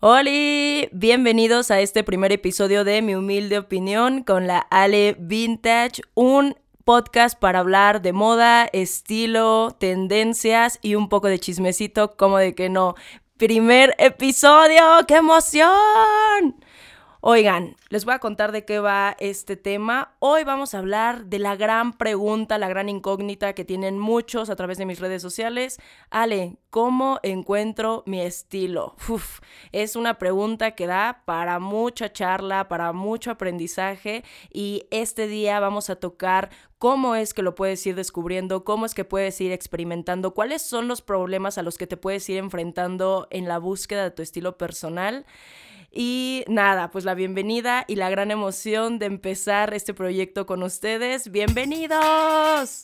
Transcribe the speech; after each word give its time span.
Hola, 0.00 0.30
bienvenidos 0.92 1.70
a 1.70 1.80
este 1.80 2.04
primer 2.04 2.30
episodio 2.30 2.84
de 2.84 3.00
Mi 3.00 3.14
Humilde 3.14 3.58
Opinión 3.58 4.22
con 4.22 4.46
la 4.46 4.58
Ale 4.58 5.16
Vintage, 5.18 6.02
un 6.12 6.56
podcast 6.84 7.38
para 7.38 7.60
hablar 7.60 8.02
de 8.02 8.12
moda, 8.12 8.68
estilo, 8.72 9.74
tendencias 9.78 10.78
y 10.82 10.96
un 10.96 11.08
poco 11.08 11.28
de 11.28 11.38
chismecito, 11.38 12.16
como 12.16 12.36
de 12.36 12.54
que 12.54 12.68
no. 12.68 12.96
Primer 13.38 13.94
episodio, 13.98 14.82
¡qué 15.08 15.16
emoción! 15.16 16.63
Oigan, 17.26 17.74
les 17.88 18.04
voy 18.04 18.12
a 18.12 18.18
contar 18.18 18.52
de 18.52 18.66
qué 18.66 18.80
va 18.80 19.16
este 19.18 19.56
tema. 19.56 20.14
Hoy 20.18 20.44
vamos 20.44 20.74
a 20.74 20.78
hablar 20.78 21.24
de 21.24 21.38
la 21.38 21.56
gran 21.56 21.94
pregunta, 21.94 22.58
la 22.58 22.68
gran 22.68 22.90
incógnita 22.90 23.54
que 23.54 23.64
tienen 23.64 23.98
muchos 23.98 24.50
a 24.50 24.56
través 24.56 24.76
de 24.76 24.84
mis 24.84 25.00
redes 25.00 25.22
sociales. 25.22 25.78
Ale, 26.10 26.58
¿cómo 26.68 27.20
encuentro 27.22 28.02
mi 28.04 28.20
estilo? 28.20 28.94
Uf, 29.08 29.40
es 29.72 29.96
una 29.96 30.18
pregunta 30.18 30.72
que 30.72 30.86
da 30.86 31.22
para 31.24 31.58
mucha 31.60 32.12
charla, 32.12 32.68
para 32.68 32.92
mucho 32.92 33.30
aprendizaje 33.30 34.22
y 34.52 34.86
este 34.90 35.26
día 35.26 35.60
vamos 35.60 35.88
a 35.88 35.96
tocar 35.96 36.50
cómo 36.76 37.14
es 37.14 37.32
que 37.32 37.40
lo 37.40 37.54
puedes 37.54 37.86
ir 37.86 37.94
descubriendo, 37.94 38.64
cómo 38.64 38.84
es 38.84 38.92
que 38.92 39.06
puedes 39.06 39.40
ir 39.40 39.50
experimentando, 39.50 40.34
cuáles 40.34 40.60
son 40.60 40.88
los 40.88 41.00
problemas 41.00 41.56
a 41.56 41.62
los 41.62 41.78
que 41.78 41.86
te 41.86 41.96
puedes 41.96 42.28
ir 42.28 42.36
enfrentando 42.36 43.28
en 43.30 43.48
la 43.48 43.56
búsqueda 43.56 44.02
de 44.02 44.10
tu 44.10 44.20
estilo 44.20 44.58
personal. 44.58 45.24
Y 45.94 46.44
nada, 46.48 46.90
pues 46.90 47.04
la 47.04 47.14
bienvenida 47.14 47.84
y 47.86 47.94
la 47.94 48.10
gran 48.10 48.32
emoción 48.32 48.98
de 48.98 49.06
empezar 49.06 49.74
este 49.74 49.94
proyecto 49.94 50.44
con 50.44 50.64
ustedes. 50.64 51.30
¡Bienvenidos! 51.30 52.80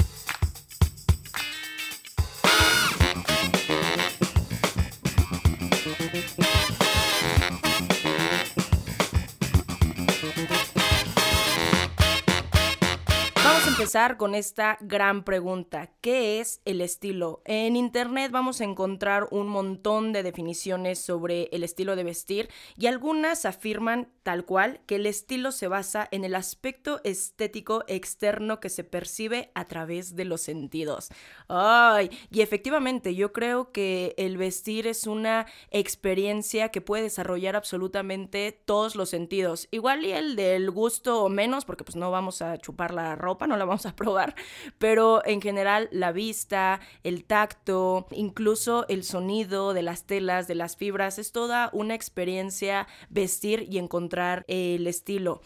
Empezar 13.81 14.19
con 14.19 14.35
esta 14.35 14.77
gran 14.83 15.25
pregunta. 15.25 15.89
¿Qué 16.03 16.39
es 16.39 16.61
el 16.67 16.83
estilo? 16.83 17.41
En 17.47 17.77
Internet 17.77 18.31
vamos 18.31 18.61
a 18.61 18.65
encontrar 18.65 19.27
un 19.31 19.49
montón 19.49 20.13
de 20.13 20.23
definiciones 20.23 20.99
sobre 20.99 21.45
el 21.51 21.65
estilo 21.65 21.97
de 21.97 22.05
vestir 22.05 22.51
y 22.77 22.89
algunas 22.89 23.47
afirman 23.47 24.13
tal 24.23 24.45
cual 24.45 24.81
que 24.85 24.97
el 24.97 25.07
estilo 25.07 25.51
se 25.51 25.67
basa 25.67 26.07
en 26.11 26.25
el 26.27 26.35
aspecto 26.35 27.01
estético 27.05 27.85
externo 27.89 28.61
que 28.61 28.69
se 28.69 28.85
percibe 28.85 29.51
a 29.55 29.65
través 29.65 30.15
de 30.15 30.27
los 30.27 30.43
sentidos. 30.43 31.09
Ay, 31.49 32.11
y 32.31 32.43
efectivamente 32.43 33.15
yo 33.15 33.33
creo 33.33 33.73
que 33.73 34.15
el 34.19 34.37
vestir 34.37 34.87
es 34.87 35.07
una 35.07 35.47
experiencia 35.71 36.69
que 36.69 36.83
puede 36.83 37.05
desarrollar 37.05 37.57
absolutamente 37.57 38.53
todos 38.53 38.95
los 38.95 39.09
sentidos. 39.09 39.69
Igual 39.71 40.05
y 40.05 40.13
el 40.13 40.37
del 40.37 40.71
gusto 40.71 41.31
menos, 41.31 41.65
porque 41.65 41.85
pues 41.85 41.97
no 41.97 42.11
vamos 42.11 42.43
a 42.43 42.59
chupar 42.59 42.93
la 42.93 43.17
ropa, 43.17 43.47
no 43.47 43.57
la 43.57 43.70
vamos 43.71 43.87
a 43.87 43.95
probar, 43.95 44.35
pero 44.79 45.25
en 45.25 45.41
general 45.41 45.89
la 45.93 46.11
vista, 46.11 46.81
el 47.05 47.25
tacto, 47.25 48.09
incluso 48.11 48.85
el 48.89 49.05
sonido 49.05 49.75
de 49.75 49.83
las 49.83 50.07
telas, 50.07 50.49
de 50.49 50.57
las 50.57 50.77
fibras, 50.77 51.21
es 51.21 51.31
toda 51.31 51.71
una 51.73 51.95
experiencia 51.95 52.89
vestir 53.11 53.69
y 53.71 53.79
encontrar 53.79 54.45
el 54.49 54.89
estilo. 54.89 55.41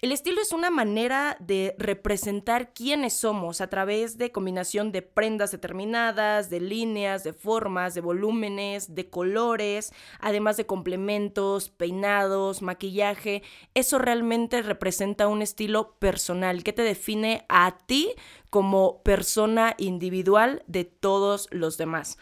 El 0.00 0.12
estilo 0.12 0.40
es 0.40 0.52
una 0.52 0.70
manera 0.70 1.36
de 1.40 1.74
representar 1.76 2.72
quiénes 2.72 3.14
somos 3.14 3.60
a 3.60 3.66
través 3.66 4.16
de 4.16 4.30
combinación 4.30 4.92
de 4.92 5.02
prendas 5.02 5.50
determinadas, 5.50 6.50
de 6.50 6.60
líneas, 6.60 7.24
de 7.24 7.32
formas, 7.32 7.94
de 7.94 8.00
volúmenes, 8.00 8.94
de 8.94 9.10
colores, 9.10 9.92
además 10.20 10.56
de 10.56 10.66
complementos, 10.66 11.70
peinados, 11.70 12.62
maquillaje. 12.62 13.42
Eso 13.74 13.98
realmente 13.98 14.62
representa 14.62 15.26
un 15.26 15.42
estilo 15.42 15.96
personal 15.98 16.62
que 16.62 16.72
te 16.72 16.82
define 16.82 17.44
a 17.48 17.76
ti 17.76 18.14
como 18.50 19.02
persona 19.02 19.74
individual 19.78 20.62
de 20.68 20.84
todos 20.84 21.48
los 21.50 21.76
demás. 21.76 22.18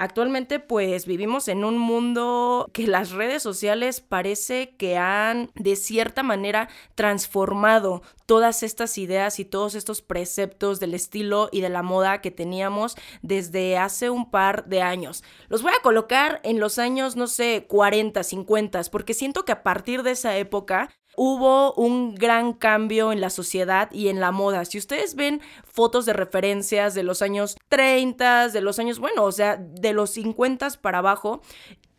Actualmente 0.00 0.60
pues 0.60 1.04
vivimos 1.04 1.46
en 1.48 1.62
un 1.62 1.76
mundo 1.76 2.70
que 2.72 2.86
las 2.86 3.10
redes 3.10 3.42
sociales 3.42 4.00
parece 4.00 4.74
que 4.78 4.96
han 4.96 5.50
de 5.56 5.76
cierta 5.76 6.22
manera 6.22 6.70
transformado 6.94 8.00
todas 8.24 8.62
estas 8.62 8.96
ideas 8.96 9.38
y 9.40 9.44
todos 9.44 9.74
estos 9.74 10.00
preceptos 10.00 10.80
del 10.80 10.94
estilo 10.94 11.50
y 11.52 11.60
de 11.60 11.68
la 11.68 11.82
moda 11.82 12.22
que 12.22 12.30
teníamos 12.30 12.96
desde 13.20 13.76
hace 13.76 14.08
un 14.08 14.30
par 14.30 14.64
de 14.64 14.80
años. 14.80 15.22
Los 15.50 15.60
voy 15.60 15.72
a 15.78 15.82
colocar 15.82 16.40
en 16.44 16.60
los 16.60 16.78
años, 16.78 17.16
no 17.16 17.26
sé, 17.26 17.66
40, 17.68 18.22
50, 18.22 18.80
porque 18.90 19.12
siento 19.12 19.44
que 19.44 19.52
a 19.52 19.62
partir 19.62 20.02
de 20.02 20.12
esa 20.12 20.34
época 20.38 20.88
hubo 21.22 21.74
un 21.74 22.14
gran 22.14 22.54
cambio 22.54 23.12
en 23.12 23.20
la 23.20 23.28
sociedad 23.28 23.92
y 23.92 24.08
en 24.08 24.20
la 24.20 24.32
moda. 24.32 24.64
Si 24.64 24.78
ustedes 24.78 25.16
ven 25.16 25.42
fotos 25.64 26.06
de 26.06 26.14
referencias 26.14 26.94
de 26.94 27.02
los 27.02 27.20
años 27.20 27.58
30, 27.68 28.48
de 28.48 28.60
los 28.62 28.78
años, 28.78 29.00
bueno, 29.00 29.24
o 29.24 29.30
sea, 29.30 29.58
de 29.58 29.92
los 29.92 30.08
50 30.12 30.70
para 30.80 31.00
abajo, 31.00 31.42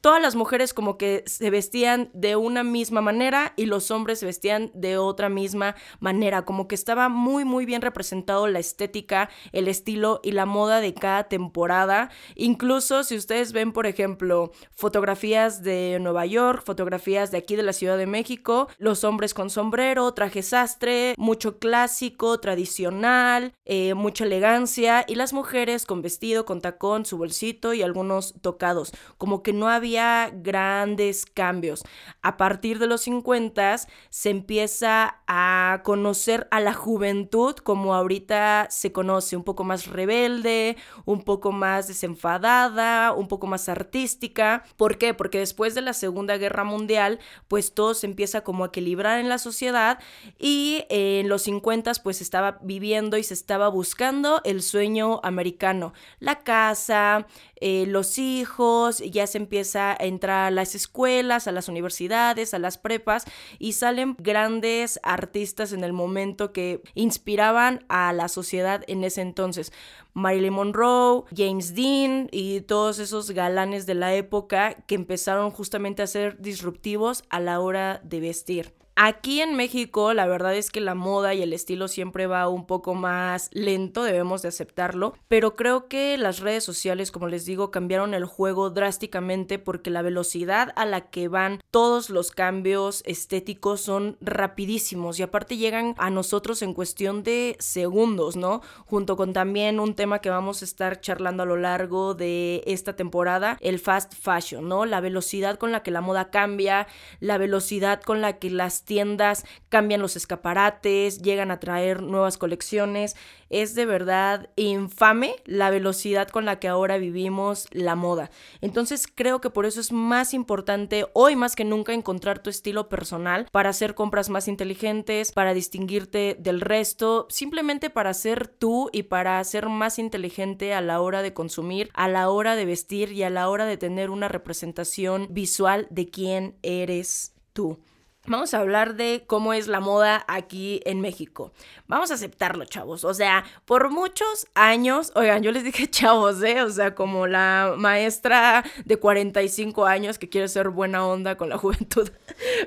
todas 0.01 0.21
las 0.21 0.35
mujeres 0.35 0.73
como 0.73 0.97
que 0.97 1.23
se 1.27 1.49
vestían 1.49 2.09
de 2.13 2.35
una 2.35 2.63
misma 2.63 3.01
manera 3.01 3.53
y 3.55 3.67
los 3.67 3.91
hombres 3.91 4.19
se 4.19 4.25
vestían 4.25 4.71
de 4.73 4.97
otra 4.97 5.29
misma 5.29 5.75
manera, 5.99 6.43
como 6.43 6.67
que 6.67 6.75
estaba 6.75 7.07
muy 7.07 7.45
muy 7.45 7.65
bien 7.65 7.81
representado 7.81 8.47
la 8.47 8.59
estética, 8.59 9.29
el 9.51 9.67
estilo 9.67 10.19
y 10.23 10.31
la 10.31 10.45
moda 10.45 10.81
de 10.81 10.93
cada 10.93 11.25
temporada. 11.25 12.09
Incluso 12.35 13.03
si 13.03 13.15
ustedes 13.15 13.53
ven, 13.53 13.71
por 13.71 13.85
ejemplo, 13.85 14.51
fotografías 14.71 15.61
de 15.61 15.99
Nueva 16.01 16.25
York, 16.25 16.63
fotografías 16.65 17.31
de 17.31 17.37
aquí 17.37 17.55
de 17.55 17.63
la 17.63 17.73
Ciudad 17.73 17.97
de 17.97 18.07
México, 18.07 18.67
los 18.79 19.03
hombres 19.03 19.33
con 19.33 19.49
sombrero, 19.49 20.13
traje 20.13 20.41
sastre, 20.41 21.13
mucho 21.17 21.59
clásico, 21.59 22.39
tradicional, 22.39 23.53
eh, 23.65 23.93
mucha 23.93 24.25
elegancia 24.25 25.05
y 25.07 25.15
las 25.15 25.33
mujeres 25.33 25.85
con 25.85 26.01
vestido, 26.01 26.45
con 26.45 26.61
tacón, 26.61 27.05
su 27.05 27.17
bolsito 27.17 27.73
y 27.73 27.83
algunos 27.83 28.33
tocados, 28.41 28.91
como 29.17 29.43
que 29.43 29.53
no 29.53 29.69
había 29.69 29.90
grandes 30.33 31.25
cambios. 31.25 31.83
A 32.21 32.37
partir 32.37 32.79
de 32.79 32.87
los 32.87 33.01
50 33.01 33.61
se 34.09 34.29
empieza 34.29 35.21
a 35.27 35.81
conocer 35.83 36.47
a 36.51 36.59
la 36.59 36.73
juventud 36.73 37.55
como 37.55 37.93
ahorita 37.95 38.67
se 38.69 38.91
conoce, 38.91 39.35
un 39.35 39.43
poco 39.43 39.63
más 39.63 39.87
rebelde, 39.87 40.77
un 41.05 41.23
poco 41.23 41.51
más 41.51 41.87
desenfadada, 41.87 43.13
un 43.13 43.27
poco 43.27 43.47
más 43.47 43.67
artística. 43.69 44.63
¿Por 44.77 44.97
qué? 44.97 45.13
Porque 45.13 45.39
después 45.39 45.75
de 45.75 45.81
la 45.81 45.93
Segunda 45.93 46.37
Guerra 46.37 46.63
Mundial, 46.63 47.19
pues 47.47 47.73
todo 47.73 47.93
se 47.93 48.07
empieza 48.07 48.41
como 48.41 48.63
a 48.63 48.67
equilibrar 48.67 49.19
en 49.19 49.29
la 49.29 49.37
sociedad 49.37 49.99
y 50.39 50.85
en 50.89 51.27
los 51.27 51.43
50 51.43 51.81
pues 52.03 52.21
estaba 52.21 52.59
viviendo 52.61 53.17
y 53.17 53.23
se 53.23 53.33
estaba 53.33 53.67
buscando 53.67 54.41
el 54.43 54.61
sueño 54.61 55.19
americano, 55.23 55.93
la 56.19 56.43
casa, 56.43 57.25
eh, 57.59 57.85
los 57.87 58.17
hijos, 58.17 58.99
ya 58.99 59.27
se 59.27 59.37
empieza 59.37 59.80
a 59.81 59.97
entrar 59.99 60.47
a 60.47 60.51
las 60.51 60.75
escuelas, 60.75 61.47
a 61.47 61.51
las 61.51 61.67
universidades, 61.67 62.53
a 62.53 62.59
las 62.59 62.77
prepas 62.77 63.25
y 63.59 63.73
salen 63.73 64.15
grandes 64.19 64.99
artistas 65.03 65.73
en 65.73 65.83
el 65.83 65.93
momento 65.93 66.53
que 66.53 66.81
inspiraban 66.93 67.85
a 67.89 68.13
la 68.13 68.27
sociedad 68.27 68.83
en 68.87 69.03
ese 69.03 69.21
entonces. 69.21 69.73
Marilyn 70.13 70.53
Monroe, 70.53 71.23
James 71.35 71.73
Dean 71.73 72.27
y 72.31 72.61
todos 72.61 72.99
esos 72.99 73.31
galanes 73.31 73.85
de 73.85 73.95
la 73.95 74.13
época 74.13 74.75
que 74.87 74.95
empezaron 74.95 75.51
justamente 75.51 76.01
a 76.01 76.07
ser 76.07 76.41
disruptivos 76.41 77.23
a 77.29 77.39
la 77.39 77.59
hora 77.59 78.01
de 78.03 78.19
vestir. 78.19 78.80
Aquí 78.95 79.41
en 79.41 79.55
México 79.55 80.13
la 80.13 80.27
verdad 80.27 80.53
es 80.55 80.69
que 80.69 80.81
la 80.81 80.95
moda 80.95 81.33
y 81.33 81.41
el 81.41 81.53
estilo 81.53 81.87
siempre 81.87 82.27
va 82.27 82.49
un 82.49 82.65
poco 82.65 82.93
más 82.93 83.49
lento, 83.53 84.03
debemos 84.03 84.41
de 84.41 84.49
aceptarlo, 84.49 85.15
pero 85.27 85.55
creo 85.55 85.87
que 85.87 86.17
las 86.17 86.39
redes 86.39 86.63
sociales, 86.63 87.11
como 87.11 87.27
les 87.27 87.45
digo, 87.45 87.71
cambiaron 87.71 88.13
el 88.13 88.25
juego 88.25 88.69
drásticamente 88.69 89.59
porque 89.59 89.89
la 89.89 90.01
velocidad 90.01 90.73
a 90.75 90.85
la 90.85 91.09
que 91.09 91.29
van 91.29 91.61
todos 91.71 92.09
los 92.09 92.31
cambios 92.31 93.01
estéticos 93.05 93.81
son 93.81 94.17
rapidísimos 94.19 95.19
y 95.19 95.23
aparte 95.23 95.57
llegan 95.57 95.95
a 95.97 96.09
nosotros 96.09 96.61
en 96.61 96.73
cuestión 96.73 97.23
de 97.23 97.55
segundos, 97.59 98.35
¿no? 98.35 98.61
Junto 98.85 99.15
con 99.15 99.31
también 99.31 99.79
un 99.79 99.95
tema 99.95 100.19
que 100.19 100.29
vamos 100.29 100.61
a 100.61 100.65
estar 100.65 100.99
charlando 100.99 101.43
a 101.43 101.45
lo 101.45 101.55
largo 101.55 102.13
de 102.13 102.61
esta 102.65 102.95
temporada, 102.95 103.57
el 103.61 103.79
fast 103.79 104.13
fashion, 104.13 104.67
¿no? 104.67 104.85
La 104.85 104.99
velocidad 104.99 105.57
con 105.57 105.71
la 105.71 105.81
que 105.81 105.91
la 105.91 106.01
moda 106.01 106.29
cambia, 106.29 106.87
la 107.19 107.37
velocidad 107.37 108.01
con 108.01 108.21
la 108.21 108.37
que 108.37 108.49
las 108.49 108.80
tiendas 108.83 109.45
cambian 109.69 110.01
los 110.01 110.15
escaparates, 110.15 111.21
llegan 111.21 111.51
a 111.51 111.59
traer 111.59 112.01
nuevas 112.01 112.37
colecciones. 112.37 113.15
Es 113.49 113.75
de 113.75 113.85
verdad 113.85 114.49
infame 114.55 115.35
la 115.45 115.69
velocidad 115.69 116.29
con 116.29 116.45
la 116.45 116.59
que 116.59 116.67
ahora 116.67 116.97
vivimos 116.97 117.67
la 117.71 117.95
moda. 117.95 118.31
Entonces 118.61 119.07
creo 119.13 119.41
que 119.41 119.49
por 119.49 119.65
eso 119.65 119.79
es 119.81 119.91
más 119.91 120.33
importante 120.33 121.05
hoy 121.13 121.35
más 121.35 121.55
que 121.55 121.65
nunca 121.65 121.93
encontrar 121.93 122.39
tu 122.39 122.49
estilo 122.49 122.89
personal 122.89 123.47
para 123.51 123.69
hacer 123.69 123.95
compras 123.95 124.29
más 124.29 124.47
inteligentes, 124.47 125.31
para 125.31 125.53
distinguirte 125.53 126.37
del 126.39 126.61
resto, 126.61 127.27
simplemente 127.29 127.89
para 127.89 128.13
ser 128.13 128.47
tú 128.47 128.89
y 128.91 129.03
para 129.03 129.43
ser 129.43 129.67
más 129.69 129.99
inteligente 129.99 130.73
a 130.73 130.81
la 130.81 131.01
hora 131.01 131.21
de 131.21 131.33
consumir, 131.33 131.89
a 131.93 132.07
la 132.07 132.29
hora 132.29 132.55
de 132.55 132.65
vestir 132.65 133.11
y 133.11 133.23
a 133.23 133.29
la 133.29 133.49
hora 133.49 133.65
de 133.65 133.77
tener 133.77 134.09
una 134.09 134.27
representación 134.27 135.27
visual 135.29 135.87
de 135.89 136.09
quién 136.09 136.55
eres 136.61 137.33
tú. 137.53 137.79
Vamos 138.27 138.53
a 138.53 138.59
hablar 138.59 138.95
de 138.95 139.23
cómo 139.25 139.51
es 139.51 139.67
la 139.67 139.79
moda 139.79 140.23
aquí 140.27 140.79
en 140.85 141.01
México. 141.01 141.53
Vamos 141.87 142.11
a 142.11 142.13
aceptarlo, 142.13 142.65
chavos. 142.65 143.03
O 143.03 143.15
sea, 143.15 143.43
por 143.65 143.89
muchos 143.89 144.45
años, 144.53 145.11
oigan, 145.15 145.41
yo 145.41 145.51
les 145.51 145.63
dije 145.63 145.87
chavos, 145.89 146.43
¿eh? 146.43 146.61
O 146.61 146.69
sea, 146.69 146.93
como 146.93 147.25
la 147.25 147.73
maestra 147.75 148.63
de 148.85 148.97
45 148.97 149.87
años 149.87 150.19
que 150.19 150.29
quiere 150.29 150.47
ser 150.49 150.69
buena 150.69 151.03
onda 151.05 151.35
con 151.35 151.49
la 151.49 151.57
juventud. 151.59 152.11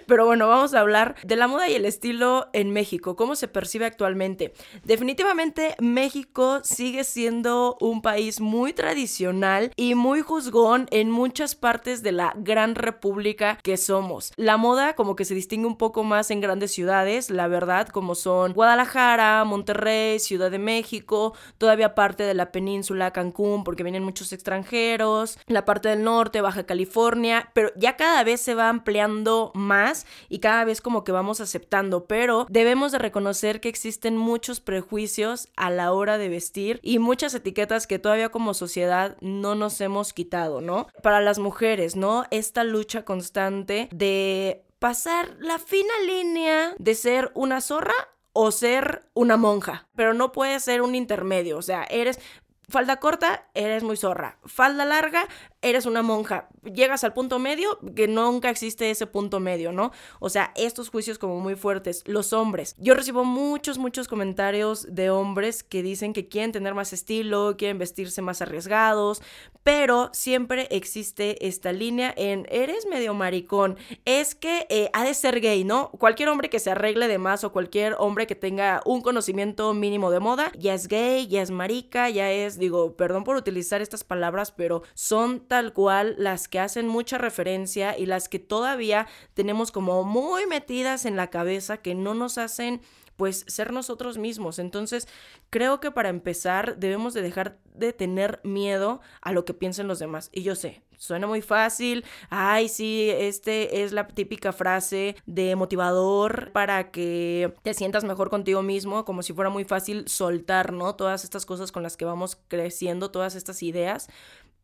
Pero 0.09 0.27
bueno, 0.27 0.49
vamos 0.49 0.75
a 0.75 0.81
hablar 0.81 1.15
de 1.23 1.37
la 1.37 1.47
moda 1.47 1.69
y 1.69 1.75
el 1.75 1.85
estilo 1.85 2.49
en 2.53 2.73
México, 2.73 3.15
cómo 3.15 3.37
se 3.37 3.47
percibe 3.47 3.87
actualmente. 3.87 4.55
Definitivamente 4.83 5.77
México 5.79 6.63
sigue 6.65 7.05
siendo 7.05 7.77
un 7.81 8.03
país 8.03 8.41
muy 8.41 8.73
tradicional 8.73 9.71
y 9.77 9.95
muy 9.95 10.21
juzgón 10.21 10.89
en 10.91 11.13
muchas 11.13 11.55
partes 11.55 12.03
de 12.03 12.11
la 12.11 12.35
gran 12.37 12.75
república 12.75 13.57
que 13.63 13.77
somos. 13.77 14.33
La 14.37 14.57
moda 14.57 14.97
como 14.97 15.15
que 15.15 15.25
se 15.25 15.44
distingue 15.45 15.67
un 15.67 15.77
poco 15.77 16.05
más 16.05 16.31
en 16.31 16.41
grandes 16.41 16.73
ciudades, 16.73 17.29
la 17.29 17.49
verdad, 17.49 17.89
como 17.89 18.15
son 18.15 18.55
Guadalajara, 18.55 19.45
Monterrey, 19.45 20.19
Ciudad 20.19 20.51
de 20.51 20.59
México, 20.59 21.35
todavía 21.59 21.95
parte 21.95 22.23
de 22.23 22.33
la 22.33 22.51
península, 22.51 23.13
Cancún, 23.13 23.63
porque 23.63 23.83
vienen 23.83 24.05
muchos 24.05 24.33
extranjeros, 24.33 25.39
la 25.47 25.67
parte 25.67 25.91
del 25.91 26.03
norte, 26.03 26.41
Baja 26.41 26.65
California, 26.65 27.51
pero 27.53 27.71
ya 27.77 27.97
cada 27.97 28.25
vez 28.25 28.41
se 28.41 28.55
va 28.55 28.71
ampliando 28.71 29.53
más 29.55 30.07
y 30.31 30.39
cada 30.39 30.65
vez 30.65 30.81
como 30.81 31.05
que 31.05 31.13
vamos 31.13 31.43
aceptando, 31.43 32.07
pero 32.07 32.47
debemos 32.49 32.91
de 32.93 32.99
reconocer 32.99 33.61
que 33.61 33.69
existen 33.69 34.17
muchos 34.17 34.61
prejuicios 34.61 35.49
a 35.57 35.69
la 35.69 35.93
hora 35.93 36.17
de 36.17 36.31
vestir 36.31 36.81
y 36.83 36.99
muchas 36.99 37.35
etiquetas 37.35 37.87
que 37.87 37.99
todavía 37.99 38.31
como 38.31 38.55
sociedad 38.55 39.19
no 39.21 39.55
nos 39.55 39.79
hemos 39.83 40.15
quitado, 40.15 40.63
¿no? 40.63 40.87
Para 41.03 41.21
las 41.21 41.39
mujeres, 41.39 41.97
¿no? 41.97 42.25
Esta 42.31 42.65
lucha 42.65 43.05
constante 43.05 43.91
de 43.93 44.64
pasar 44.85 45.39
la 45.41 45.59
fina 45.59 45.95
línea 46.07 46.75
de 46.79 46.95
ser 46.95 47.31
una 47.33 47.63
zorra 47.63 47.95
o 48.35 48.51
ser 48.51 49.09
una 49.15 49.39
monja, 49.39 49.89
pero 49.97 50.13
no 50.13 50.31
puede 50.31 50.61
ser 50.61 50.83
un 50.83 50.95
intermedio, 50.95 51.57
o 51.57 51.63
sea, 51.63 51.85
eres 51.85 52.21
falda 52.69 53.01
corta, 53.01 53.49
eres 53.55 53.83
muy 53.83 53.97
zorra, 53.97 54.37
falda 54.45 54.85
larga, 54.85 55.27
eres 55.65 55.87
una 55.87 56.03
monja, 56.03 56.49
llegas 56.63 57.05
al 57.05 57.15
punto 57.15 57.39
medio, 57.39 57.79
que 57.97 58.07
nunca 58.07 58.51
existe 58.51 58.91
ese 58.91 59.07
punto 59.07 59.41
medio, 59.41 59.73
¿no? 59.73 59.93
O 60.21 60.29
sea, 60.29 60.53
estos 60.57 60.91
juicios 60.91 61.19
como 61.19 61.41
muy 61.41 61.57
fuertes, 61.57 62.03
los 62.07 62.33
hombres. 62.33 62.77
Yo 62.79 62.95
recibo 62.95 63.25
muchos, 63.25 63.79
muchos 63.79 64.07
comentarios 64.07 64.87
de 64.95 65.11
hombres 65.11 65.63
que 65.63 65.83
dicen 65.83 66.13
que 66.13 66.29
quieren 66.29 66.53
tener 66.53 66.75
más 66.75 66.93
estilo, 66.93 67.57
quieren 67.57 67.79
vestirse 67.79 68.21
más 68.21 68.43
arriesgados, 68.43 69.23
pero 69.63 70.11
siempre 70.13 70.69
existe 70.71 71.47
esta 71.47 71.73
línea 71.73 72.13
en, 72.17 72.47
eres 72.51 72.87
medio 72.87 73.15
maricón, 73.15 73.79
es 74.05 74.35
que 74.35 74.67
eh, 74.69 74.91
ha 74.93 75.05
de 75.05 75.15
ser 75.15 75.41
gay, 75.41 75.65
¿no? 75.65 75.91
Cualquier 75.93 76.29
hombre 76.29 76.51
que 76.51 76.61
se 76.61 76.71
arregle 76.71 77.09
de 77.09 77.19
más 77.19 77.43
o 77.45 77.53
cualquier 77.53 77.97
hombre 77.99 78.27
que 78.27 78.35
tenga 78.35 78.83
un 78.85 79.01
conocimiento 79.01 79.73
mínimo 79.73 80.11
de 80.11 80.21
moda, 80.21 80.53
ya 80.59 80.75
es 80.75 80.89
gay, 80.89 81.27
ya 81.27 81.41
es 81.41 81.51
marica, 81.51 82.11
ya 82.11 82.31
es, 82.31 82.59
digo, 82.59 82.95
perdón 82.97 83.25
por 83.25 83.37
utilizar 83.37 83.81
estas 83.81 84.05
palabras, 84.05 84.53
pero 84.53 84.83
son 84.93 85.41
tal 85.55 85.73
cual 85.73 86.17
las 86.19 86.49
que 86.49 86.59
hacen 86.59 86.89
mucha 86.89 87.17
referencia 87.17 87.97
y 87.97 88.07
las 88.07 88.29
que 88.29 88.41
todavía 88.41 89.07
tenemos 89.35 89.71
como 89.71 90.03
muy 90.03 90.47
metidas 90.47 91.05
en 91.05 91.15
la 91.15 91.31
cabeza 91.31 91.77
que 91.77 91.95
no 91.95 92.13
nos 92.13 92.39
hacen 92.39 92.81
pues 93.15 93.45
ser 93.47 93.73
nosotros 93.73 94.19
mismos. 94.19 94.59
Entonces, 94.59 95.07
creo 95.51 95.79
que 95.79 95.93
para 95.93 96.09
empezar 96.09 96.77
debemos 96.79 97.15
de 97.15 97.23
dejar 97.23 97.59
de 97.73 97.93
tener 97.93 98.41
miedo 98.43 99.01
a 99.21 99.31
lo 99.31 99.45
que 99.45 99.55
piensen 99.55 99.87
los 99.87 100.01
demás. 100.01 100.29
Y 100.33 100.43
yo 100.43 100.57
sé, 100.57 100.83
suena 100.97 101.29
muy 101.29 101.41
fácil. 101.41 102.05
Ay, 102.31 102.69
sí, 102.69 103.09
este 103.11 103.85
es 103.85 103.93
la 103.93 104.09
típica 104.09 104.53
frase 104.53 105.15
de 105.27 105.55
motivador 105.55 106.51
para 106.53 106.91
que 106.91 107.55
te 107.63 107.75
sientas 107.75 108.03
mejor 108.03 108.29
contigo 108.29 108.63
mismo, 108.63 109.05
como 109.05 109.23
si 109.23 109.33
fuera 109.33 109.51
muy 109.51 109.65
fácil 109.65 110.09
soltar, 110.09 110.73
¿no? 110.73 110.97
Todas 110.97 111.23
estas 111.23 111.47
cosas 111.47 111.71
con 111.71 111.85
las 111.85 111.97
que 111.97 112.05
vamos 112.05 112.39
creciendo, 112.49 113.13
todas 113.13 113.37
estas 113.37 113.63
ideas. 113.63 114.09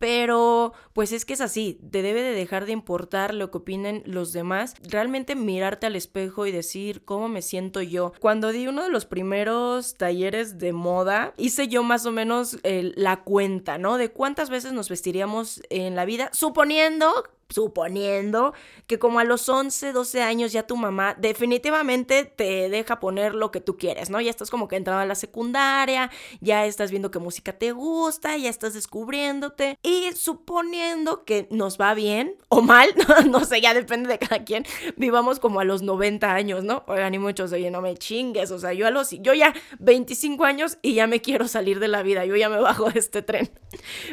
Pero 0.00 0.72
pues 0.94 1.12
es 1.12 1.26
que 1.26 1.34
es 1.34 1.42
así, 1.42 1.78
te 1.90 2.00
debe 2.00 2.22
de 2.22 2.32
dejar 2.32 2.64
de 2.64 2.72
importar 2.72 3.34
lo 3.34 3.50
que 3.50 3.58
opinen 3.58 4.02
los 4.06 4.32
demás, 4.32 4.74
realmente 4.82 5.36
mirarte 5.36 5.86
al 5.86 5.94
espejo 5.94 6.46
y 6.46 6.52
decir 6.52 7.04
cómo 7.04 7.28
me 7.28 7.42
siento 7.42 7.82
yo. 7.82 8.14
Cuando 8.18 8.50
di 8.50 8.66
uno 8.66 8.82
de 8.82 8.88
los 8.88 9.04
primeros 9.04 9.94
talleres 9.96 10.58
de 10.58 10.72
moda, 10.72 11.34
hice 11.36 11.68
yo 11.68 11.82
más 11.82 12.06
o 12.06 12.12
menos 12.12 12.56
la 12.62 13.22
cuenta, 13.24 13.76
¿no? 13.76 13.98
De 13.98 14.10
cuántas 14.10 14.48
veces 14.48 14.72
nos 14.72 14.88
vestiríamos 14.88 15.60
en 15.68 15.94
la 15.96 16.06
vida, 16.06 16.30
suponiendo 16.32 17.12
suponiendo 17.50 18.54
que 18.86 18.98
como 18.98 19.18
a 19.18 19.24
los 19.24 19.48
11, 19.48 19.92
12 19.92 20.22
años 20.22 20.52
ya 20.52 20.66
tu 20.66 20.76
mamá 20.76 21.14
definitivamente 21.18 22.24
te 22.24 22.68
deja 22.68 23.00
poner 23.00 23.34
lo 23.34 23.50
que 23.50 23.60
tú 23.60 23.76
quieres, 23.76 24.10
¿no? 24.10 24.20
Ya 24.20 24.30
estás 24.30 24.50
como 24.50 24.68
que 24.68 24.76
entrando 24.76 25.02
a 25.02 25.06
la 25.06 25.14
secundaria, 25.14 26.10
ya 26.40 26.66
estás 26.66 26.90
viendo 26.90 27.10
qué 27.10 27.18
música 27.18 27.52
te 27.52 27.72
gusta, 27.72 28.36
ya 28.36 28.48
estás 28.48 28.74
descubriéndote 28.74 29.78
y 29.82 30.12
suponiendo 30.14 31.24
que 31.24 31.48
nos 31.50 31.80
va 31.80 31.94
bien 31.94 32.36
o 32.48 32.62
mal, 32.62 32.88
no, 33.30 33.44
sé, 33.44 33.60
ya 33.60 33.74
depende 33.74 34.08
de 34.08 34.18
cada 34.18 34.44
quien, 34.44 34.64
vivamos 34.96 35.40
como 35.40 35.60
a 35.60 35.64
los 35.64 35.82
90 35.82 36.32
años, 36.32 36.64
¿no? 36.64 36.84
Oigan, 36.86 37.14
y 37.14 37.18
muchos, 37.18 37.52
oye, 37.52 37.70
no 37.70 37.80
me 37.80 37.96
chingues, 37.96 38.50
o 38.50 38.58
sea, 38.58 38.72
yo 38.72 38.86
a 38.86 38.90
los, 38.90 39.10
yo 39.10 39.34
ya 39.34 39.54
25 39.78 40.44
años 40.44 40.78
y 40.82 40.94
ya 40.94 41.06
me 41.06 41.20
quiero 41.20 41.48
salir 41.48 41.80
de 41.80 41.88
la 41.88 42.02
vida, 42.02 42.24
yo 42.24 42.36
ya 42.36 42.48
me 42.48 42.60
bajo 42.60 42.90
de 42.90 42.98
este 42.98 43.22
tren. 43.22 43.50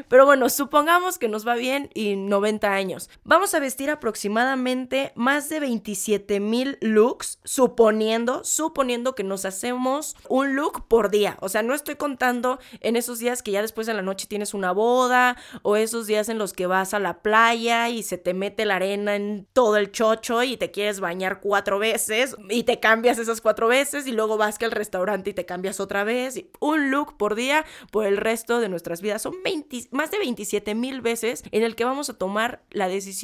Pero 0.07 0.25
bueno, 0.25 0.49
supongamos 0.49 1.17
que 1.17 1.27
nos 1.27 1.47
va 1.47 1.55
bien 1.55 1.89
y 1.93 2.15
90 2.15 2.71
años 2.71 3.09
Vamos 3.29 3.53
a 3.53 3.59
vestir 3.59 3.89
aproximadamente 3.89 5.11
más 5.15 5.49
de 5.49 5.59
27 5.59 6.39
mil 6.39 6.77
looks, 6.79 7.39
suponiendo, 7.43 8.45
suponiendo 8.45 9.15
que 9.15 9.25
nos 9.25 9.43
hacemos 9.43 10.15
un 10.29 10.55
look 10.55 10.87
por 10.87 11.11
día. 11.11 11.37
O 11.41 11.49
sea, 11.49 11.61
no 11.61 11.73
estoy 11.73 11.95
contando 11.95 12.57
en 12.79 12.95
esos 12.95 13.19
días 13.19 13.43
que 13.43 13.51
ya 13.51 13.61
después 13.61 13.85
de 13.85 13.93
la 13.93 14.01
noche 14.01 14.27
tienes 14.29 14.53
una 14.53 14.71
boda 14.71 15.35
o 15.61 15.75
esos 15.75 16.07
días 16.07 16.29
en 16.29 16.37
los 16.37 16.53
que 16.53 16.67
vas 16.67 16.93
a 16.93 16.99
la 16.99 17.21
playa 17.21 17.89
y 17.89 18.01
se 18.01 18.17
te 18.17 18.33
mete 18.33 18.63
la 18.63 18.77
arena 18.77 19.17
en 19.17 19.45
todo 19.51 19.75
el 19.75 19.91
chocho 19.91 20.41
y 20.43 20.55
te 20.55 20.71
quieres 20.71 21.01
bañar 21.01 21.41
cuatro 21.41 21.79
veces 21.79 22.37
y 22.49 22.63
te 22.63 22.79
cambias 22.79 23.17
esas 23.17 23.41
cuatro 23.41 23.67
veces 23.67 24.07
y 24.07 24.13
luego 24.13 24.37
vas 24.37 24.57
que 24.57 24.63
al 24.63 24.71
restaurante 24.71 25.31
y 25.31 25.33
te 25.33 25.45
cambias 25.45 25.81
otra 25.81 26.05
vez. 26.05 26.41
Un 26.61 26.91
look 26.91 27.17
por 27.17 27.35
día 27.35 27.65
por 27.91 28.05
el 28.05 28.15
resto 28.15 28.61
de 28.61 28.69
nuestras 28.69 29.01
vidas. 29.01 29.23
Son 29.23 29.35
más 29.91 30.11
de 30.11 30.17
27 30.17 30.75
mil 30.75 31.01
veces 31.01 31.43
en 31.51 31.63
el 31.63 31.75
que 31.75 31.83
vamos 31.83 32.09
a 32.09 32.13
tomar 32.13 32.63
la 32.69 32.87
decisión 32.87 33.16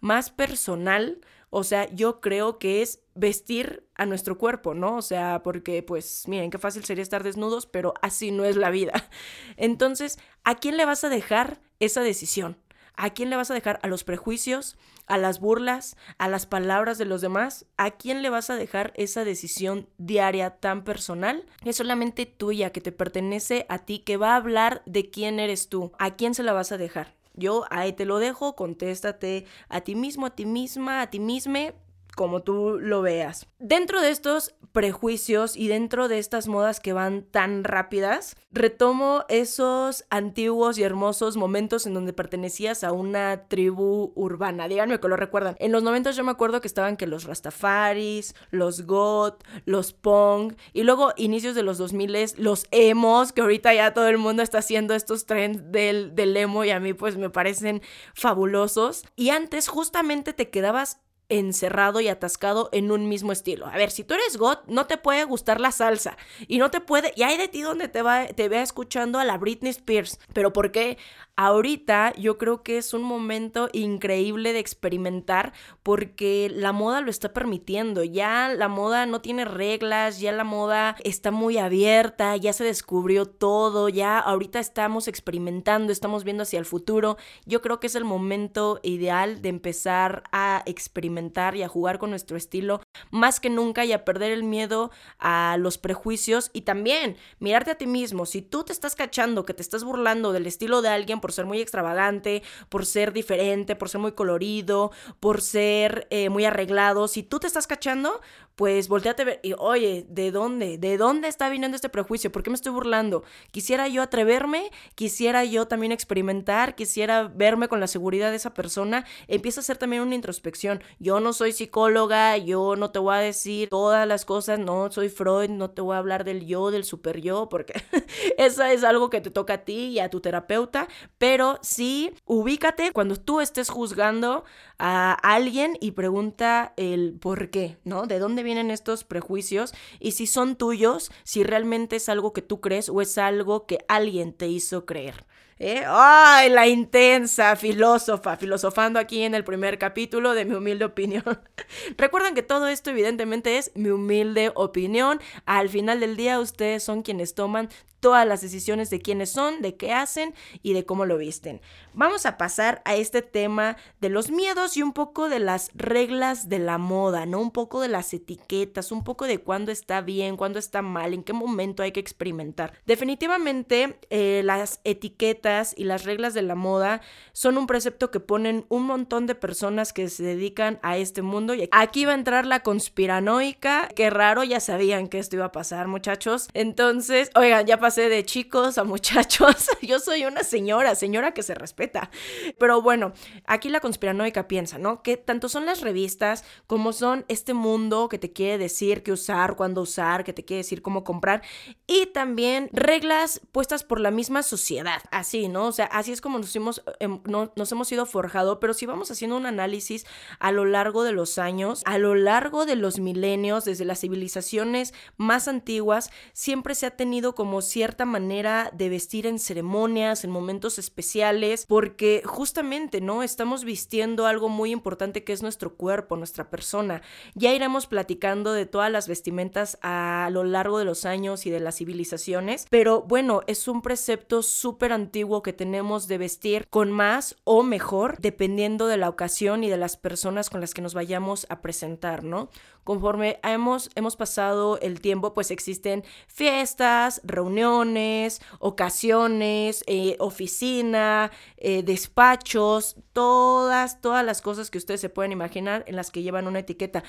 más 0.00 0.30
personal, 0.30 1.20
o 1.50 1.64
sea, 1.64 1.88
yo 1.94 2.20
creo 2.20 2.58
que 2.58 2.82
es 2.82 3.00
vestir 3.14 3.86
a 3.94 4.04
nuestro 4.04 4.36
cuerpo, 4.36 4.74
¿no? 4.74 4.96
O 4.96 5.02
sea, 5.02 5.42
porque 5.42 5.82
pues 5.82 6.24
miren, 6.26 6.50
qué 6.50 6.58
fácil 6.58 6.84
sería 6.84 7.02
estar 7.02 7.22
desnudos, 7.22 7.66
pero 7.66 7.94
así 8.02 8.30
no 8.30 8.44
es 8.44 8.56
la 8.56 8.70
vida. 8.70 8.92
Entonces, 9.56 10.18
¿a 10.44 10.56
quién 10.56 10.76
le 10.76 10.84
vas 10.84 11.04
a 11.04 11.08
dejar 11.08 11.60
esa 11.80 12.02
decisión? 12.02 12.58
¿A 12.96 13.10
quién 13.10 13.28
le 13.28 13.36
vas 13.36 13.50
a 13.50 13.54
dejar? 13.54 13.78
¿A 13.82 13.88
los 13.88 14.04
prejuicios? 14.04 14.76
¿A 15.06 15.18
las 15.18 15.38
burlas? 15.38 15.96
¿A 16.18 16.28
las 16.28 16.46
palabras 16.46 16.96
de 16.98 17.04
los 17.04 17.20
demás? 17.20 17.66
¿A 17.76 17.90
quién 17.90 18.22
le 18.22 18.30
vas 18.30 18.48
a 18.48 18.56
dejar 18.56 18.92
esa 18.96 19.22
decisión 19.22 19.88
diaria 19.98 20.50
tan 20.50 20.82
personal? 20.82 21.44
Es 21.64 21.76
solamente 21.76 22.24
tuya, 22.24 22.70
que 22.70 22.80
te 22.80 22.92
pertenece 22.92 23.66
a 23.68 23.80
ti, 23.80 23.98
que 23.98 24.16
va 24.16 24.32
a 24.32 24.36
hablar 24.36 24.82
de 24.86 25.10
quién 25.10 25.40
eres 25.40 25.68
tú. 25.68 25.92
¿A 25.98 26.16
quién 26.16 26.34
se 26.34 26.42
la 26.42 26.54
vas 26.54 26.72
a 26.72 26.78
dejar? 26.78 27.14
Yo 27.36 27.64
ahí 27.70 27.92
te 27.92 28.04
lo 28.06 28.18
dejo, 28.18 28.56
contéstate 28.56 29.44
a 29.68 29.82
ti 29.82 29.94
mismo, 29.94 30.26
a 30.26 30.30
ti 30.30 30.46
misma, 30.46 31.02
a 31.02 31.10
ti 31.10 31.20
misma, 31.20 31.74
como 32.16 32.42
tú 32.42 32.78
lo 32.80 33.02
veas. 33.02 33.46
Dentro 33.60 34.00
de 34.00 34.10
estos 34.10 34.56
prejuicios 34.72 35.56
y 35.56 35.68
dentro 35.68 36.08
de 36.08 36.18
estas 36.18 36.48
modas 36.48 36.80
que 36.80 36.92
van 36.92 37.22
tan 37.22 37.62
rápidas, 37.62 38.36
retomo 38.50 39.24
esos 39.28 40.04
antiguos 40.10 40.78
y 40.78 40.82
hermosos 40.82 41.36
momentos 41.36 41.86
en 41.86 41.94
donde 41.94 42.12
pertenecías 42.12 42.84
a 42.84 42.92
una 42.92 43.48
tribu 43.48 44.12
urbana. 44.14 44.66
Díganme 44.66 44.98
que 44.98 45.08
lo 45.08 45.16
recuerdan. 45.16 45.56
En 45.60 45.72
los 45.72 45.82
90 45.82 46.10
yo 46.10 46.24
me 46.24 46.30
acuerdo 46.30 46.60
que 46.60 46.68
estaban 46.68 46.96
que 46.96 47.06
los 47.06 47.24
Rastafaris, 47.24 48.34
los 48.50 48.86
Goth, 48.86 49.44
los 49.64 49.92
Pong 49.92 50.54
y 50.72 50.82
luego 50.82 51.12
inicios 51.16 51.54
de 51.54 51.62
los 51.62 51.78
2000 51.78 52.34
los 52.38 52.66
emos, 52.70 53.32
que 53.32 53.42
ahorita 53.42 53.74
ya 53.74 53.94
todo 53.94 54.08
el 54.08 54.18
mundo 54.18 54.42
está 54.42 54.58
haciendo 54.58 54.94
estos 54.94 55.26
trends 55.26 55.70
del, 55.70 56.14
del 56.14 56.36
emo 56.36 56.64
y 56.64 56.70
a 56.70 56.80
mí 56.80 56.94
pues 56.94 57.16
me 57.16 57.30
parecen 57.30 57.82
fabulosos. 58.14 59.04
Y 59.16 59.30
antes 59.30 59.68
justamente 59.68 60.32
te 60.32 60.50
quedabas 60.50 61.00
encerrado 61.28 62.00
y 62.00 62.08
atascado 62.08 62.68
en 62.72 62.90
un 62.90 63.08
mismo 63.08 63.32
estilo. 63.32 63.66
A 63.66 63.76
ver, 63.76 63.90
si 63.90 64.04
tú 64.04 64.14
eres 64.14 64.36
God, 64.36 64.58
no 64.66 64.86
te 64.86 64.96
puede 64.96 65.24
gustar 65.24 65.60
la 65.60 65.72
salsa 65.72 66.16
y 66.46 66.58
no 66.58 66.70
te 66.70 66.80
puede, 66.80 67.12
y 67.16 67.22
hay 67.22 67.36
de 67.36 67.48
ti 67.48 67.62
donde 67.62 67.88
te 67.88 68.02
va 68.02 68.26
te 68.26 68.48
vea 68.48 68.62
escuchando 68.62 69.18
a 69.18 69.24
la 69.24 69.38
Britney 69.38 69.70
Spears, 69.70 70.18
pero 70.32 70.52
¿por 70.52 70.72
qué? 70.72 70.98
Ahorita 71.38 72.14
yo 72.16 72.38
creo 72.38 72.62
que 72.62 72.78
es 72.78 72.94
un 72.94 73.02
momento 73.02 73.68
increíble 73.74 74.54
de 74.54 74.58
experimentar 74.58 75.52
porque 75.82 76.50
la 76.50 76.72
moda 76.72 77.02
lo 77.02 77.10
está 77.10 77.34
permitiendo. 77.34 78.02
Ya 78.04 78.48
la 78.48 78.68
moda 78.68 79.04
no 79.04 79.20
tiene 79.20 79.44
reglas, 79.44 80.18
ya 80.18 80.32
la 80.32 80.44
moda 80.44 80.96
está 81.04 81.30
muy 81.30 81.58
abierta, 81.58 82.34
ya 82.36 82.54
se 82.54 82.64
descubrió 82.64 83.26
todo, 83.26 83.90
ya 83.90 84.18
ahorita 84.18 84.60
estamos 84.60 85.08
experimentando, 85.08 85.92
estamos 85.92 86.24
viendo 86.24 86.44
hacia 86.44 86.58
el 86.58 86.64
futuro. 86.64 87.18
Yo 87.44 87.60
creo 87.60 87.80
que 87.80 87.88
es 87.88 87.96
el 87.96 88.06
momento 88.06 88.80
ideal 88.82 89.42
de 89.42 89.50
empezar 89.50 90.22
a 90.32 90.62
experimentar 90.64 91.15
y 91.56 91.62
a 91.62 91.68
jugar 91.68 91.98
con 91.98 92.10
nuestro 92.10 92.36
estilo 92.36 92.80
más 93.10 93.40
que 93.40 93.50
nunca 93.50 93.84
y 93.84 93.92
a 93.92 94.04
perder 94.04 94.32
el 94.32 94.42
miedo 94.42 94.90
a 95.18 95.56
los 95.58 95.78
prejuicios 95.78 96.50
y 96.52 96.62
también 96.62 97.16
mirarte 97.38 97.70
a 97.70 97.78
ti 97.78 97.86
mismo. 97.86 98.26
Si 98.26 98.42
tú 98.42 98.64
te 98.64 98.72
estás 98.72 98.94
cachando 98.94 99.44
que 99.44 99.54
te 99.54 99.62
estás 99.62 99.84
burlando 99.84 100.32
del 100.32 100.46
estilo 100.46 100.82
de 100.82 100.88
alguien, 100.88 101.20
por 101.20 101.32
ser 101.32 101.46
muy 101.46 101.60
extravagante, 101.60 102.42
por 102.68 102.86
ser 102.86 103.12
diferente, 103.12 103.76
por 103.76 103.88
ser 103.88 104.00
muy 104.00 104.12
colorido, 104.12 104.92
por 105.20 105.40
ser 105.40 106.06
eh, 106.10 106.28
muy 106.28 106.44
arreglado. 106.44 107.08
Si 107.08 107.22
tú 107.22 107.38
te 107.38 107.46
estás 107.46 107.66
cachando, 107.66 108.20
pues 108.56 108.88
volteate 108.88 109.22
a 109.22 109.24
ver 109.26 109.40
y, 109.42 109.52
oye, 109.58 110.06
¿de 110.08 110.30
dónde? 110.30 110.78
¿De 110.78 110.96
dónde 110.96 111.28
está 111.28 111.50
viniendo 111.50 111.76
este 111.76 111.90
prejuicio? 111.90 112.32
¿Por 112.32 112.42
qué 112.42 112.48
me 112.48 112.56
estoy 112.56 112.72
burlando? 112.72 113.22
Quisiera 113.50 113.86
yo 113.86 114.02
atreverme, 114.02 114.70
quisiera 114.94 115.44
yo 115.44 115.68
también 115.68 115.92
experimentar, 115.92 116.74
quisiera 116.74 117.24
verme 117.24 117.68
con 117.68 117.80
la 117.80 117.86
seguridad 117.86 118.30
de 118.30 118.36
esa 118.36 118.54
persona. 118.54 119.04
Empieza 119.28 119.60
a 119.60 119.62
hacer 119.62 119.76
también 119.76 120.02
una 120.02 120.14
introspección. 120.14 120.82
Yo 120.98 121.20
no 121.20 121.34
soy 121.34 121.52
psicóloga, 121.52 122.38
yo 122.38 122.76
no 122.76 122.85
te 122.90 122.98
voy 122.98 123.14
a 123.14 123.18
decir 123.18 123.68
todas 123.68 124.06
las 124.06 124.24
cosas, 124.24 124.58
no 124.58 124.90
soy 124.90 125.08
Freud, 125.08 125.50
no 125.50 125.70
te 125.70 125.82
voy 125.82 125.94
a 125.94 125.98
hablar 125.98 126.24
del 126.24 126.46
yo, 126.46 126.70
del 126.70 126.84
super 126.84 127.20
yo, 127.20 127.48
porque 127.48 127.74
eso 128.38 128.64
es 128.64 128.84
algo 128.84 129.10
que 129.10 129.20
te 129.20 129.30
toca 129.30 129.54
a 129.54 129.64
ti 129.64 129.88
y 129.88 129.98
a 129.98 130.10
tu 130.10 130.20
terapeuta, 130.20 130.88
pero 131.18 131.58
sí, 131.62 132.12
ubícate 132.24 132.92
cuando 132.92 133.16
tú 133.16 133.40
estés 133.40 133.70
juzgando 133.70 134.44
a 134.78 135.12
alguien 135.12 135.76
y 135.80 135.92
pregunta 135.92 136.74
el 136.76 137.18
por 137.20 137.50
qué, 137.50 137.78
¿no? 137.84 138.06
¿De 138.06 138.18
dónde 138.18 138.42
vienen 138.42 138.70
estos 138.70 139.04
prejuicios? 139.04 139.74
Y 140.00 140.12
si 140.12 140.26
son 140.26 140.56
tuyos, 140.56 141.10
si 141.24 141.42
realmente 141.42 141.96
es 141.96 142.08
algo 142.08 142.32
que 142.32 142.42
tú 142.42 142.60
crees 142.60 142.88
o 142.88 143.00
es 143.00 143.18
algo 143.18 143.66
que 143.66 143.78
alguien 143.88 144.32
te 144.32 144.48
hizo 144.48 144.84
creer. 144.84 145.24
¿Eh? 145.58 145.84
¡Ay, 145.86 146.50
la 146.50 146.66
intensa 146.66 147.56
filósofa! 147.56 148.36
Filosofando 148.36 148.98
aquí 148.98 149.22
en 149.22 149.34
el 149.34 149.42
primer 149.42 149.78
capítulo 149.78 150.34
de 150.34 150.44
mi 150.44 150.54
humilde 150.54 150.84
opinión. 150.84 151.24
Recuerden 151.96 152.34
que 152.34 152.42
todo 152.42 152.68
esto 152.68 152.90
evidentemente 152.90 153.56
es 153.56 153.72
mi 153.74 153.88
humilde 153.88 154.52
opinión. 154.54 155.18
Al 155.46 155.70
final 155.70 156.00
del 156.00 156.14
día 156.14 156.40
ustedes 156.40 156.82
son 156.82 157.00
quienes 157.00 157.34
toman 157.34 157.70
todas 158.00 158.26
las 158.26 158.42
decisiones 158.42 158.90
de 158.90 159.00
quiénes 159.00 159.30
son, 159.30 159.62
de 159.62 159.76
qué 159.76 159.92
hacen 159.92 160.34
y 160.62 160.74
de 160.74 160.84
cómo 160.84 161.06
lo 161.06 161.16
visten. 161.16 161.62
Vamos 161.94 162.26
a 162.26 162.36
pasar 162.36 162.82
a 162.84 162.94
este 162.94 163.22
tema 163.22 163.78
de 164.00 164.10
los 164.10 164.30
miedos 164.30 164.76
y 164.76 164.82
un 164.82 164.92
poco 164.92 165.30
de 165.30 165.38
las 165.38 165.70
reglas 165.74 166.50
de 166.50 166.58
la 166.58 166.76
moda, 166.76 167.24
¿no? 167.24 167.40
Un 167.40 167.50
poco 167.50 167.80
de 167.80 167.88
las 167.88 168.12
etiquetas, 168.12 168.92
un 168.92 169.02
poco 169.02 169.26
de 169.26 169.38
cuándo 169.38 169.72
está 169.72 170.02
bien, 170.02 170.36
cuándo 170.36 170.58
está 170.58 170.82
mal, 170.82 171.14
en 171.14 171.24
qué 171.24 171.32
momento 171.32 171.82
hay 171.82 171.92
que 171.92 172.00
experimentar. 172.00 172.74
Definitivamente 172.84 173.98
eh, 174.10 174.42
las 174.44 174.80
etiquetas 174.84 175.45
y 175.76 175.84
las 175.84 176.04
reglas 176.04 176.34
de 176.34 176.42
la 176.42 176.56
moda 176.56 177.00
son 177.32 177.56
un 177.56 177.66
precepto 177.66 178.10
que 178.10 178.18
ponen 178.18 178.66
un 178.68 178.82
montón 178.84 179.26
de 179.26 179.36
personas 179.36 179.92
que 179.92 180.08
se 180.08 180.24
dedican 180.24 180.80
a 180.82 180.96
este 180.96 181.22
mundo 181.22 181.54
y 181.54 181.68
aquí 181.70 182.04
va 182.04 182.12
a 182.12 182.16
entrar 182.16 182.46
la 182.46 182.60
conspiranoica, 182.60 183.88
qué 183.94 184.10
raro, 184.10 184.42
ya 184.42 184.58
sabían 184.58 185.06
que 185.06 185.20
esto 185.20 185.36
iba 185.36 185.44
a 185.44 185.52
pasar 185.52 185.86
muchachos. 185.86 186.48
Entonces, 186.52 187.30
oigan, 187.36 187.64
ya 187.64 187.78
pasé 187.78 188.08
de 188.08 188.24
chicos 188.24 188.76
a 188.78 188.84
muchachos. 188.84 189.68
Yo 189.82 190.00
soy 190.00 190.24
una 190.24 190.42
señora, 190.42 190.94
señora 190.96 191.32
que 191.32 191.44
se 191.44 191.54
respeta. 191.54 192.10
Pero 192.58 192.82
bueno, 192.82 193.12
aquí 193.46 193.68
la 193.68 193.80
conspiranoica 193.80 194.48
piensa, 194.48 194.78
¿no? 194.78 195.02
Que 195.02 195.16
tanto 195.16 195.48
son 195.48 195.64
las 195.64 195.80
revistas 195.80 196.44
como 196.66 196.92
son 196.92 197.24
este 197.28 197.54
mundo 197.54 198.08
que 198.08 198.18
te 198.18 198.32
quiere 198.32 198.58
decir 198.58 199.04
qué 199.04 199.12
usar, 199.12 199.54
cuándo 199.54 199.82
usar, 199.82 200.24
que 200.24 200.32
te 200.32 200.44
quiere 200.44 200.58
decir 200.58 200.82
cómo 200.82 201.04
comprar. 201.04 201.42
Y 201.86 202.06
también 202.06 202.68
reglas 202.72 203.40
puestas 203.52 203.84
por 203.84 204.00
la 204.00 204.10
misma 204.10 204.42
sociedad. 204.42 205.02
Así, 205.10 205.35
¿no? 205.48 205.66
O 205.66 205.72
sea, 205.72 205.86
así 205.86 206.12
es 206.12 206.20
como 206.20 206.38
nos 206.38 206.54
hemos, 206.56 206.82
em, 207.00 207.20
nos 207.24 207.72
hemos 207.72 207.92
ido 207.92 208.06
forjado. 208.06 208.60
Pero 208.60 208.74
si 208.74 208.86
vamos 208.86 209.10
haciendo 209.10 209.36
un 209.36 209.46
análisis 209.46 210.06
a 210.38 210.52
lo 210.52 210.64
largo 210.64 211.04
de 211.04 211.12
los 211.12 211.38
años, 211.38 211.82
a 211.84 211.98
lo 211.98 212.14
largo 212.14 212.66
de 212.66 212.76
los 212.76 212.98
milenios, 212.98 213.64
desde 213.64 213.84
las 213.84 214.00
civilizaciones 214.00 214.94
más 215.16 215.48
antiguas, 215.48 216.10
siempre 216.32 216.74
se 216.74 216.86
ha 216.86 216.90
tenido 216.90 217.34
como 217.34 217.62
cierta 217.62 218.04
manera 218.04 218.70
de 218.72 218.88
vestir 218.88 219.26
en 219.26 219.38
ceremonias, 219.38 220.24
en 220.24 220.30
momentos 220.30 220.78
especiales, 220.78 221.66
porque 221.66 222.22
justamente, 222.24 223.00
¿no? 223.00 223.22
Estamos 223.22 223.64
vistiendo 223.64 224.26
algo 224.26 224.48
muy 224.48 224.70
importante 224.70 225.24
que 225.24 225.32
es 225.32 225.42
nuestro 225.42 225.74
cuerpo, 225.74 226.16
nuestra 226.16 226.50
persona. 226.50 227.02
Ya 227.34 227.52
iremos 227.52 227.86
platicando 227.86 228.52
de 228.52 228.66
todas 228.66 228.90
las 228.90 229.08
vestimentas 229.08 229.78
a 229.82 230.28
lo 230.32 230.44
largo 230.44 230.78
de 230.78 230.84
los 230.84 231.04
años 231.04 231.46
y 231.46 231.50
de 231.50 231.60
las 231.60 231.76
civilizaciones, 231.76 232.66
pero 232.70 233.02
bueno, 233.02 233.42
es 233.46 233.68
un 233.68 233.82
precepto 233.82 234.42
súper 234.42 234.92
antiguo 234.92 235.25
que 235.42 235.52
tenemos 235.52 236.08
de 236.08 236.18
vestir 236.18 236.68
con 236.68 236.92
más 236.92 237.36
o 237.44 237.62
mejor, 237.62 238.18
dependiendo 238.18 238.86
de 238.86 238.96
la 238.96 239.08
ocasión 239.08 239.64
y 239.64 239.68
de 239.68 239.76
las 239.76 239.96
personas 239.96 240.50
con 240.50 240.60
las 240.60 240.72
que 240.72 240.82
nos 240.82 240.94
vayamos 240.94 241.46
a 241.50 241.60
presentar, 241.60 242.22
¿no? 242.22 242.48
Conforme 242.84 243.40
hemos, 243.42 243.90
hemos 243.96 244.14
pasado 244.14 244.78
el 244.78 245.00
tiempo, 245.00 245.34
pues 245.34 245.50
existen 245.50 246.04
fiestas, 246.28 247.20
reuniones, 247.24 248.40
ocasiones, 248.60 249.82
eh, 249.88 250.14
oficina, 250.20 251.32
eh, 251.56 251.82
despachos, 251.82 252.94
todas, 253.12 254.00
todas 254.00 254.24
las 254.24 254.40
cosas 254.40 254.70
que 254.70 254.78
ustedes 254.78 255.00
se 255.00 255.08
pueden 255.08 255.32
imaginar 255.32 255.82
en 255.88 255.96
las 255.96 256.12
que 256.12 256.22
llevan 256.22 256.46
una 256.46 256.60
etiqueta. 256.60 257.02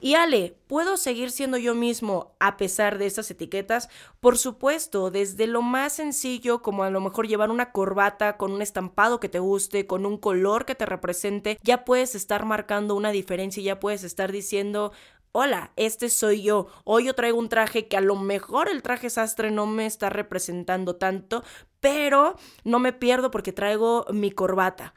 Y 0.00 0.14
Ale, 0.14 0.56
¿puedo 0.66 0.96
seguir 0.96 1.30
siendo 1.30 1.56
yo 1.56 1.74
mismo 1.74 2.36
a 2.38 2.56
pesar 2.56 2.98
de 2.98 3.06
estas 3.06 3.30
etiquetas? 3.30 3.88
Por 4.20 4.38
supuesto, 4.38 5.10
desde 5.10 5.46
lo 5.46 5.62
más 5.62 5.94
sencillo 5.94 6.62
como 6.62 6.84
a 6.84 6.90
lo 6.90 7.00
mejor 7.00 7.26
llevar 7.26 7.50
una 7.50 7.63
corbata 7.72 8.36
con 8.36 8.52
un 8.52 8.62
estampado 8.62 9.20
que 9.20 9.28
te 9.28 9.38
guste, 9.38 9.86
con 9.86 10.06
un 10.06 10.18
color 10.18 10.64
que 10.64 10.74
te 10.74 10.86
represente, 10.86 11.58
ya 11.62 11.84
puedes 11.84 12.14
estar 12.14 12.44
marcando 12.44 12.94
una 12.94 13.10
diferencia 13.10 13.62
ya 13.62 13.80
puedes 13.80 14.04
estar 14.04 14.32
diciendo, 14.32 14.92
hola, 15.32 15.72
este 15.76 16.08
soy 16.08 16.42
yo. 16.42 16.68
Hoy 16.84 17.06
yo 17.06 17.14
traigo 17.14 17.38
un 17.38 17.48
traje 17.48 17.88
que 17.88 17.96
a 17.96 18.00
lo 18.00 18.16
mejor 18.16 18.68
el 18.68 18.82
traje 18.82 19.10
sastre 19.10 19.50
no 19.50 19.66
me 19.66 19.86
está 19.86 20.08
representando 20.08 20.96
tanto, 20.96 21.42
pero 21.80 22.36
no 22.64 22.78
me 22.78 22.92
pierdo 22.92 23.30
porque 23.30 23.52
traigo 23.52 24.06
mi 24.10 24.30
corbata. 24.30 24.94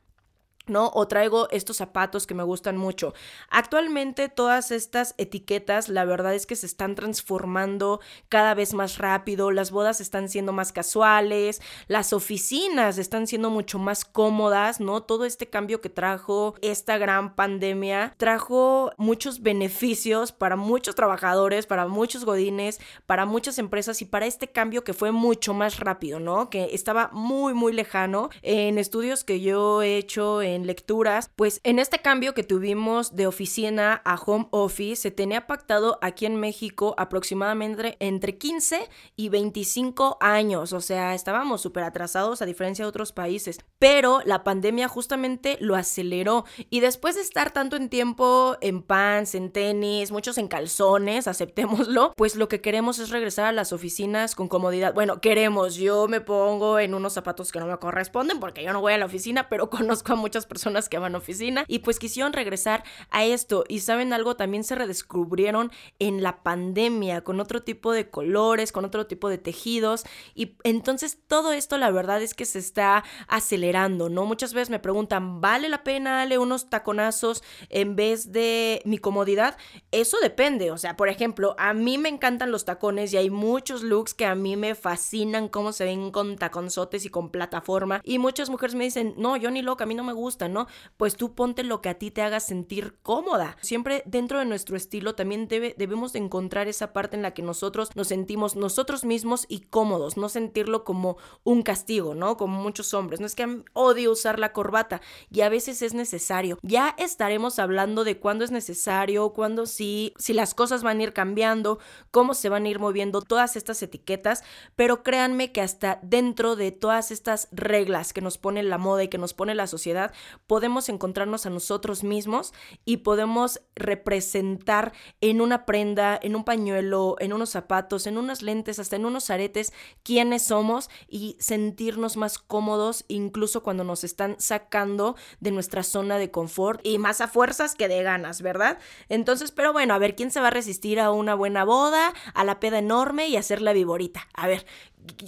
¿No? 0.70 0.92
O 0.94 1.08
traigo 1.08 1.48
estos 1.52 1.78
zapatos 1.78 2.28
que 2.28 2.34
me 2.34 2.44
gustan 2.44 2.78
mucho. 2.78 3.14
Actualmente 3.50 4.30
todas 4.30 4.72
estas 4.72 5.16
etiquetas, 5.18 5.90
la 5.90 6.06
verdad 6.06 6.34
es 6.34 6.46
que 6.46 6.56
se 6.56 6.66
están 6.66 6.96
transformando 6.96 8.00
cada 8.30 8.54
vez 8.54 8.74
más 8.74 8.98
rápido, 8.98 9.52
las 9.52 9.72
bodas 9.72 10.02
están 10.02 10.30
siendo 10.30 10.54
más 10.54 10.72
casuales, 10.72 11.62
las 11.88 12.14
oficinas 12.14 12.98
están 12.98 13.28
siendo 13.28 13.50
mucho 13.50 13.80
más 13.80 14.06
cómodas, 14.06 14.80
¿no? 14.80 15.04
Todo 15.04 15.26
este 15.26 15.50
cambio 15.50 15.82
que 15.82 15.90
trajo 15.90 16.56
esta 16.62 16.98
gran 16.98 17.36
pandemia 17.36 18.14
trajo 18.18 18.92
muchos 18.98 19.42
beneficios 19.42 20.32
para 20.32 20.56
muchos 20.56 20.96
trabajadores, 20.96 21.66
para 21.66 21.88
muchos 21.88 22.26
godines, 22.26 22.80
para 23.06 23.26
muchas 23.26 23.58
empresas 23.60 24.02
y 24.02 24.06
para 24.06 24.26
este 24.26 24.48
cambio 24.48 24.84
que 24.84 24.94
fue 24.94 25.12
mucho 25.12 25.54
más 25.54 25.80
rápido, 25.80 26.20
¿no? 26.20 26.50
Que 26.50 26.70
estaba 26.74 27.10
muy, 27.14 27.54
muy 27.54 27.74
lejano. 27.74 28.30
En 28.42 28.78
estudios 28.78 29.24
que 29.24 29.42
yo 29.42 29.82
he 29.82 29.98
hecho 29.98 30.42
lecturas, 30.66 31.30
pues 31.36 31.60
en 31.64 31.80
este 31.80 32.00
cambio 32.00 32.34
que 32.34 32.44
tuvimos 32.44 33.16
de 33.16 33.28
oficina 33.28 34.02
a 34.06 34.16
home 34.16 34.48
office 34.52 34.96
se 34.96 35.12
tenía 35.12 35.46
pactado 35.46 36.00
aquí 36.02 36.26
en 36.26 36.38
México 36.38 36.96
aproximadamente 36.98 37.98
entre 38.00 38.38
15 38.38 38.90
y 39.16 39.30
25 39.30 40.18
años, 40.22 40.74
o 40.74 40.82
sea, 40.82 41.14
estábamos 41.14 41.62
súper 41.62 41.84
atrasados 41.84 42.42
a 42.42 42.46
diferencia 42.46 42.86
de 42.86 42.90
otros 42.90 43.12
países, 43.12 43.60
pero 43.80 44.22
la 44.26 44.44
pandemia 44.44 44.88
justamente 44.88 45.58
lo 45.60 45.76
aceleró 45.76 46.46
y 46.70 46.80
después 46.80 47.16
de 47.16 47.22
estar 47.22 47.52
tanto 47.52 47.76
en 47.76 47.90
tiempo 47.90 48.58
en 48.62 48.82
pants, 48.82 49.36
en 49.36 49.52
tenis, 49.52 50.12
muchos 50.12 50.38
en 50.38 50.48
calzones, 50.48 51.28
aceptémoslo, 51.28 52.14
pues 52.16 52.36
lo 52.36 52.48
que 52.48 52.62
queremos 52.62 53.00
es 53.00 53.10
regresar 53.10 53.46
a 53.46 53.52
las 53.52 53.74
oficinas 53.74 54.36
con 54.36 54.48
comodidad. 54.48 54.94
Bueno, 54.94 55.22
queremos, 55.22 55.76
yo 55.76 56.08
me 56.08 56.22
pongo 56.22 56.80
en 56.80 56.94
unos 56.94 57.14
zapatos 57.14 57.52
que 57.52 57.60
no 57.60 57.68
me 57.68 57.78
corresponden 57.78 58.40
porque 58.40 58.64
yo 58.64 58.74
no 58.74 58.82
voy 58.82 58.94
a 58.94 58.98
la 58.98 59.06
oficina, 59.06 59.50
pero 59.50 59.70
conozco 59.78 60.14
a 60.14 60.16
muchas 60.16 60.46
personas 60.48 60.90
que 60.90 60.98
van 60.98 61.16
a 61.16 61.18
oficina 61.18 61.66
y 61.68 61.80
pues 61.80 62.00
quisieron 62.00 62.34
regresar 62.34 62.84
a 63.10 63.26
esto. 63.26 63.64
Y 63.68 63.80
saben 63.80 64.14
algo, 64.14 64.36
también 64.36 64.64
se 64.64 64.76
redescubrieron 64.76 65.72
en 66.00 66.24
la 66.24 66.44
pandemia 66.44 67.24
con 67.24 67.40
otro 67.40 67.64
tipo 67.64 67.92
de 67.92 68.10
colores, 68.10 68.72
con 68.72 68.86
otro 68.86 69.08
tipo 69.08 69.30
de 69.30 69.38
tejidos. 69.38 70.04
Y 70.36 70.56
entonces 70.64 71.20
todo 71.28 71.52
esto 71.54 71.78
la 71.78 71.92
verdad 71.92 72.22
es 72.22 72.34
que 72.34 72.46
se 72.46 72.60
está 72.60 73.04
acelerando, 73.28 74.10
¿no? 74.10 74.26
Muchas 74.26 74.54
veces 74.54 74.70
me 74.70 74.80
preguntan, 74.80 75.42
¿vale 75.42 75.70
la 75.70 75.84
pena 75.84 76.18
darle 76.18 76.38
unos 76.38 76.70
taconazos 76.70 77.44
en 77.70 77.96
vez 77.96 78.32
de 78.32 78.82
mi 78.86 78.98
comodidad? 78.98 79.58
Eso 79.92 80.18
depende, 80.22 80.72
o 80.72 80.78
sea, 80.78 80.96
por 80.96 81.10
ejemplo, 81.10 81.56
a 81.58 81.74
mí 81.74 81.98
me 81.98 82.10
encantan 82.10 82.52
los 82.52 82.66
tacones 82.66 83.14
y 83.14 83.18
hay 83.18 83.30
muchos 83.30 83.84
looks 83.84 84.14
que 84.14 84.26
a 84.26 84.36
mí 84.36 84.56
me 84.56 84.76
fascinan 84.76 85.50
cómo 85.50 85.72
se 85.72 85.86
ven 85.86 86.12
con 86.12 86.38
taconzotes 86.38 87.06
y 87.06 87.10
con 87.10 87.30
plataforma. 87.30 88.02
Y 88.04 88.20
muchas 88.20 88.50
mujeres 88.50 88.76
me 88.76 88.84
dicen, 88.84 89.14
no, 89.18 89.38
yo 89.38 89.52
ni 89.52 89.62
loca, 89.62 89.84
a 89.84 89.88
mí 89.88 89.96
no 89.96 90.04
me 90.04 90.14
gusta, 90.14 90.37
¿no? 90.48 90.68
Pues 90.98 91.16
tú 91.16 91.34
ponte 91.34 91.64
lo 91.64 91.82
que 91.82 91.90
a 91.90 91.96
ti 91.96 92.12
te 92.12 92.22
haga 92.22 92.40
sentir 92.40 93.00
cómoda. 93.02 93.58
Siempre 93.62 94.04
dentro 94.06 94.40
de 94.40 94.46
nuestro 94.46 94.78
estilo 94.78 95.16
también 95.16 95.48
debe, 95.48 95.74
debemos 95.78 96.14
de 96.14 96.20
encontrar 96.20 96.68
esa 96.68 96.94
parte 96.94 97.16
en 97.16 97.24
la 97.24 97.34
que 97.34 97.42
nosotros 97.42 97.96
nos 97.96 98.10
sentimos 98.10 98.56
nosotros 98.56 99.04
mismos 99.04 99.46
y 99.50 99.62
cómodos, 99.62 100.18
no 100.18 100.30
sentirlo 100.30 100.84
como 100.84 101.18
un 101.44 101.64
castigo, 101.64 102.14
¿no? 102.14 102.38
Como 102.38 102.62
muchos 102.62 102.94
hombres. 102.94 103.20
No 103.20 103.26
es 103.26 103.34
que 103.34 103.64
odio 103.74 104.12
usar 104.12 104.38
la 104.38 104.54
corbata 104.54 105.02
y 105.32 105.42
a 105.42 105.50
veces 105.50 105.82
es 105.82 105.94
necesario. 105.94 106.60
Ya 106.62 106.94
estaremos 106.98 107.60
hablando 107.60 108.04
de 108.04 108.20
cuándo 108.20 108.46
es 108.46 108.52
necesario, 108.52 109.30
cuándo 109.34 109.66
sí, 109.66 110.14
si 110.18 110.34
las 110.34 110.54
cosas 110.54 110.84
van 110.84 111.00
a 111.00 111.04
ir 111.04 111.14
cambiando, 111.14 111.80
cómo 112.12 112.34
se 112.34 112.50
van 112.50 112.66
a 112.66 112.70
ir 112.70 112.80
moviendo 112.80 113.22
todas 113.22 113.56
estas 113.56 113.82
etiquetas, 113.82 114.44
pero 114.76 115.04
créanme 115.04 115.52
que 115.52 115.62
hasta 115.62 116.00
dentro 116.04 116.56
de 116.56 116.72
todas 116.72 117.12
estas 117.12 117.48
reglas 117.52 118.14
que 118.14 118.22
nos 118.22 118.38
pone 118.38 118.64
la 118.64 118.78
moda 118.78 119.04
y 119.04 119.08
que 119.08 119.18
nos 119.18 119.34
pone 119.34 119.56
la 119.56 119.68
sociedad, 119.68 120.14
podemos 120.48 120.90
encontrarnos 120.90 121.46
a 121.46 121.50
nosotros 121.50 122.04
mismos 122.04 122.54
y 122.86 122.98
podemos 122.98 123.62
representar 123.76 124.94
en 125.22 125.42
una 125.42 125.66
prenda, 125.66 126.20
en 126.22 126.36
un 126.36 126.44
pañuelo, 126.44 127.16
en 127.20 127.34
unos 127.34 127.50
zapatos, 127.50 128.08
en 128.08 128.18
unas 128.18 128.42
lentes, 128.42 128.80
hasta 128.80 128.96
en 128.96 129.06
unos 129.06 129.30
aretes, 129.30 129.74
quiénes 130.04 130.44
somos 130.44 130.90
y 131.08 131.38
sentirnos 131.40 132.18
más 132.18 132.38
cómodos 132.38 133.06
incluso 133.08 133.64
cuando 133.64 133.84
nos 133.84 134.04
están 134.04 134.36
sacando 134.40 135.16
de 135.40 135.52
nuestra 135.52 135.84
zona 135.84 136.18
de 136.18 136.32
confort 136.32 136.82
y 136.84 136.98
más 136.98 137.22
a 137.22 137.28
fuerzas 137.28 137.76
que 137.76 137.88
de 137.88 138.04
ganas, 138.04 138.42
¿verdad? 138.42 138.80
Entonces, 139.10 139.52
pero 139.52 139.74
bueno, 139.74 139.94
a 139.94 140.00
ver, 140.00 140.16
¿quién 140.16 140.32
se 140.32 140.40
va 140.40 140.48
a 140.48 140.52
resistir 140.52 141.00
a 141.00 141.12
una 141.12 141.36
buena 141.36 141.64
boda, 141.64 142.14
a 142.34 142.44
la 142.44 142.60
peda 142.60 142.80
enorme 142.80 143.28
y 143.28 143.38
hacer 143.38 143.62
la 143.62 143.74
viborita? 143.74 144.28
A 144.34 144.48
ver, 144.48 144.66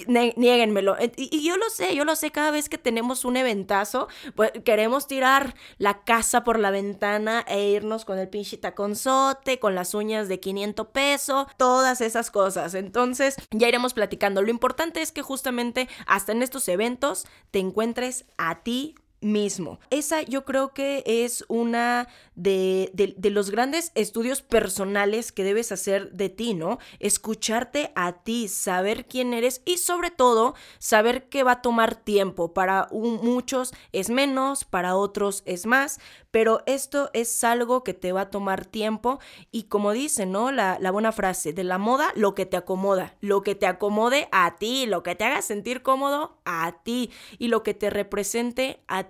niéguenmelo. 0.08 0.96
Y, 1.16 1.44
yo 1.44 1.58
lo 1.58 1.70
sé, 1.70 1.96
yo 1.96 2.06
lo 2.06 2.16
sé, 2.16 2.32
cada 2.32 2.52
vez 2.52 2.70
que 2.70 2.78
tenemos 2.78 3.26
un 3.26 3.38
eventazo, 3.38 4.08
pues 4.36 4.52
queremos 4.64 5.08
tirar 5.08 5.56
la 5.78 6.04
casa 6.04 6.44
por 6.44 6.60
la 6.60 6.72
ventana 6.72 7.44
e 7.48 7.70
irnos 7.70 8.06
con 8.06 8.18
el 8.18 8.30
pinche 8.30 8.58
taconzote, 8.58 9.60
con 9.60 9.76
las 9.76 9.94
uñas 9.94 10.28
de 10.28 10.40
500 10.40 10.88
pesos, 10.88 11.48
todas 11.58 12.02
esas 12.02 12.32
cosas. 12.32 12.74
Entonces, 12.74 13.36
ya 13.52 13.68
iremos 13.68 13.94
platicando. 13.94 14.42
Lo 14.42 14.50
importante 14.50 15.02
es 15.02 15.12
que 15.12 15.22
justamente 15.22 15.90
hasta 16.06 16.32
en 16.32 16.44
estos 16.44 16.68
eventos 16.68 17.26
te 17.52 17.60
encuentres 17.60 18.26
a 18.38 18.64
ti 18.64 18.96
mismo. 19.22 19.80
Esa 19.90 20.22
yo 20.22 20.46
creo 20.46 20.74
que 20.74 21.04
es 21.06 21.44
una 21.48 22.08
de, 22.36 22.90
de, 22.94 23.30
los 23.30 23.52
grandes 23.52 23.92
estudios 23.96 24.42
personales 24.42 25.34
que 25.34 25.44
debes 25.44 25.74
hacer 25.74 26.12
de 26.14 26.30
ti, 26.30 26.54
¿no? 26.54 26.80
Escucharte 27.00 27.92
a 27.96 28.24
ti, 28.24 28.48
saber 28.48 29.08
quién 29.08 29.34
eres 29.34 29.62
y 29.66 29.78
sobre 29.78 30.10
todo 30.10 30.56
saber 30.78 31.28
que 31.28 31.44
va 31.44 31.54
a 31.54 31.62
tomar 31.62 31.96
tiempo. 31.96 32.54
Para 32.54 32.88
muchos 32.92 33.74
es 33.92 34.10
menos, 34.10 34.64
para 34.64 34.96
otros 34.96 35.44
es 35.46 35.66
más, 35.66 36.00
pero 36.32 36.64
esto 36.66 37.10
es 37.14 37.44
algo 37.44 37.84
que 37.84 37.94
te 37.94 38.14
va 38.14 38.22
a 38.22 38.30
tomar 38.30 38.66
tiempo 38.66 39.20
y 39.52 39.64
como 39.64 39.92
dice, 39.92 40.26
¿no? 40.26 40.52
La, 40.52 40.78
la 40.80 40.92
buena 40.92 41.12
frase, 41.12 41.52
de 41.52 41.66
la 41.66 41.78
moda, 41.78 42.12
lo 42.16 42.36
que 42.36 42.46
te 42.46 42.56
acomoda, 42.56 43.18
lo 43.20 43.42
que 43.42 43.56
te 43.56 43.68
acomode 43.68 44.30
a 44.32 44.56
ti, 44.56 44.86
lo 44.86 45.04
que 45.04 45.16
te 45.16 45.26
haga 45.26 45.42
sentir 45.42 45.82
cómodo 45.82 46.38
a 46.46 46.84
ti 46.84 47.12
y 47.38 47.50
lo 47.50 47.64
que 47.64 47.74
te 47.74 47.90
represente 47.90 48.82
a 48.88 49.04
ti. 49.04 49.09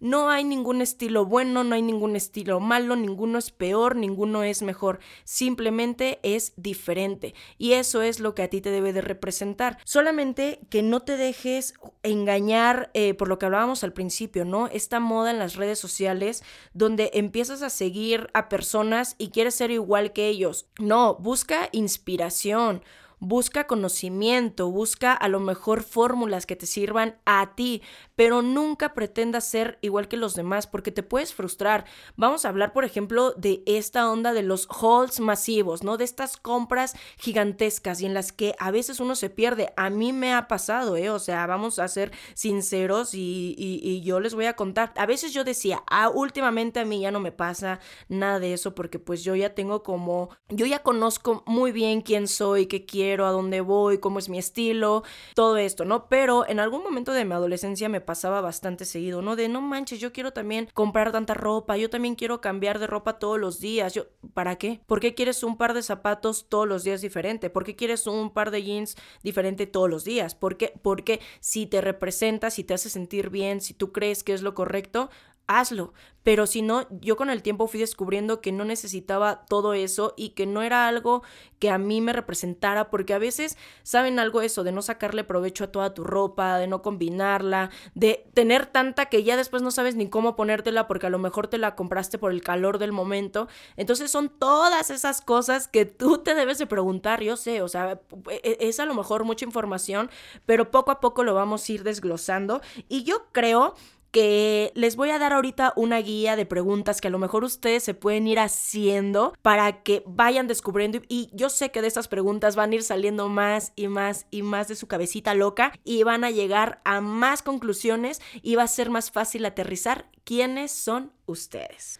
No 0.00 0.28
hay 0.28 0.44
ningún 0.44 0.82
estilo 0.82 1.24
bueno, 1.24 1.64
no 1.64 1.74
hay 1.74 1.82
ningún 1.82 2.16
estilo 2.16 2.60
malo, 2.60 2.96
ninguno 2.96 3.38
es 3.38 3.50
peor, 3.50 3.96
ninguno 3.96 4.42
es 4.42 4.62
mejor, 4.62 4.98
simplemente 5.24 6.18
es 6.22 6.52
diferente 6.56 7.34
y 7.58 7.72
eso 7.72 8.02
es 8.02 8.20
lo 8.20 8.34
que 8.34 8.42
a 8.42 8.48
ti 8.48 8.60
te 8.60 8.70
debe 8.70 8.92
de 8.92 9.00
representar. 9.00 9.78
Solamente 9.84 10.60
que 10.68 10.82
no 10.82 11.00
te 11.00 11.16
dejes 11.16 11.74
engañar 12.02 12.90
eh, 12.94 13.14
por 13.14 13.28
lo 13.28 13.38
que 13.38 13.46
hablábamos 13.46 13.84
al 13.84 13.92
principio, 13.92 14.44
¿no? 14.44 14.66
Esta 14.68 15.00
moda 15.00 15.30
en 15.30 15.38
las 15.38 15.56
redes 15.56 15.78
sociales 15.78 16.42
donde 16.72 17.10
empiezas 17.14 17.62
a 17.62 17.70
seguir 17.70 18.28
a 18.34 18.48
personas 18.48 19.16
y 19.18 19.28
quieres 19.28 19.54
ser 19.54 19.70
igual 19.70 20.12
que 20.12 20.28
ellos. 20.28 20.66
No, 20.78 21.16
busca 21.16 21.68
inspiración 21.72 22.82
busca 23.24 23.66
conocimiento, 23.66 24.70
busca 24.70 25.12
a 25.12 25.28
lo 25.28 25.40
mejor 25.40 25.82
fórmulas 25.82 26.46
que 26.46 26.56
te 26.56 26.66
sirvan 26.66 27.16
a 27.24 27.54
ti, 27.54 27.82
pero 28.16 28.42
nunca 28.42 28.94
pretendas 28.94 29.48
ser 29.48 29.78
igual 29.80 30.08
que 30.08 30.16
los 30.16 30.34
demás 30.34 30.66
porque 30.66 30.92
te 30.92 31.02
puedes 31.02 31.34
frustrar. 31.34 31.86
Vamos 32.16 32.44
a 32.44 32.50
hablar, 32.50 32.72
por 32.72 32.84
ejemplo, 32.84 33.32
de 33.32 33.62
esta 33.66 34.10
onda 34.10 34.32
de 34.32 34.42
los 34.42 34.68
hauls 34.68 35.20
masivos, 35.20 35.82
¿no? 35.82 35.96
De 35.96 36.04
estas 36.04 36.36
compras 36.36 36.94
gigantescas 37.18 38.00
y 38.00 38.06
en 38.06 38.14
las 38.14 38.32
que 38.32 38.54
a 38.58 38.70
veces 38.70 39.00
uno 39.00 39.14
se 39.16 39.30
pierde. 39.30 39.72
A 39.76 39.90
mí 39.90 40.12
me 40.12 40.34
ha 40.34 40.46
pasado, 40.46 40.96
¿eh? 40.96 41.10
O 41.10 41.18
sea, 41.18 41.46
vamos 41.46 41.78
a 41.78 41.88
ser 41.88 42.12
sinceros 42.34 43.14
y, 43.14 43.54
y, 43.56 44.02
yo 44.02 44.20
les 44.20 44.34
voy 44.34 44.46
a 44.46 44.56
contar. 44.56 44.92
A 44.96 45.06
veces 45.06 45.32
yo 45.32 45.44
decía, 45.44 45.82
ah, 45.86 46.10
últimamente 46.10 46.80
a 46.80 46.84
mí 46.84 47.00
ya 47.00 47.10
no 47.10 47.20
me 47.20 47.32
pasa 47.32 47.80
nada 48.08 48.38
de 48.38 48.52
eso 48.52 48.74
porque 48.74 48.98
pues 48.98 49.24
yo 49.24 49.34
ya 49.34 49.54
tengo 49.54 49.82
como, 49.82 50.30
yo 50.48 50.66
ya 50.66 50.82
conozco 50.82 51.42
muy 51.46 51.72
bien 51.72 52.02
quién 52.02 52.28
soy, 52.28 52.66
qué 52.66 52.84
quiero, 52.84 53.13
a 53.22 53.30
dónde 53.30 53.60
voy, 53.60 53.98
cómo 53.98 54.18
es 54.18 54.28
mi 54.28 54.38
estilo, 54.38 55.04
todo 55.34 55.56
esto, 55.56 55.84
¿no? 55.84 56.08
Pero 56.08 56.46
en 56.48 56.60
algún 56.60 56.82
momento 56.82 57.12
de 57.12 57.24
mi 57.24 57.32
adolescencia 57.32 57.88
me 57.88 58.00
pasaba 58.00 58.40
bastante 58.40 58.84
seguido, 58.84 59.22
¿no? 59.22 59.36
De 59.36 59.48
no 59.48 59.60
manches, 59.60 60.00
yo 60.00 60.12
quiero 60.12 60.32
también 60.32 60.68
comprar 60.74 61.12
tanta 61.12 61.34
ropa, 61.34 61.76
yo 61.76 61.90
también 61.90 62.14
quiero 62.14 62.40
cambiar 62.40 62.78
de 62.78 62.86
ropa 62.86 63.18
todos 63.18 63.38
los 63.38 63.60
días. 63.60 63.94
Yo, 63.94 64.06
¿para 64.34 64.56
qué? 64.56 64.80
¿Por 64.86 65.00
qué 65.00 65.14
quieres 65.14 65.42
un 65.42 65.56
par 65.56 65.74
de 65.74 65.82
zapatos 65.82 66.46
todos 66.48 66.66
los 66.66 66.84
días 66.84 67.00
diferente? 67.00 67.50
¿Por 67.50 67.64
qué 67.64 67.76
quieres 67.76 68.06
un 68.06 68.30
par 68.30 68.50
de 68.50 68.62
jeans 68.62 68.96
diferente 69.22 69.66
todos 69.66 69.88
los 69.88 70.04
días? 70.04 70.34
¿Por 70.34 70.56
qué? 70.56 70.72
Porque 70.82 71.20
si 71.40 71.66
te 71.66 71.80
representa, 71.80 72.50
si 72.50 72.64
te 72.64 72.74
hace 72.74 72.90
sentir 72.90 73.30
bien, 73.30 73.60
si 73.60 73.74
tú 73.74 73.92
crees 73.92 74.24
que 74.24 74.34
es 74.34 74.42
lo 74.42 74.54
correcto, 74.54 75.10
hazlo. 75.46 75.92
Pero 76.24 76.46
si 76.46 76.62
no, 76.62 76.86
yo 77.02 77.16
con 77.16 77.28
el 77.28 77.42
tiempo 77.42 77.66
fui 77.66 77.78
descubriendo 77.78 78.40
que 78.40 78.50
no 78.50 78.64
necesitaba 78.64 79.44
todo 79.44 79.74
eso 79.74 80.14
y 80.16 80.30
que 80.30 80.46
no 80.46 80.62
era 80.62 80.88
algo 80.88 81.22
que 81.58 81.68
a 81.68 81.76
mí 81.76 82.00
me 82.00 82.14
representara, 82.14 82.88
porque 82.88 83.12
a 83.12 83.18
veces 83.18 83.58
saben 83.82 84.18
algo 84.18 84.40
eso, 84.40 84.64
de 84.64 84.72
no 84.72 84.80
sacarle 84.80 85.22
provecho 85.22 85.64
a 85.64 85.66
toda 85.66 85.92
tu 85.92 86.02
ropa, 86.02 86.56
de 86.56 86.66
no 86.66 86.80
combinarla, 86.80 87.70
de 87.94 88.26
tener 88.32 88.64
tanta 88.64 89.06
que 89.06 89.22
ya 89.22 89.36
después 89.36 89.62
no 89.62 89.70
sabes 89.70 89.96
ni 89.96 90.08
cómo 90.08 90.34
ponértela 90.34 90.86
porque 90.88 91.06
a 91.06 91.10
lo 91.10 91.18
mejor 91.18 91.48
te 91.48 91.58
la 91.58 91.76
compraste 91.76 92.16
por 92.16 92.32
el 92.32 92.42
calor 92.42 92.78
del 92.78 92.92
momento. 92.92 93.46
Entonces 93.76 94.10
son 94.10 94.30
todas 94.30 94.88
esas 94.88 95.20
cosas 95.20 95.68
que 95.68 95.84
tú 95.84 96.18
te 96.18 96.34
debes 96.34 96.56
de 96.56 96.66
preguntar, 96.66 97.22
yo 97.22 97.36
sé, 97.36 97.60
o 97.60 97.68
sea, 97.68 98.00
e, 98.30 98.40
e, 98.42 98.68
es 98.68 98.80
a 98.80 98.86
lo 98.86 98.94
mejor 98.94 99.24
mucha 99.24 99.44
información, 99.44 100.10
pero 100.46 100.70
poco 100.70 100.90
a 100.90 101.00
poco 101.00 101.22
lo 101.22 101.34
vamos 101.34 101.68
a 101.68 101.72
ir 101.72 101.82
desglosando 101.82 102.62
y 102.88 103.04
yo 103.04 103.26
creo 103.32 103.74
que 104.14 104.70
les 104.76 104.94
voy 104.94 105.10
a 105.10 105.18
dar 105.18 105.32
ahorita 105.32 105.72
una 105.74 105.98
guía 105.98 106.36
de 106.36 106.46
preguntas 106.46 107.00
que 107.00 107.08
a 107.08 107.10
lo 107.10 107.18
mejor 107.18 107.42
ustedes 107.42 107.82
se 107.82 107.94
pueden 107.94 108.28
ir 108.28 108.38
haciendo 108.38 109.34
para 109.42 109.82
que 109.82 110.04
vayan 110.06 110.46
descubriendo 110.46 111.00
y 111.08 111.30
yo 111.32 111.48
sé 111.48 111.72
que 111.72 111.82
de 111.82 111.88
estas 111.88 112.06
preguntas 112.06 112.54
van 112.54 112.70
a 112.70 112.76
ir 112.76 112.84
saliendo 112.84 113.28
más 113.28 113.72
y 113.74 113.88
más 113.88 114.26
y 114.30 114.42
más 114.42 114.68
de 114.68 114.76
su 114.76 114.86
cabecita 114.86 115.34
loca 115.34 115.72
y 115.82 116.04
van 116.04 116.22
a 116.22 116.30
llegar 116.30 116.80
a 116.84 117.00
más 117.00 117.42
conclusiones 117.42 118.22
y 118.40 118.54
va 118.54 118.62
a 118.62 118.68
ser 118.68 118.88
más 118.88 119.10
fácil 119.10 119.44
aterrizar 119.46 120.06
quiénes 120.22 120.70
son 120.70 121.10
ustedes. 121.26 121.98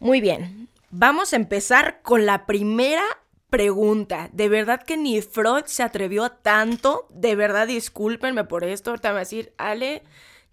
Muy 0.00 0.20
bien, 0.20 0.68
vamos 0.90 1.32
a 1.32 1.36
empezar 1.36 2.02
con 2.02 2.26
la 2.26 2.44
primera 2.44 3.04
pregunta. 3.48 4.28
De 4.34 4.50
verdad 4.50 4.82
que 4.82 4.98
ni 4.98 5.22
Freud 5.22 5.64
se 5.64 5.82
atrevió 5.82 6.24
a 6.24 6.36
tanto. 6.42 7.06
De 7.08 7.36
verdad, 7.36 7.66
discúlpenme 7.68 8.44
por 8.44 8.64
esto. 8.64 8.90
Ahorita 8.90 9.08
me 9.08 9.14
va 9.14 9.20
a 9.20 9.22
decir, 9.22 9.54
Ale, 9.56 10.02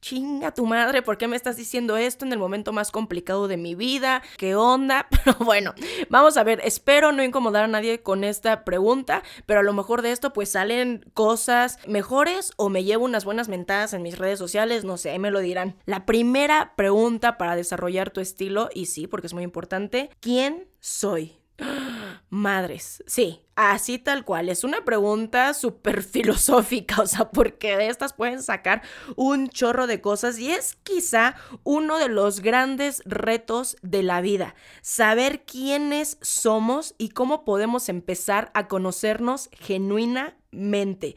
chinga 0.02 0.54
tu 0.54 0.66
madre, 0.66 1.02
¿por 1.02 1.18
qué 1.18 1.28
me 1.28 1.36
estás 1.36 1.56
diciendo 1.56 1.96
esto 1.96 2.26
en 2.26 2.34
el 2.34 2.40
momento 2.40 2.74
más 2.74 2.92
complicado 2.92 3.48
de 3.48 3.58
mi 3.58 3.76
vida? 3.76 4.24
¿Qué 4.38 4.56
onda? 4.56 5.08
Pero 5.24 5.38
bueno, 5.40 5.74
vamos 6.10 6.38
a 6.38 6.44
ver, 6.44 6.60
espero 6.64 7.12
no 7.12 7.24
incomodar 7.24 7.64
a 7.64 7.68
nadie 7.68 8.02
con 8.02 8.24
esta 8.24 8.64
pregunta, 8.66 9.24
pero 9.46 9.60
a 9.60 9.64
lo 9.64 9.74
mejor 9.74 10.02
de 10.02 10.12
esto 10.12 10.34
pues 10.34 10.50
salen 10.50 11.06
cosas 11.14 11.78
mejores 11.88 12.52
o 12.58 12.70
me 12.70 12.84
llevo 12.84 13.06
unas 13.06 13.26
buenas 13.26 13.48
mentadas 13.48 13.94
en 13.94 14.02
mis 14.02 14.18
redes 14.18 14.40
sociales, 14.40 14.84
no 14.84 14.98
sé, 14.98 15.18
me 15.20 15.32
lo 15.32 15.40
dirán. 15.40 15.76
La 15.86 16.06
primera 16.06 16.74
pregunta 16.76 17.38
para 17.38 17.56
desarrollar 17.56 18.10
tu 18.10 18.20
estilo, 18.20 18.70
y 18.74 18.88
sí, 18.88 19.08
porque 19.08 19.28
es 19.28 19.34
muy 19.34 19.44
importante, 19.44 20.10
¿quién 20.20 20.68
soy? 20.80 21.41
Madres, 22.30 23.04
sí, 23.08 23.42
así 23.56 24.00
tal 24.00 24.24
cual. 24.24 24.50
Es 24.50 24.64
una 24.64 24.86
pregunta 24.86 25.54
súper 25.54 26.02
filosófica, 26.04 27.02
o 27.02 27.06
sea, 27.06 27.30
porque 27.30 27.76
de 27.76 27.88
estas 27.88 28.14
pueden 28.14 28.42
sacar 28.42 28.82
un 29.16 29.50
chorro 29.50 29.86
de 29.86 30.02
cosas 30.02 30.40
y 30.40 30.52
es 30.52 30.78
quizá 30.84 31.36
uno 31.64 32.00
de 32.00 32.10
los 32.10 32.40
grandes 32.40 33.02
retos 33.06 33.76
de 33.82 34.04
la 34.04 34.22
vida, 34.22 34.56
saber 34.82 35.44
quiénes 35.44 36.18
somos 36.22 36.96
y 36.98 37.10
cómo 37.10 37.44
podemos 37.44 37.90
empezar 37.90 38.52
a 38.54 38.68
conocernos 38.68 39.50
genuinamente 39.52 41.16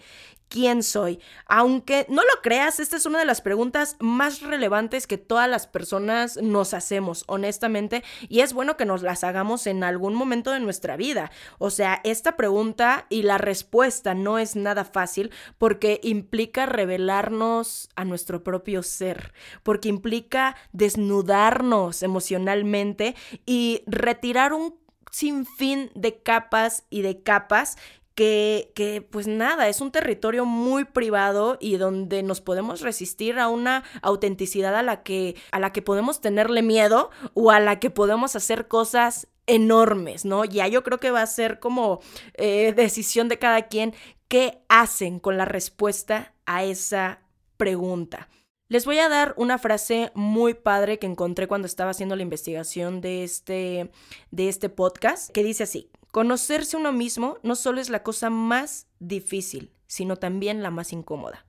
quién 0.49 0.83
soy. 0.83 1.21
Aunque 1.47 2.07
no 2.09 2.23
lo 2.23 2.43
creas, 2.43 2.81
esta 2.81 2.97
es 2.97 3.07
una 3.07 3.19
de 3.19 3.25
las 3.25 3.41
preguntas 3.41 3.97
más 4.01 4.41
relevantes 4.41 5.07
que 5.07 5.19
todas 5.19 5.49
las 5.49 5.67
personas 5.67 6.37
nos 6.41 6.75
hacemos, 6.75 7.25
honestamente, 7.27 8.05
y 8.29 8.41
es 8.41 8.53
bueno 8.53 8.77
que 8.77 8.85
nos 8.85 9.03
las 9.03 9.25
hagamos 9.25 9.67
en 9.67 9.85
algún 9.85 10.15
momento 10.15 10.51
de 10.51 10.61
nuestra 10.61 10.97
vida. 10.97 11.31
O 11.59 11.71
sea, 11.71 12.01
esta 12.05 12.37
pregunta 12.37 13.07
y 13.09 13.23
la 13.23 13.39
respuesta 13.39 14.15
no 14.15 14.39
es 14.39 14.57
nada 14.57 14.85
fácil 14.85 15.31
porque 15.59 16.01
implica 16.03 16.67
revelarnos 16.67 17.89
a 17.97 18.05
nuestro 18.05 18.45
propio 18.45 18.83
ser, 18.83 19.33
porque 19.63 19.89
implica 19.89 20.57
desnudarnos 20.73 22.03
emocionalmente 22.03 23.15
y 23.47 23.83
retirar 23.87 24.53
un 24.53 24.77
sinfín 25.11 25.91
de 25.95 26.21
capas 26.23 26.85
y 26.91 27.03
de 27.03 27.23
capas 27.23 27.77
que, 28.15 29.07
pues 29.11 29.27
nada, 29.27 29.69
es 29.69 29.81
un 29.81 29.91
territorio 29.91 30.45
muy 30.45 30.85
privado 30.85 31.59
y 31.61 31.77
donde 31.77 32.23
nos 32.23 32.41
podemos 32.41 32.81
resistir 32.81 33.39
a 33.39 33.49
una 33.49 33.85
autenticidad 34.03 34.77
a 34.77 34.83
la 34.83 35.03
que, 35.03 35.37
a 35.51 35.59
la 35.59 35.73
que 35.73 35.83
podemos 35.83 36.21
tenerle 36.21 36.63
miedo 36.63 37.11
o 37.35 37.51
a 37.51 37.61
la 37.61 37.81
que 37.81 37.91
podemos 37.91 38.37
hacer 38.37 38.69
cosas 38.69 39.29
enormes, 39.47 40.25
¿no? 40.25 40.45
Ya 40.45 40.69
yo 40.69 40.83
creo 40.83 41.01
que 41.01 41.11
va 41.11 41.23
a 41.23 41.27
ser 41.27 41.59
como 41.59 42.01
eh, 42.35 42.73
decisión 42.75 43.29
de 43.29 43.39
cada 43.39 43.63
quien 43.63 43.95
qué 44.29 44.63
hacen 44.69 45.19
con 45.19 45.37
la 45.37 45.45
respuesta 45.45 46.35
a 46.47 46.65
esa 46.65 47.21
pregunta. 47.57 48.29
Les 48.69 48.87
voy 48.87 48.99
a 48.99 49.11
dar 49.11 49.35
una 49.37 49.59
frase 49.59 50.11
muy 50.15 50.55
padre 50.55 50.99
que 50.99 51.07
encontré 51.07 51.47
cuando 51.47 51.67
estaba 51.67 51.91
haciendo 51.91 52.17
la 52.17 52.23
investigación 52.23 53.03
de 53.03 53.23
este, 53.23 53.91
de 54.31 54.49
este 54.49 54.71
podcast, 54.71 55.31
que 55.31 55.45
dice 55.45 55.65
así, 55.65 55.91
Conocerse 56.15 56.77
uno 56.77 56.93
mismo 56.93 57.39
no 57.43 57.57
solo 57.57 57.81
es 57.81 57.91
la 57.91 58.05
cosa 58.05 58.31
más 58.31 58.87
difícil, 59.01 59.73
sino 59.89 60.15
también 60.15 60.63
la 60.63 60.71
más 60.71 60.93
incómoda. 60.93 61.45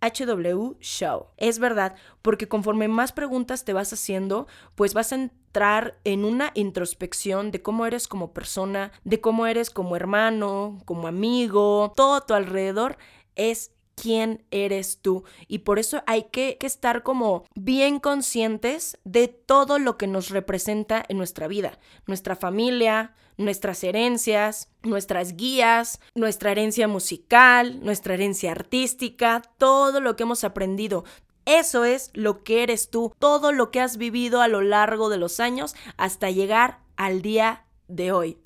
HW 0.00 0.76
Shaw. 0.78 1.26
Es 1.36 1.58
verdad, 1.58 1.96
porque 2.22 2.46
conforme 2.46 2.86
más 2.86 3.10
preguntas 3.10 3.64
te 3.64 3.72
vas 3.72 3.92
haciendo, 3.92 4.46
pues 4.76 4.94
vas 4.94 5.10
a 5.10 5.16
entrar 5.16 5.98
en 6.04 6.24
una 6.24 6.52
introspección 6.54 7.50
de 7.50 7.60
cómo 7.60 7.86
eres 7.86 8.06
como 8.06 8.32
persona, 8.32 8.92
de 9.02 9.20
cómo 9.20 9.48
eres 9.48 9.68
como 9.68 9.96
hermano, 9.96 10.78
como 10.84 11.08
amigo, 11.08 11.92
todo 11.96 12.14
a 12.14 12.24
tu 12.24 12.34
alrededor 12.34 12.98
es 13.34 13.72
quién 13.96 14.44
eres 14.52 15.00
tú. 15.02 15.24
Y 15.48 15.58
por 15.58 15.80
eso 15.80 16.04
hay 16.06 16.28
que, 16.30 16.56
que, 16.56 16.68
estar 16.68 17.02
como 17.02 17.46
bien 17.56 17.98
conscientes 17.98 18.96
de 19.02 19.26
todo 19.26 19.80
lo 19.80 19.98
que 19.98 20.06
nos 20.06 20.30
representa 20.30 21.04
en 21.08 21.18
nuestra 21.18 21.48
vida, 21.48 21.80
nuestra 22.06 22.36
familia, 22.36 23.16
nuestras 23.38 23.82
herencias, 23.82 24.68
nuestras 24.82 25.36
guías, 25.36 26.00
nuestra 26.14 26.50
herencia 26.50 26.88
musical, 26.88 27.82
nuestra 27.82 28.14
herencia 28.14 28.52
artística, 28.52 29.42
todo 29.56 30.00
lo 30.00 30.16
que 30.16 30.24
hemos 30.24 30.44
aprendido. 30.44 31.04
Eso 31.46 31.86
es 31.86 32.10
lo 32.12 32.44
que 32.44 32.62
eres 32.62 32.90
tú, 32.90 33.14
todo 33.18 33.52
lo 33.52 33.70
que 33.70 33.80
has 33.80 33.96
vivido 33.96 34.42
a 34.42 34.48
lo 34.48 34.60
largo 34.60 35.08
de 35.08 35.16
los 35.16 35.40
años 35.40 35.74
hasta 35.96 36.30
llegar 36.30 36.80
al 36.96 37.22
día 37.22 37.64
de 37.86 38.12
hoy. 38.12 38.38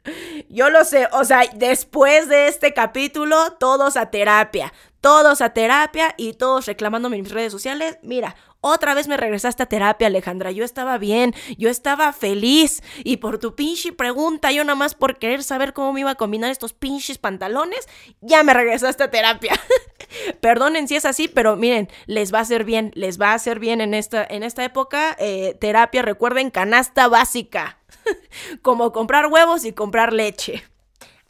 Yo 0.49 0.71
lo 0.71 0.85
sé, 0.85 1.09
o 1.13 1.25
sea, 1.25 1.43
después 1.55 2.29
de 2.29 2.47
este 2.47 2.73
capítulo, 2.73 3.55
todos 3.59 3.97
a 3.97 4.11
terapia, 4.11 4.73
todos 5.03 5.43
a 5.43 5.51
terapia 5.51 6.15
y 6.17 6.33
todos 6.33 6.65
reclamándome 6.65 7.17
en 7.17 7.25
mis 7.25 7.33
redes 7.33 7.53
sociales. 7.53 7.99
Mira, 8.03 8.37
otra 8.63 8.95
vez 8.95 9.09
me 9.09 9.17
regresaste 9.17 9.65
a 9.65 9.67
terapia, 9.67 10.07
Alejandra. 10.07 10.53
Yo 10.53 10.65
estaba 10.65 10.97
bien, 10.97 11.35
yo 11.59 11.69
estaba 11.69 12.13
feliz. 12.13 12.83
Y 13.03 13.17
por 13.17 13.39
tu 13.39 13.57
pinche 13.57 13.93
pregunta, 13.93 14.53
yo 14.53 14.63
nada 14.63 14.77
más 14.77 14.95
por 14.95 15.19
querer 15.19 15.43
saber 15.43 15.73
cómo 15.73 15.93
me 15.93 16.01
iba 16.01 16.13
a 16.13 16.15
combinar 16.15 16.53
estos 16.53 16.73
pinches 16.73 17.19
pantalones, 17.19 17.89
ya 18.21 18.45
me 18.45 18.55
regresaste 18.55 19.03
a 19.03 19.11
terapia. 19.11 19.59
Perdonen 20.41 20.87
si 20.87 20.95
es 20.95 21.05
así, 21.05 21.27
pero 21.27 21.57
miren, 21.57 21.89
les 22.07 22.33
va 22.33 22.39
a 22.39 22.43
hacer 22.43 22.63
bien, 22.63 22.93
les 22.95 23.21
va 23.21 23.33
a 23.33 23.35
hacer 23.35 23.59
bien 23.59 23.81
en 23.81 23.95
esta, 23.95 24.25
en 24.25 24.45
esta 24.45 24.65
época. 24.65 25.17
Eh, 25.19 25.57
terapia, 25.61 26.03
recuerden, 26.03 26.51
canasta 26.51 27.09
básica. 27.09 27.79
Como 28.63 28.93
comprar 28.93 29.27
huevos 29.27 29.65
y 29.65 29.73
comprar 29.73 30.13
leche. 30.13 30.63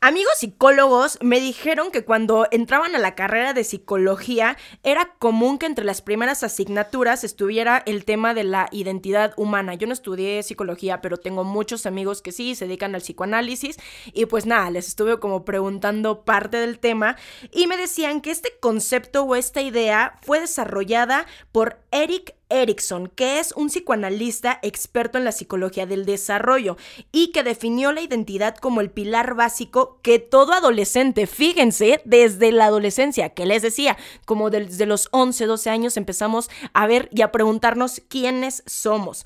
Amigos 0.05 0.33
psicólogos 0.39 1.17
me 1.21 1.39
dijeron 1.39 1.93
que 1.93 2.05
cuando 2.05 2.49
entraban 2.51 2.97
a 2.97 2.99
la 2.99 3.15
carrera 3.15 3.53
de 3.53 3.63
psicología 3.63 4.57
era 4.83 5.15
común 5.21 5.59
que 5.59 5.67
entre 5.67 5.85
las 5.85 6.03
primeras 6.03 6.43
asignaturas 6.43 7.23
estuviera 7.23 7.81
el 7.87 8.05
tema 8.05 8.35
de 8.35 8.43
la 8.43 8.69
identidad 8.73 9.33
humana. 9.37 9.75
Yo 9.75 9.87
no 9.87 9.93
estudié 9.93 10.43
psicología, 10.43 11.01
pero 11.03 11.19
tengo 11.19 11.45
muchos 11.45 11.87
amigos 11.87 12.21
que 12.21 12.33
sí 12.33 12.57
se 12.57 12.67
dedican 12.67 12.97
al 12.97 13.03
psicoanálisis 13.03 13.77
y 14.13 14.27
pues 14.27 14.45
nada, 14.45 14.71
les 14.71 14.89
estuve 14.89 15.21
como 15.21 15.45
preguntando 15.45 16.25
parte 16.25 16.57
del 16.57 16.81
tema 16.81 17.17
y 17.53 17.69
me 17.69 17.77
decían 17.77 18.23
que 18.23 18.33
este 18.33 18.59
concepto 18.59 19.23
o 19.23 19.37
esta 19.37 19.63
idea 19.63 20.19
fue 20.23 20.41
desarrollada 20.41 21.27
por 21.53 21.79
Eric 21.93 22.35
Erickson, 22.53 23.09
que 23.09 23.39
es 23.39 23.53
un 23.53 23.69
psicoanalista 23.69 24.59
experto 24.63 25.19
en 25.19 25.25
la 25.25 25.33
psicología 25.33 25.87
del 25.87 26.05
desarrollo 26.05 26.77
y 27.11 27.33
que 27.33 27.43
definió 27.43 27.93
la 27.93 28.03
identidad 28.03 28.57
como 28.57 28.81
el 28.81 28.91
pilar 28.91 29.35
básico 29.35 29.99
que 30.03 30.19
todo 30.19 30.53
adolescente, 30.53 31.27
fíjense, 31.27 32.03
desde 32.05 32.53
la 32.53 32.67
adolescencia, 32.67 33.31
que 33.31 33.47
les 33.47 33.63
decía, 33.63 33.97
como 34.25 34.51
desde 34.51 34.87
los 34.87 35.09
11, 35.13 35.47
12 35.47 35.71
años 35.71 35.97
empezamos 35.97 36.51
a 36.73 36.87
ver 36.87 37.09
y 37.13 37.23
a 37.23 37.33
preguntarnos 37.33 38.03
quiénes 38.09 38.63
somos 38.67 39.25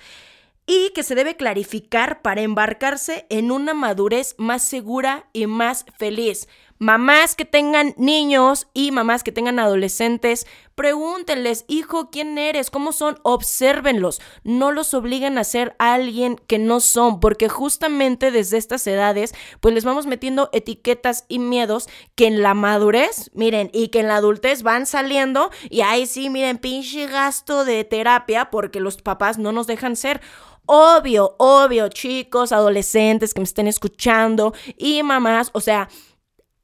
y 0.66 0.90
que 0.90 1.04
se 1.04 1.14
debe 1.14 1.36
clarificar 1.36 2.22
para 2.22 2.42
embarcarse 2.42 3.26
en 3.30 3.52
una 3.52 3.72
madurez 3.72 4.34
más 4.36 4.64
segura 4.64 5.28
y 5.32 5.46
más 5.46 5.86
feliz. 5.96 6.48
Mamás 6.78 7.34
que 7.34 7.46
tengan 7.46 7.94
niños 7.96 8.68
y 8.74 8.90
mamás 8.90 9.22
que 9.22 9.32
tengan 9.32 9.58
adolescentes, 9.58 10.46
pregúntenles, 10.74 11.64
hijo, 11.68 12.10
¿quién 12.10 12.36
eres? 12.36 12.70
¿Cómo 12.70 12.92
son? 12.92 13.18
Obsérvenlos. 13.22 14.20
No 14.44 14.72
los 14.72 14.92
obliguen 14.92 15.38
a 15.38 15.44
ser 15.44 15.74
alguien 15.78 16.36
que 16.46 16.58
no 16.58 16.80
son, 16.80 17.18
porque 17.18 17.48
justamente 17.48 18.30
desde 18.30 18.58
estas 18.58 18.86
edades, 18.86 19.34
pues 19.60 19.74
les 19.74 19.86
vamos 19.86 20.04
metiendo 20.04 20.50
etiquetas 20.52 21.24
y 21.28 21.38
miedos 21.38 21.88
que 22.14 22.26
en 22.26 22.42
la 22.42 22.52
madurez, 22.52 23.30
miren, 23.32 23.70
y 23.72 23.88
que 23.88 24.00
en 24.00 24.08
la 24.08 24.16
adultez 24.16 24.62
van 24.62 24.84
saliendo 24.84 25.50
y 25.70 25.80
ahí 25.80 26.06
sí, 26.06 26.28
miren, 26.28 26.58
pinche 26.58 27.06
gasto 27.06 27.64
de 27.64 27.84
terapia 27.84 28.50
porque 28.50 28.80
los 28.80 28.98
papás 28.98 29.38
no 29.38 29.50
nos 29.50 29.66
dejan 29.66 29.96
ser. 29.96 30.20
Obvio, 30.66 31.36
obvio, 31.38 31.88
chicos, 31.88 32.52
adolescentes 32.52 33.32
que 33.32 33.40
me 33.40 33.44
estén 33.44 33.68
escuchando 33.68 34.52
y 34.76 35.02
mamás, 35.04 35.50
o 35.54 35.60
sea, 35.60 35.88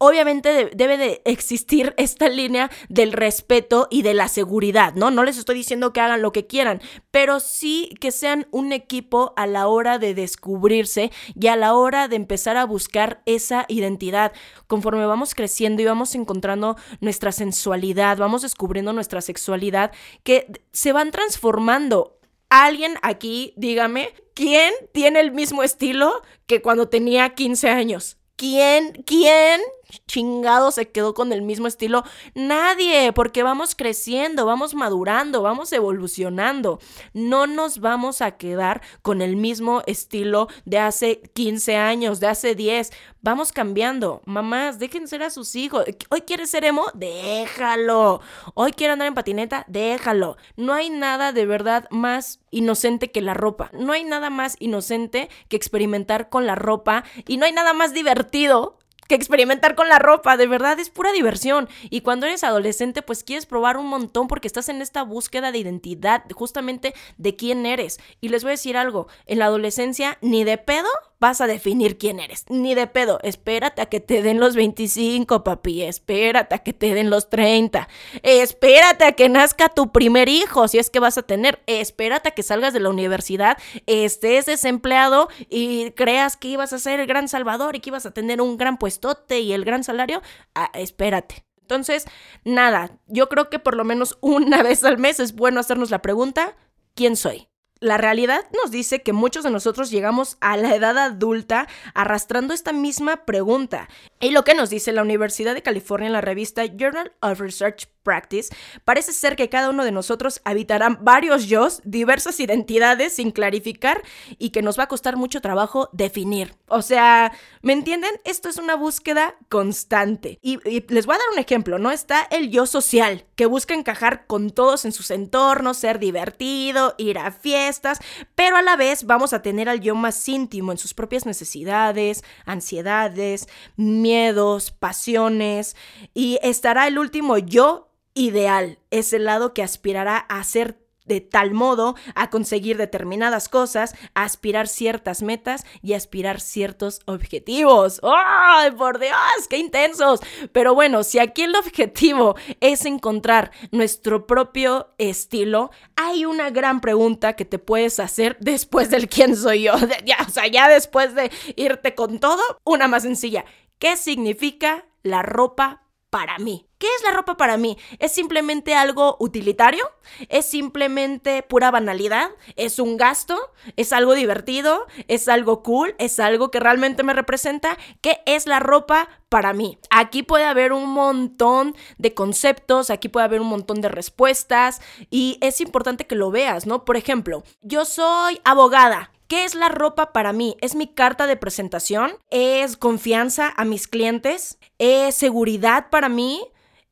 obviamente 0.05 0.69
debe 0.75 0.97
de 0.97 1.23
existir 1.25 1.95
esta 1.97 2.29
línea 2.29 2.73
del 2.89 3.13
respeto 3.13 3.87
y 3.89 4.03
de 4.03 4.15
la 4.15 4.27
seguridad, 4.27 4.95
¿no? 4.97 5.13
No 5.13 5.23
les 5.23 5.39
estoy 5.39 5.55
diciendo 5.55 5.93
que 5.93 6.01
hagan 6.01 6.23
lo 6.23 6.33
que 6.33 6.49
quieran, 6.49 6.83
pero 7.13 7.39
sí 7.39 7.95
que 8.01 8.11
sean 8.11 8.49
un 8.51 8.73
equipo 8.73 9.33
a 9.37 9.47
la 9.47 9.69
hora 9.69 10.01
de 10.01 10.15
descubrirse 10.15 11.13
y 11.37 11.47
a 11.47 11.55
la 11.55 11.75
hora 11.75 12.09
de 12.09 12.17
empezar 12.17 12.57
a 12.57 12.65
buscar 12.65 13.23
esa 13.27 13.65
identidad. 13.69 14.33
Conforme 14.67 15.07
vamos 15.07 15.37
creciendo 15.37 15.83
y 15.83 15.85
vamos 15.85 16.17
encontrando 16.17 16.77
nuestra 17.01 17.31
sensualidad, 17.31 18.19
vamos 18.19 18.43
descubriendo 18.43 18.93
nuestra 18.93 19.21
sexualidad, 19.21 19.93
que 20.25 20.49
se 20.73 20.91
van 20.91 21.13
transformando 21.13 22.19
alguien 22.49 22.95
aquí, 23.03 23.55
dígame, 23.57 24.13
¿quién 24.35 24.75
tiene 24.91 25.21
el 25.21 25.31
mismo 25.31 25.63
estilo 25.63 26.23
que 26.49 26.61
cuando 26.61 26.89
tenía 26.89 27.37
15 27.37 27.69
años? 27.69 28.17
¿Quién, 28.35 29.05
quién 29.07 29.61
chingado 30.07 30.71
se 30.71 30.91
quedó 30.91 31.15
con 31.15 31.33
el 31.33 31.43
mismo 31.43 31.67
estilo? 31.67 32.05
Nadie, 32.35 33.13
porque 33.13 33.43
vamos 33.43 33.75
creciendo, 33.75 34.47
vamos 34.47 34.75
madurando, 34.75 35.43
vamos 35.43 35.73
evolucionando. 35.73 36.79
No 37.13 37.47
nos 37.47 37.79
vamos 37.79 38.23
a 38.23 38.33
quedar 38.33 38.83
con 39.03 39.23
el 39.23 39.37
mismo 39.37 39.83
estilo 39.87 40.49
de 40.65 40.79
hace 40.79 41.21
15 41.35 41.77
años, 41.77 42.21
de 42.21 42.29
hace 42.29 42.55
10. 42.55 42.91
Vamos 43.21 43.53
cambiando. 43.53 44.23
Mamás, 44.25 44.79
dejen 44.79 45.07
ser 45.07 45.23
a 45.23 45.31
sus 45.31 45.55
hijos. 45.55 45.85
Hoy 46.11 46.23
quieres 46.23 46.51
ser 46.51 46.65
emo, 46.65 46.87
déjalo. 46.95 48.21
Hoy 48.55 48.73
quiere 48.73 48.95
andar 48.95 49.09
en 49.09 49.15
patineta, 49.15 49.65
déjalo. 49.69 50.37
No 50.57 50.73
hay 50.73 50.91
nada 50.91 51.33
de 51.33 51.47
verdad 51.47 51.87
más 51.91 52.41
inocente 52.51 53.11
que 53.11 53.21
la 53.21 53.35
ropa. 53.35 53.71
No 53.73 53.93
hay 53.93 54.05
nada 54.05 54.31
más 54.31 54.57
inocente 54.59 55.29
que 55.49 55.57
experimentar 55.57 56.29
con 56.29 56.47
la 56.47 56.55
ropa 56.55 57.05
y 57.27 57.37
no 57.37 57.47
hay 57.47 57.53
nada 57.53 57.73
más 57.73 57.93
divertido 57.95 58.79
experimentar 59.15 59.75
con 59.75 59.89
la 59.89 59.99
ropa, 59.99 60.37
de 60.37 60.47
verdad 60.47 60.79
es 60.79 60.91
pura 60.91 61.13
diversión. 61.13 61.69
Y 61.91 62.01
cuando 62.03 62.27
eres 62.27 62.45
adolescente, 62.45 63.03
pues 63.03 63.25
quieres 63.25 63.47
probar 63.47 63.77
un 63.77 63.87
montón 63.87 64.29
porque 64.29 64.49
estás 64.49 64.69
en 64.69 64.83
esta 64.83 65.03
búsqueda 65.03 65.53
de 65.53 65.59
identidad, 65.59 66.25
justamente 66.35 66.95
de 67.19 67.37
quién 67.37 67.67
eres. 67.67 68.01
Y 68.21 68.29
les 68.29 68.43
voy 68.43 68.51
a 68.51 68.53
decir 68.53 68.77
algo, 68.77 69.09
en 69.27 69.39
la 69.39 69.47
adolescencia 69.47 70.19
ni 70.21 70.45
de 70.45 70.59
pedo 70.59 70.89
vas 71.23 71.41
a 71.41 71.47
definir 71.47 71.99
quién 71.99 72.19
eres. 72.19 72.45
Ni 72.49 72.75
de 72.75 72.89
pedo. 72.89 73.21
Espérate 73.23 73.81
a 73.81 73.87
que 73.87 74.01
te 74.01 74.23
den 74.23 74.41
los 74.41 74.57
25, 74.57 75.45
papi. 75.45 75.83
Espérate 75.83 76.57
a 76.57 76.59
que 76.59 76.73
te 76.73 76.95
den 76.95 77.11
los 77.11 77.31
30. 77.31 77.89
Espérate 78.25 79.05
a 79.05 79.13
que 79.13 79.29
nazca 79.29 79.69
tu 79.69 79.93
primer 79.93 80.29
hijo, 80.29 80.67
si 80.67 80.79
es 80.79 80.91
que 80.91 80.99
vas 80.99 81.17
a 81.19 81.23
tener. 81.23 81.63
Espérate 81.67 82.31
a 82.31 82.33
que 82.33 82.43
salgas 82.43 82.73
de 82.73 82.81
la 82.81 82.91
universidad, 82.91 83.57
estés 83.87 84.47
desempleado 84.47 85.29
y 85.49 85.93
creas 85.93 86.37
que 86.37 86.49
ibas 86.49 86.73
a 86.73 86.81
ser 86.81 86.99
el 86.99 87.07
gran 87.07 87.29
salvador 87.29 87.77
y 87.77 87.81
que 87.81 87.91
ibas 87.91 88.05
a 88.05 88.11
tener 88.11 88.41
un 88.41 88.57
gran 88.57 88.77
puestote 88.77 89.39
y 89.39 89.53
el 89.53 89.65
gran 89.65 89.85
salario. 89.85 90.23
Ah, 90.57 90.73
espérate. 90.75 91.45
Entonces, 91.61 92.05
nada, 92.45 92.99
yo 93.07 93.29
creo 93.29 93.49
que 93.49 93.61
por 93.61 93.77
lo 93.77 93.85
menos 93.85 94.19
una 94.21 94.63
vez 94.65 94.83
al 94.83 94.99
mes 94.99 95.21
es 95.21 95.37
bueno 95.37 95.61
hacernos 95.61 95.93
la 95.93 96.03
pregunta, 96.03 96.57
¿quién 96.97 97.15
soy? 97.15 97.52
La 97.83 97.99
realidad 97.99 98.47
nos 98.63 98.71
dice 98.71 99.03
que 99.03 99.13
muchos 99.13 99.43
de 99.43 99.51
nosotros 99.51 99.91
llegamos 99.91 100.37
a 100.41 100.57
la 100.57 100.73
edad 100.77 100.97
adulta 100.97 101.67
arrastrando 101.95 102.55
esta 102.55 102.73
misma 102.73 103.25
pregunta. 103.25 103.89
Y 104.21 104.31
lo 104.31 104.45
que 104.45 104.55
nos 104.55 104.71
dice 104.71 104.93
la 104.93 105.03
Universidad 105.03 105.53
de 105.53 105.63
California 105.63 106.07
en 106.07 106.13
la 106.13 106.21
revista 106.21 106.65
Journal 106.65 107.11
of 107.21 107.41
Research 107.41 107.89
Practice, 108.03 108.55
parece 108.85 109.13
ser 109.13 109.37
que 109.37 109.49
cada 109.49 109.71
uno 109.71 109.85
de 109.85 109.93
nosotros 109.93 110.41
habitarán 110.45 110.99
varios 111.03 111.47
yo, 111.47 111.69
diversas 111.85 112.41
identidades 112.41 113.15
sin 113.15 113.31
clarificar 113.31 114.03
y 114.39 114.51
que 114.51 114.63
nos 114.63 114.79
va 114.79 114.85
a 114.85 114.89
costar 114.89 115.17
mucho 115.17 115.41
trabajo 115.41 115.89
definir. 115.93 116.55
O 116.67 116.83
sea, 116.83 117.33
¿me 117.63 117.73
entienden? 117.73 118.11
Esto 118.25 118.49
es 118.49 118.57
una 118.57 118.75
búsqueda 118.75 119.37
constante. 119.49 120.39
Y, 120.43 120.59
les 120.93 121.07
voy 121.07 121.15
a 121.15 121.19
dar 121.19 121.29
un 121.33 121.39
ejemplo, 121.39 121.79
¿no? 121.79 121.91
Está 121.91 122.23
el 122.31 122.51
yo 122.51 122.67
social, 122.67 123.25
que 123.37 123.47
busca 123.47 123.75
encajar 123.75 124.27
con 124.27 124.51
todos 124.51 124.85
en 124.85 124.93
sus 124.93 125.11
entornos, 125.11 125.77
ser 125.77 125.99
divertido, 125.99 126.95
ir 126.99 127.19
a 127.19 127.31
fiestas, 127.31 127.99
pero 128.35 128.57
a 128.57 128.63
la 128.63 128.77
vez 128.77 129.05
vamos 129.05 129.33
a 129.33 129.43
tener 129.43 129.69
al 129.69 129.81
yo 129.81 129.95
más 129.95 130.29
íntimo 130.29 130.73
en 130.73 130.79
sus 130.79 130.95
propias 130.95 131.27
necesidades, 131.27 132.25
ansiedades, 132.45 133.49
miedos, 133.77 134.71
pasiones, 134.71 135.77
y 136.15 136.39
estará 136.43 136.87
el 136.87 136.99
último 136.99 137.39
yo 137.39 137.92
ideal, 138.15 138.79
es 138.91 139.13
el 139.13 139.25
lado 139.25 139.55
que 139.55 139.63
aspirará 139.63 140.17
a 140.17 140.45
ser 140.45 140.83
de 141.07 141.21
tal 141.21 141.53
modo 141.53 141.97
a 142.15 142.31
conseguir 142.31 142.77
determinadas 142.77 143.49
cosas, 143.49 143.95
a 144.15 144.25
aspirar 144.25 144.69
ciertas 144.69 145.23
metas 145.23 145.65
y 145.83 145.95
aspirar 145.95 146.41
ciertos 146.41 147.01
objetivos. 147.07 148.01
¡Ay, 148.03 148.71
por 148.73 148.99
Dios! 148.99 149.13
¡Qué 149.49 149.59
intensos! 149.59 150.21
Pero 150.53 150.75
bueno, 150.75 151.03
si 151.03 151.19
aquí 151.19 151.43
el 151.43 151.57
objetivo 151.57 152.37
es 152.61 152.85
encontrar 152.85 153.51
nuestro 153.71 154.27
propio 154.27 154.91
estilo, 154.99 155.71
hay 155.97 156.25
una 156.25 156.51
gran 156.51 156.81
pregunta 156.81 157.35
que 157.35 157.45
te 157.45 157.59
puedes 157.59 157.99
hacer 158.01 158.37
después 158.41 158.91
del 158.91 159.09
quién 159.09 159.37
soy 159.37 159.65
yo. 159.65 159.73
Ya, 160.05 160.17
o 160.27 160.31
sea, 160.31 160.47
ya 160.49 160.69
después 160.69 161.15
de 161.15 161.31
irte 161.55 161.95
con 161.95 162.19
todo, 162.19 162.43
una 162.65 162.89
más 162.89 163.05
sencilla. 163.05 163.45
¿Qué 163.79 163.97
significa 163.97 164.85
la 165.03 165.23
ropa 165.23 165.83
para 166.13 166.39
mí. 166.39 166.69
¿Qué 166.77 166.89
es 166.89 167.03
la 167.05 167.13
ropa 167.13 167.39
para 167.39 167.57
mí? 167.57 167.79
¿Es 167.99 168.13
simplemente 168.13 168.75
algo 168.75 169.17
utilitario? 169.19 169.91
¿Es 170.29 170.45
simplemente 170.45 171.43
pura 171.43 171.71
banalidad? 171.71 172.33
¿Es 172.57 172.79
un 172.79 172.99
gasto? 172.99 173.51
¿Es 173.77 173.95
algo 173.95 174.13
divertido? 174.13 174.87
¿Es 175.09 175.27
algo 175.29 175.63
cool? 175.63 175.95
¿Es 175.99 176.21
algo 176.21 176.51
que 176.51 176.61
realmente 176.61 177.03
me 177.03 177.15
representa? 177.15 177.79
¿Qué 178.03 178.21
es 178.27 178.47
la 178.47 178.61
ropa 178.61 179.09
para 179.31 179.55
mí? 179.55 179.79
Aquí 179.89 180.23
puede 180.23 180.45
haber 180.45 180.75
un 180.75 180.91
montón 180.91 181.75
de 181.97 182.13
conceptos, 182.13 182.91
aquí 182.91 183.09
puede 183.09 183.25
haber 183.25 183.41
un 183.41 183.49
montón 183.49 183.81
de 183.81 183.89
respuestas 183.89 184.83
y 185.09 185.39
es 185.41 185.63
importante 185.63 186.07
que 186.07 186.15
lo 186.15 186.31
veas, 186.31 186.67
¿no? 186.67 186.85
Por 186.85 186.99
ejemplo, 186.99 187.43
yo 187.63 187.87
soy 187.87 188.39
abogada. 188.45 189.12
¿Qué 189.33 189.45
es 189.47 189.55
la 189.55 189.71
ropa 189.71 190.13
para 190.13 190.35
mí? 190.35 190.59
¿Es 190.61 190.75
mi 190.75 190.87
carta 190.87 191.27
de 191.27 191.39
presentación? 191.39 192.13
¿Es 192.29 192.77
confianza 192.77 193.51
a 193.57 193.65
mis 193.65 193.89
clientes? 193.89 194.59
¿Es 194.77 195.15
seguridad 195.15 195.89
para 195.89 196.11
mí? 196.11 196.43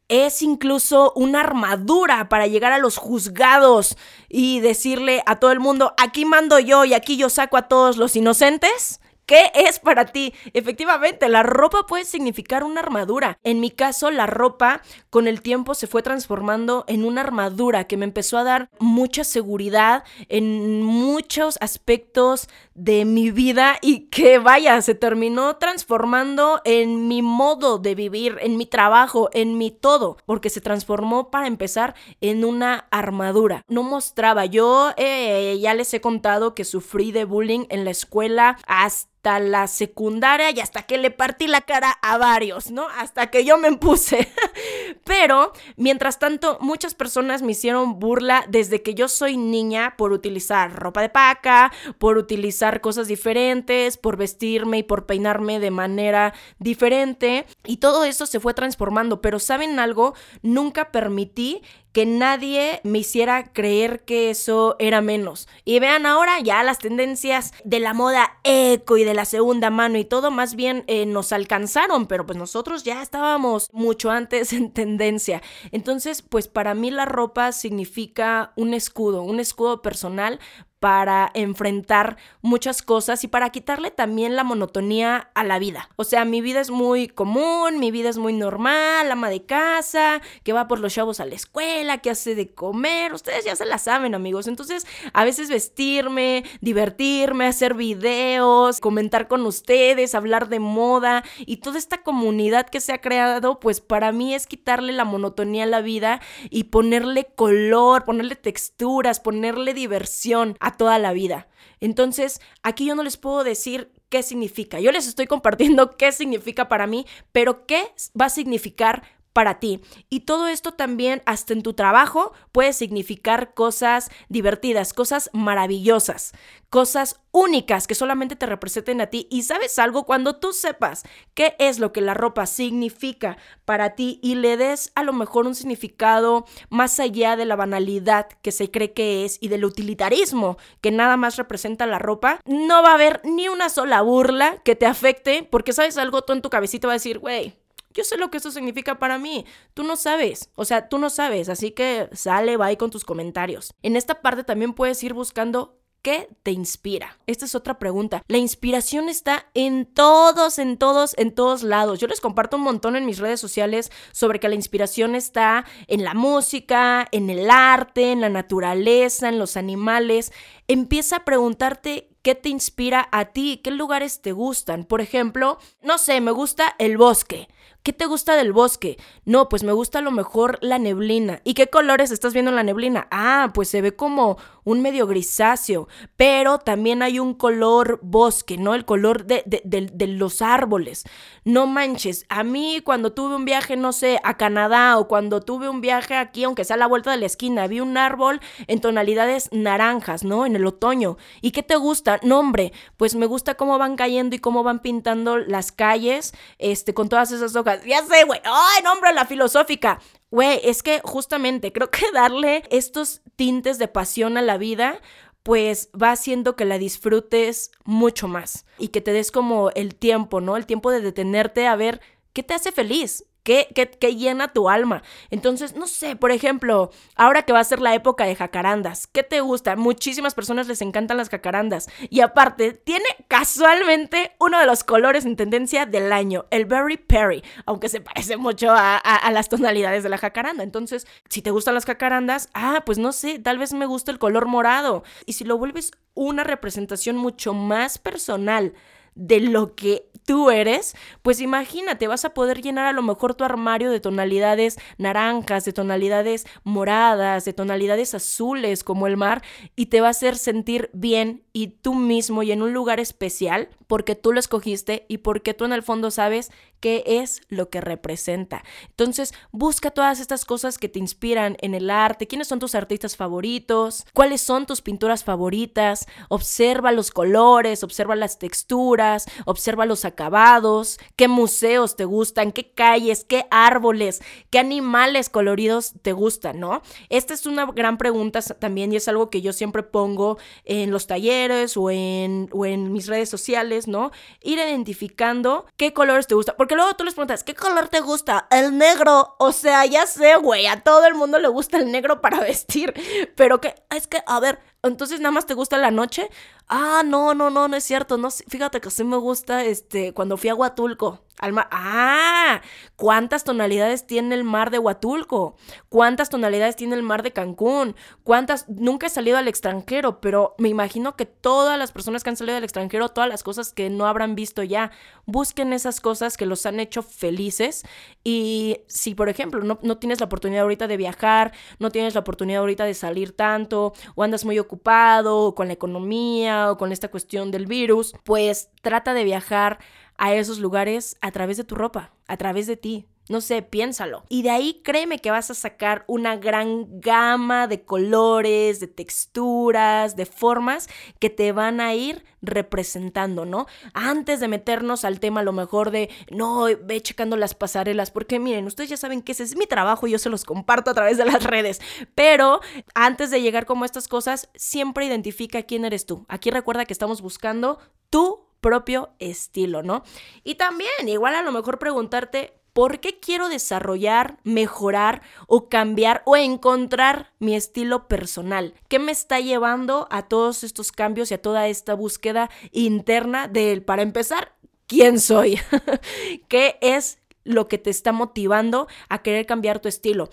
es 0.08 0.42
incluso 0.42 1.12
una 1.14 1.40
armadura 1.40 2.28
para 2.28 2.48
llegar 2.48 2.72
a 2.72 2.78
los 2.78 2.96
juzgados 2.96 3.96
y 4.28 4.58
decirle 4.58 5.22
a 5.24 5.38
todo 5.38 5.52
el 5.52 5.60
mundo, 5.60 5.94
aquí 5.98 6.24
mando 6.24 6.58
yo 6.58 6.84
y 6.84 6.94
aquí 6.94 7.16
yo 7.16 7.28
saco 7.28 7.56
a 7.56 7.68
todos 7.68 7.96
los 7.96 8.16
inocentes. 8.16 9.00
¿Qué 9.30 9.52
es 9.54 9.78
para 9.78 10.06
ti? 10.06 10.34
Efectivamente, 10.54 11.28
la 11.28 11.44
ropa 11.44 11.86
puede 11.86 12.04
significar 12.04 12.64
una 12.64 12.80
armadura. 12.80 13.38
En 13.44 13.60
mi 13.60 13.70
caso, 13.70 14.10
la 14.10 14.26
ropa 14.26 14.82
con 15.08 15.28
el 15.28 15.40
tiempo 15.40 15.74
se 15.76 15.86
fue 15.86 16.02
transformando 16.02 16.84
en 16.88 17.04
una 17.04 17.20
armadura 17.20 17.84
que 17.84 17.96
me 17.96 18.06
empezó 18.06 18.38
a 18.38 18.42
dar 18.42 18.70
mucha 18.80 19.22
seguridad 19.22 20.02
en 20.28 20.82
muchos 20.82 21.58
aspectos 21.60 22.48
de 22.74 23.04
mi 23.04 23.30
vida 23.30 23.76
y 23.80 24.08
que 24.08 24.40
vaya, 24.40 24.82
se 24.82 24.96
terminó 24.96 25.58
transformando 25.58 26.60
en 26.64 27.06
mi 27.06 27.22
modo 27.22 27.78
de 27.78 27.94
vivir, 27.94 28.36
en 28.40 28.56
mi 28.56 28.66
trabajo, 28.66 29.30
en 29.32 29.58
mi 29.58 29.70
todo, 29.70 30.16
porque 30.26 30.50
se 30.50 30.60
transformó 30.60 31.30
para 31.30 31.46
empezar 31.46 31.94
en 32.20 32.44
una 32.44 32.88
armadura. 32.90 33.64
No 33.68 33.84
mostraba, 33.84 34.46
yo 34.46 34.90
eh, 34.96 35.56
ya 35.60 35.74
les 35.74 35.94
he 35.94 36.00
contado 36.00 36.56
que 36.56 36.64
sufrí 36.64 37.12
de 37.12 37.24
bullying 37.24 37.66
en 37.68 37.84
la 37.84 37.92
escuela 37.92 38.58
hasta 38.66 39.19
hasta 39.20 39.38
la 39.38 39.66
secundaria 39.66 40.50
y 40.50 40.60
hasta 40.60 40.84
que 40.84 40.96
le 40.96 41.10
partí 41.10 41.46
la 41.46 41.60
cara 41.60 41.90
a 42.00 42.16
varios, 42.16 42.70
¿no? 42.70 42.88
Hasta 42.88 43.26
que 43.26 43.44
yo 43.44 43.58
me 43.58 43.76
puse. 43.76 44.32
Pero, 45.04 45.52
mientras 45.76 46.18
tanto, 46.18 46.56
muchas 46.62 46.94
personas 46.94 47.42
me 47.42 47.52
hicieron 47.52 47.98
burla 47.98 48.46
desde 48.48 48.80
que 48.80 48.94
yo 48.94 49.08
soy 49.08 49.36
niña 49.36 49.94
por 49.98 50.12
utilizar 50.12 50.74
ropa 50.74 51.02
de 51.02 51.10
paca, 51.10 51.70
por 51.98 52.16
utilizar 52.16 52.80
cosas 52.80 53.08
diferentes, 53.08 53.98
por 53.98 54.16
vestirme 54.16 54.78
y 54.78 54.82
por 54.84 55.04
peinarme 55.04 55.60
de 55.60 55.70
manera 55.70 56.32
diferente. 56.58 57.44
Y 57.66 57.76
todo 57.76 58.04
eso 58.04 58.24
se 58.24 58.40
fue 58.40 58.54
transformando. 58.54 59.20
Pero, 59.20 59.38
¿saben 59.38 59.78
algo? 59.80 60.14
Nunca 60.40 60.90
permití 60.92 61.60
que 61.92 62.06
nadie 62.06 62.80
me 62.84 62.98
hiciera 62.98 63.52
creer 63.52 64.04
que 64.04 64.30
eso 64.30 64.76
era 64.78 65.00
menos. 65.00 65.48
Y 65.64 65.78
vean 65.80 66.06
ahora 66.06 66.40
ya 66.40 66.62
las 66.62 66.78
tendencias 66.78 67.52
de 67.64 67.80
la 67.80 67.94
moda 67.94 68.38
eco 68.44 68.96
y 68.96 69.04
de 69.04 69.14
la 69.14 69.24
segunda 69.24 69.70
mano 69.70 69.98
y 69.98 70.04
todo 70.04 70.30
más 70.30 70.54
bien 70.54 70.84
eh, 70.86 71.06
nos 71.06 71.32
alcanzaron, 71.32 72.06
pero 72.06 72.26
pues 72.26 72.38
nosotros 72.38 72.84
ya 72.84 73.02
estábamos 73.02 73.68
mucho 73.72 74.10
antes 74.10 74.52
en 74.52 74.72
tendencia. 74.72 75.42
Entonces, 75.72 76.22
pues 76.22 76.48
para 76.48 76.74
mí 76.74 76.90
la 76.90 77.04
ropa 77.04 77.52
significa 77.52 78.52
un 78.56 78.74
escudo, 78.74 79.22
un 79.22 79.40
escudo 79.40 79.82
personal 79.82 80.40
para 80.80 81.30
enfrentar 81.34 82.16
muchas 82.40 82.80
cosas 82.80 83.22
y 83.22 83.28
para 83.28 83.50
quitarle 83.50 83.90
también 83.90 84.34
la 84.34 84.44
monotonía 84.44 85.30
a 85.34 85.44
la 85.44 85.58
vida. 85.58 85.90
O 85.96 86.04
sea, 86.04 86.24
mi 86.24 86.40
vida 86.40 86.60
es 86.60 86.70
muy 86.70 87.06
común, 87.06 87.78
mi 87.78 87.90
vida 87.90 88.08
es 88.08 88.16
muy 88.16 88.32
normal, 88.32 89.10
ama 89.12 89.28
de 89.28 89.44
casa, 89.44 90.22
que 90.42 90.54
va 90.54 90.68
por 90.68 90.80
los 90.80 90.94
chavos 90.94 91.20
a 91.20 91.26
la 91.26 91.34
escuela, 91.34 91.98
que 91.98 92.08
hace 92.08 92.34
de 92.34 92.54
comer, 92.54 93.12
ustedes 93.12 93.44
ya 93.44 93.54
se 93.56 93.66
la 93.66 93.76
saben 93.76 94.14
amigos. 94.14 94.48
Entonces, 94.48 94.86
a 95.12 95.24
veces 95.24 95.50
vestirme, 95.50 96.44
divertirme, 96.62 97.46
hacer 97.46 97.74
videos, 97.74 98.80
comentar 98.80 99.28
con 99.28 99.44
ustedes, 99.44 100.14
hablar 100.14 100.48
de 100.48 100.60
moda 100.60 101.24
y 101.40 101.58
toda 101.58 101.78
esta 101.78 102.02
comunidad 102.02 102.70
que 102.70 102.80
se 102.80 102.94
ha 102.94 103.02
creado, 103.02 103.60
pues 103.60 103.82
para 103.82 104.12
mí 104.12 104.34
es 104.34 104.46
quitarle 104.46 104.94
la 104.94 105.04
monotonía 105.04 105.64
a 105.64 105.66
la 105.66 105.82
vida 105.82 106.22
y 106.48 106.64
ponerle 106.64 107.26
color, 107.34 108.06
ponerle 108.06 108.34
texturas, 108.34 109.20
ponerle 109.20 109.74
diversión 109.74 110.56
toda 110.76 110.98
la 110.98 111.12
vida. 111.12 111.48
Entonces, 111.80 112.40
aquí 112.62 112.86
yo 112.86 112.94
no 112.94 113.02
les 113.02 113.16
puedo 113.16 113.44
decir 113.44 113.90
qué 114.08 114.22
significa. 114.22 114.80
Yo 114.80 114.92
les 114.92 115.06
estoy 115.06 115.26
compartiendo 115.26 115.90
qué 115.96 116.12
significa 116.12 116.68
para 116.68 116.86
mí, 116.86 117.06
pero 117.32 117.66
qué 117.66 117.82
va 118.20 118.26
a 118.26 118.30
significar 118.30 119.02
para 119.32 119.60
ti. 119.60 119.80
Y 120.08 120.20
todo 120.20 120.48
esto 120.48 120.72
también, 120.72 121.22
hasta 121.26 121.52
en 121.52 121.62
tu 121.62 121.74
trabajo, 121.74 122.32
puede 122.52 122.72
significar 122.72 123.54
cosas 123.54 124.10
divertidas, 124.28 124.92
cosas 124.92 125.30
maravillosas, 125.32 126.32
cosas 126.68 127.20
únicas 127.32 127.86
que 127.86 127.94
solamente 127.94 128.36
te 128.36 128.46
representen 128.46 129.00
a 129.00 129.06
ti. 129.06 129.26
Y 129.30 129.42
sabes 129.42 129.78
algo, 129.78 130.04
cuando 130.04 130.36
tú 130.36 130.52
sepas 130.52 131.04
qué 131.34 131.54
es 131.58 131.78
lo 131.78 131.92
que 131.92 132.00
la 132.00 132.14
ropa 132.14 132.46
significa 132.46 133.36
para 133.64 133.94
ti 133.94 134.18
y 134.22 134.34
le 134.36 134.56
des 134.56 134.92
a 134.94 135.02
lo 135.02 135.12
mejor 135.12 135.46
un 135.46 135.54
significado 135.54 136.44
más 136.68 136.98
allá 137.00 137.36
de 137.36 137.44
la 137.44 137.56
banalidad 137.56 138.28
que 138.42 138.52
se 138.52 138.70
cree 138.70 138.92
que 138.92 139.24
es 139.24 139.38
y 139.40 139.48
del 139.48 139.64
utilitarismo 139.64 140.58
que 140.80 140.90
nada 140.90 141.16
más 141.16 141.36
representa 141.36 141.86
la 141.86 141.98
ropa, 141.98 142.40
no 142.46 142.82
va 142.82 142.90
a 142.90 142.94
haber 142.94 143.20
ni 143.24 143.48
una 143.48 143.68
sola 143.68 144.02
burla 144.02 144.58
que 144.64 144.76
te 144.76 144.86
afecte 144.86 145.46
porque 145.48 145.72
sabes 145.72 145.98
algo, 145.98 146.22
tú 146.22 146.32
en 146.32 146.42
tu 146.42 146.50
cabecita 146.50 146.88
va 146.88 146.94
a 146.94 146.96
decir, 146.96 147.18
güey, 147.18 147.56
yo 147.90 148.04
sé 148.04 148.16
lo 148.16 148.30
que 148.30 148.38
eso 148.38 148.50
significa 148.50 148.98
para 148.98 149.18
mí. 149.18 149.44
Tú 149.74 149.82
no 149.82 149.96
sabes. 149.96 150.50
O 150.54 150.64
sea, 150.64 150.88
tú 150.88 150.98
no 150.98 151.10
sabes. 151.10 151.48
Así 151.48 151.72
que 151.72 152.08
sale, 152.12 152.56
va 152.56 152.74
con 152.76 152.90
tus 152.90 153.04
comentarios. 153.04 153.74
En 153.82 153.96
esta 153.96 154.22
parte 154.22 154.44
también 154.44 154.74
puedes 154.74 155.02
ir 155.02 155.12
buscando 155.12 155.80
¿Qué 156.02 156.30
te 156.42 156.50
inspira? 156.50 157.18
Esta 157.26 157.44
es 157.44 157.54
otra 157.54 157.78
pregunta. 157.78 158.22
La 158.26 158.38
inspiración 158.38 159.10
está 159.10 159.44
en 159.52 159.84
todos, 159.84 160.58
en 160.58 160.78
todos, 160.78 161.14
en 161.18 161.34
todos 161.34 161.62
lados. 161.62 161.98
Yo 161.98 162.06
les 162.06 162.22
comparto 162.22 162.56
un 162.56 162.62
montón 162.62 162.96
en 162.96 163.04
mis 163.04 163.18
redes 163.18 163.38
sociales 163.38 163.92
sobre 164.10 164.40
que 164.40 164.48
la 164.48 164.54
inspiración 164.54 165.14
está 165.14 165.66
en 165.88 166.02
la 166.02 166.14
música, 166.14 167.06
en 167.12 167.28
el 167.28 167.50
arte, 167.50 168.12
en 168.12 168.22
la 168.22 168.30
naturaleza, 168.30 169.28
en 169.28 169.38
los 169.38 169.58
animales. 169.58 170.32
Empieza 170.68 171.16
a 171.16 171.24
preguntarte 171.26 172.08
qué 172.22 172.34
te 172.34 172.48
inspira 172.48 173.06
a 173.12 173.26
ti, 173.26 173.60
qué 173.62 173.70
lugares 173.70 174.22
te 174.22 174.32
gustan. 174.32 174.84
Por 174.84 175.02
ejemplo, 175.02 175.58
no 175.82 175.98
sé, 175.98 176.22
me 176.22 176.30
gusta 176.30 176.76
el 176.78 176.96
bosque. 176.96 177.48
¿Qué 177.82 177.94
te 177.94 178.04
gusta 178.04 178.36
del 178.36 178.52
bosque? 178.52 178.98
No, 179.24 179.48
pues 179.48 179.62
me 179.62 179.72
gusta 179.72 180.00
a 180.00 180.02
lo 180.02 180.10
mejor 180.10 180.58
la 180.60 180.78
neblina. 180.78 181.40
¿Y 181.44 181.54
qué 181.54 181.68
colores 181.68 182.10
estás 182.10 182.34
viendo 182.34 182.50
en 182.50 182.56
la 182.56 182.62
neblina? 182.62 183.08
Ah, 183.10 183.52
pues 183.54 183.70
se 183.70 183.80
ve 183.80 183.96
como 183.96 184.36
un 184.64 184.82
medio 184.82 185.06
grisáceo, 185.06 185.88
pero 186.16 186.58
también 186.58 187.02
hay 187.02 187.18
un 187.18 187.32
color 187.32 187.98
bosque, 188.02 188.58
¿no? 188.58 188.74
El 188.74 188.84
color 188.84 189.24
de, 189.24 189.42
de, 189.46 190.06
los 190.06 190.42
árboles. 190.42 191.04
No 191.44 191.66
manches, 191.66 192.26
a 192.28 192.44
mí 192.44 192.82
cuando 192.84 193.12
tuve 193.12 193.34
un 193.34 193.46
viaje, 193.46 193.76
no 193.76 193.92
sé, 193.92 194.20
a 194.24 194.36
Canadá 194.36 194.98
o 194.98 195.08
cuando 195.08 195.40
tuve 195.40 195.70
un 195.70 195.80
viaje 195.80 196.14
aquí, 196.14 196.44
aunque 196.44 196.64
sea 196.64 196.74
a 196.74 196.78
la 196.78 196.86
vuelta 196.86 197.10
de 197.10 197.16
la 197.16 197.26
esquina, 197.26 197.66
vi 197.66 197.80
un 197.80 197.96
árbol 197.96 198.40
en 198.66 198.80
tonalidades 198.80 199.48
naranjas, 199.52 200.22
¿no? 200.22 200.44
En 200.44 200.54
el 200.54 200.66
otoño. 200.66 201.16
¿Y 201.40 201.52
qué 201.52 201.62
te 201.62 201.76
gusta? 201.76 202.20
No, 202.22 202.40
hombre, 202.40 202.72
pues 202.98 203.14
me 203.14 203.26
gusta 203.26 203.54
cómo 203.54 203.78
van 203.78 203.96
cayendo 203.96 204.36
y 204.36 204.38
cómo 204.38 204.62
van 204.62 204.80
pintando 204.80 205.38
las 205.38 205.72
calles, 205.72 206.34
este, 206.58 206.92
con 206.92 207.08
todas 207.08 207.32
esas 207.32 207.56
hojas. 207.56 207.69
Ya 207.84 208.04
sé, 208.04 208.24
güey. 208.24 208.40
¡Ay, 208.44 208.82
nombre, 208.82 209.12
la 209.12 209.26
filosófica! 209.26 210.00
Güey, 210.30 210.60
es 210.64 210.82
que 210.82 211.00
justamente 211.02 211.72
creo 211.72 211.90
que 211.90 212.10
darle 212.12 212.62
estos 212.70 213.22
tintes 213.36 213.78
de 213.78 213.88
pasión 213.88 214.36
a 214.38 214.42
la 214.42 214.58
vida 214.58 215.00
pues 215.42 215.88
va 216.00 216.12
haciendo 216.12 216.54
que 216.54 216.64
la 216.64 216.78
disfrutes 216.78 217.70
mucho 217.84 218.28
más 218.28 218.66
y 218.78 218.88
que 218.88 219.00
te 219.00 219.12
des 219.12 219.30
como 219.30 219.70
el 219.70 219.94
tiempo, 219.94 220.40
¿no? 220.40 220.56
El 220.56 220.66
tiempo 220.66 220.90
de 220.90 221.00
detenerte 221.00 221.66
a 221.66 221.76
ver 221.76 222.00
qué 222.32 222.42
te 222.42 222.54
hace 222.54 222.72
feliz, 222.72 223.24
¿Qué, 223.42 223.68
llena 224.16 224.52
tu 224.52 224.68
alma? 224.68 225.02
Entonces, 225.30 225.74
no 225.74 225.86
sé, 225.86 226.14
por 226.16 226.30
ejemplo, 226.30 226.90
ahora 227.16 227.42
que 227.42 227.52
va 227.52 227.60
a 227.60 227.64
ser 227.64 227.80
la 227.80 227.94
época 227.94 228.24
de 228.24 228.36
jacarandas, 228.36 229.06
¿qué 229.06 229.22
te 229.22 229.40
gusta? 229.40 229.76
Muchísimas 229.76 230.34
personas 230.34 230.66
les 230.68 230.82
encantan 230.82 231.16
las 231.16 231.30
jacarandas. 231.30 231.88
Y 232.10 232.20
aparte, 232.20 232.72
tiene 232.72 233.06
casualmente 233.28 234.32
uno 234.38 234.58
de 234.58 234.66
los 234.66 234.84
colores 234.84 235.24
en 235.24 235.36
tendencia 235.36 235.86
del 235.86 236.12
año, 236.12 236.46
el 236.50 236.66
Berry 236.66 236.98
Perry, 236.98 237.42
aunque 237.66 237.88
se 237.88 238.00
parece 238.00 238.36
mucho 238.36 238.70
a, 238.72 238.96
a 238.96 239.30
las 239.30 239.48
tonalidades 239.48 240.02
de 240.02 240.10
la 240.10 240.18
jacaranda. 240.18 240.62
Entonces, 240.62 241.06
si 241.28 241.40
te 241.42 241.50
gustan 241.50 241.74
las 241.74 241.86
jacarandas, 241.86 242.50
ah, 242.54 242.82
pues 242.84 242.98
no 242.98 243.12
sé, 243.12 243.38
tal 243.38 243.58
vez 243.58 243.72
me 243.72 243.86
gusta 243.86 244.12
el 244.12 244.18
color 244.18 244.46
morado. 244.46 245.02
Y 245.24 245.32
si 245.32 245.44
lo 245.44 245.56
vuelves 245.56 245.92
una 246.14 246.44
representación 246.44 247.16
mucho 247.16 247.54
más 247.54 247.98
personal, 247.98 248.74
de 249.14 249.40
lo 249.40 249.74
que 249.74 250.09
tú 250.24 250.50
eres, 250.50 250.94
pues 251.22 251.40
imagínate, 251.40 252.06
vas 252.06 252.24
a 252.24 252.34
poder 252.34 252.62
llenar 252.62 252.86
a 252.86 252.92
lo 252.92 253.02
mejor 253.02 253.34
tu 253.34 253.44
armario 253.44 253.90
de 253.90 254.00
tonalidades 254.00 254.78
naranjas, 254.98 255.64
de 255.64 255.72
tonalidades 255.72 256.46
moradas, 256.64 257.44
de 257.44 257.52
tonalidades 257.52 258.14
azules 258.14 258.84
como 258.84 259.06
el 259.06 259.16
mar 259.16 259.42
y 259.76 259.86
te 259.86 260.00
va 260.00 260.08
a 260.08 260.10
hacer 260.10 260.36
sentir 260.36 260.90
bien 260.92 261.44
y 261.52 261.68
tú 261.68 261.94
mismo 261.94 262.42
y 262.42 262.52
en 262.52 262.62
un 262.62 262.72
lugar 262.72 263.00
especial 263.00 263.68
porque 263.86 264.14
tú 264.14 264.32
lo 264.32 264.38
escogiste 264.38 265.04
y 265.08 265.18
porque 265.18 265.52
tú 265.52 265.64
en 265.64 265.72
el 265.72 265.82
fondo 265.82 266.12
sabes 266.12 266.52
qué 266.78 267.02
es 267.04 267.42
lo 267.48 267.68
que 267.70 267.80
representa. 267.80 268.62
Entonces, 268.88 269.34
busca 269.50 269.90
todas 269.90 270.20
estas 270.20 270.44
cosas 270.44 270.78
que 270.78 270.88
te 270.88 271.00
inspiran 271.00 271.56
en 271.60 271.74
el 271.74 271.90
arte, 271.90 272.28
quiénes 272.28 272.46
son 272.46 272.60
tus 272.60 272.74
artistas 272.74 273.16
favoritos, 273.16 274.06
cuáles 274.14 274.40
son 274.40 274.64
tus 274.64 274.80
pinturas 274.80 275.24
favoritas, 275.24 276.06
observa 276.28 276.92
los 276.92 277.10
colores, 277.10 277.82
observa 277.82 278.14
las 278.14 278.38
texturas, 278.38 279.26
observa 279.44 279.86
los 279.86 280.04
acabados, 280.04 280.98
qué 281.16 281.26
museos 281.26 281.96
te 281.96 282.04
gustan, 282.04 282.52
qué 282.52 282.70
calles, 282.70 283.24
qué 283.24 283.46
árboles, 283.50 284.22
qué 284.50 284.60
animales 284.60 285.28
coloridos 285.28 285.94
te 286.00 286.12
gustan, 286.12 286.60
¿no? 286.60 286.80
Esta 287.08 287.34
es 287.34 287.44
una 287.44 287.66
gran 287.66 287.98
pregunta 287.98 288.40
también 288.40 288.92
y 288.92 288.96
es 288.96 289.08
algo 289.08 289.30
que 289.30 289.42
yo 289.42 289.52
siempre 289.52 289.82
pongo 289.82 290.38
en 290.64 290.92
los 290.92 291.08
talleres 291.08 291.39
o 291.76 291.90
en, 291.90 292.48
o 292.52 292.66
en 292.66 292.92
mis 292.92 293.06
redes 293.06 293.28
sociales, 293.28 293.88
¿no? 293.88 294.10
Ir 294.42 294.58
identificando 294.58 295.66
qué 295.76 295.92
colores 295.92 296.26
te 296.26 296.34
gustan. 296.34 296.54
Porque 296.58 296.74
luego 296.74 296.94
tú 296.94 297.04
les 297.04 297.14
preguntas, 297.14 297.44
¿qué 297.44 297.54
color 297.54 297.88
te 297.88 298.00
gusta? 298.00 298.46
El 298.50 298.76
negro. 298.76 299.36
O 299.38 299.52
sea, 299.52 299.86
ya 299.86 300.06
sé, 300.06 300.36
güey, 300.36 300.66
a 300.66 300.80
todo 300.80 301.06
el 301.06 301.14
mundo 301.14 301.38
le 301.38 301.48
gusta 301.48 301.78
el 301.78 301.90
negro 301.90 302.20
para 302.20 302.40
vestir. 302.50 302.92
Pero 303.36 303.60
que, 303.60 303.74
es 303.90 304.06
que, 304.06 304.22
a 304.26 304.40
ver, 304.40 304.58
entonces 304.82 305.20
nada 305.20 305.32
más 305.32 305.46
te 305.46 305.54
gusta 305.54 305.78
la 305.78 305.90
noche. 305.90 306.28
Ah, 306.68 307.02
no, 307.04 307.34
no, 307.34 307.50
no, 307.50 307.68
no 307.68 307.76
es 307.76 307.84
cierto. 307.84 308.16
No, 308.16 308.30
fíjate 308.30 308.80
que 308.80 308.90
sí 308.90 309.04
me 309.04 309.16
gusta 309.16 309.64
este 309.64 310.12
cuando 310.12 310.36
fui 310.36 310.50
a 310.50 310.54
Huatulco. 310.54 311.20
Al 311.40 311.54
mar. 311.54 311.68
Ah, 311.70 312.60
¿cuántas 312.96 313.44
tonalidades 313.44 314.06
tiene 314.06 314.34
el 314.34 314.44
mar 314.44 314.70
de 314.70 314.78
Huatulco? 314.78 315.56
¿Cuántas 315.88 316.28
tonalidades 316.28 316.76
tiene 316.76 316.96
el 316.96 317.02
mar 317.02 317.22
de 317.22 317.32
Cancún? 317.32 317.96
¿Cuántas? 318.24 318.68
Nunca 318.68 319.06
he 319.06 319.10
salido 319.10 319.38
al 319.38 319.48
extranjero, 319.48 320.20
pero 320.20 320.54
me 320.58 320.68
imagino 320.68 321.16
que 321.16 321.24
todas 321.24 321.78
las 321.78 321.92
personas 321.92 322.22
que 322.22 322.28
han 322.28 322.36
salido 322.36 322.58
al 322.58 322.64
extranjero, 322.64 323.08
todas 323.08 323.28
las 323.28 323.42
cosas 323.42 323.72
que 323.72 323.88
no 323.88 324.06
habrán 324.06 324.34
visto 324.34 324.62
ya, 324.62 324.90
busquen 325.24 325.72
esas 325.72 326.00
cosas 326.00 326.36
que 326.36 326.44
los 326.44 326.66
han 326.66 326.78
hecho 326.78 327.02
felices. 327.02 327.84
Y 328.22 328.82
si, 328.86 329.14
por 329.14 329.30
ejemplo, 329.30 329.62
no, 329.62 329.78
no 329.82 329.96
tienes 329.96 330.20
la 330.20 330.26
oportunidad 330.26 330.62
ahorita 330.62 330.86
de 330.88 330.98
viajar, 330.98 331.52
no 331.78 331.90
tienes 331.90 332.12
la 332.12 332.20
oportunidad 332.20 332.60
ahorita 332.60 332.84
de 332.84 332.92
salir 332.92 333.34
tanto, 333.34 333.94
o 334.14 334.22
andas 334.22 334.44
muy 334.44 334.58
ocupado 334.58 335.54
con 335.54 335.68
la 335.68 335.72
economía 335.72 336.70
o 336.70 336.76
con 336.76 336.92
esta 336.92 337.08
cuestión 337.08 337.50
del 337.50 337.64
virus, 337.64 338.12
pues 338.24 338.68
trata 338.82 339.14
de 339.14 339.24
viajar 339.24 339.78
a 340.20 340.34
esos 340.34 340.58
lugares 340.58 341.16
a 341.22 341.32
través 341.32 341.56
de 341.56 341.64
tu 341.64 341.74
ropa, 341.74 342.12
a 342.28 342.36
través 342.36 342.66
de 342.66 342.76
ti. 342.76 343.06
No 343.30 343.40
sé, 343.40 343.62
piénsalo. 343.62 344.24
Y 344.28 344.42
de 344.42 344.50
ahí 344.50 344.82
créeme 344.84 345.20
que 345.20 345.30
vas 345.30 345.50
a 345.50 345.54
sacar 345.54 346.04
una 346.08 346.36
gran 346.36 347.00
gama 347.00 347.68
de 347.68 347.84
colores, 347.84 348.80
de 348.80 348.88
texturas, 348.88 350.16
de 350.16 350.26
formas 350.26 350.88
que 351.20 351.30
te 351.30 351.52
van 351.52 351.80
a 351.80 351.94
ir 351.94 352.24
representando, 352.42 353.46
¿no? 353.46 353.66
Antes 353.94 354.40
de 354.40 354.48
meternos 354.48 355.04
al 355.04 355.20
tema 355.20 355.40
a 355.40 355.44
lo 355.44 355.52
mejor 355.52 355.90
de, 355.90 356.10
no, 356.30 356.64
ve 356.64 357.00
checando 357.00 357.36
las 357.36 357.54
pasarelas, 357.54 358.10
porque 358.10 358.38
miren, 358.38 358.66
ustedes 358.66 358.90
ya 358.90 358.96
saben 358.96 359.22
que 359.22 359.32
ese 359.32 359.44
es 359.44 359.56
mi 359.56 359.66
trabajo 359.66 360.06
y 360.06 360.10
yo 360.10 360.18
se 360.18 360.28
los 360.28 360.44
comparto 360.44 360.90
a 360.90 360.94
través 360.94 361.16
de 361.16 361.24
las 361.24 361.44
redes, 361.44 361.80
pero 362.14 362.60
antes 362.94 363.30
de 363.30 363.40
llegar 363.40 363.64
como 363.64 363.84
a 363.84 363.86
estas 363.86 364.08
cosas, 364.08 364.50
siempre 364.54 365.06
identifica 365.06 365.62
quién 365.62 365.84
eres 365.84 366.04
tú. 366.04 366.26
Aquí 366.28 366.50
recuerda 366.50 366.84
que 366.84 366.92
estamos 366.92 367.22
buscando 367.22 367.78
tu 368.10 368.49
propio 368.60 369.10
estilo, 369.18 369.82
¿no? 369.82 370.02
Y 370.44 370.56
también, 370.56 371.08
igual 371.08 371.34
a 371.34 371.42
lo 371.42 371.52
mejor 371.52 371.78
preguntarte, 371.78 372.60
¿Por 372.72 373.00
qué 373.00 373.18
quiero 373.18 373.48
desarrollar, 373.48 374.38
mejorar 374.44 375.22
o 375.48 375.68
cambiar 375.68 376.22
o 376.24 376.36
encontrar 376.36 377.32
mi 377.40 377.56
estilo 377.56 378.06
personal? 378.06 378.74
¿Qué 378.88 378.98
me 379.00 379.10
está 379.10 379.40
llevando 379.40 380.06
a 380.10 380.28
todos 380.28 380.62
estos 380.62 380.92
cambios 380.92 381.30
y 381.30 381.34
a 381.34 381.42
toda 381.42 381.66
esta 381.66 381.94
búsqueda 381.94 382.48
interna 382.70 383.48
de, 383.48 383.80
para 383.80 384.02
empezar, 384.02 384.54
quién 384.86 385.18
soy? 385.18 385.58
¿Qué 386.48 386.78
es 386.80 387.18
lo 387.42 387.66
que 387.66 387.78
te 387.78 387.90
está 387.90 388.12
motivando 388.12 388.86
a 389.08 389.22
querer 389.22 389.46
cambiar 389.46 389.80
tu 389.80 389.88
estilo? 389.88 390.30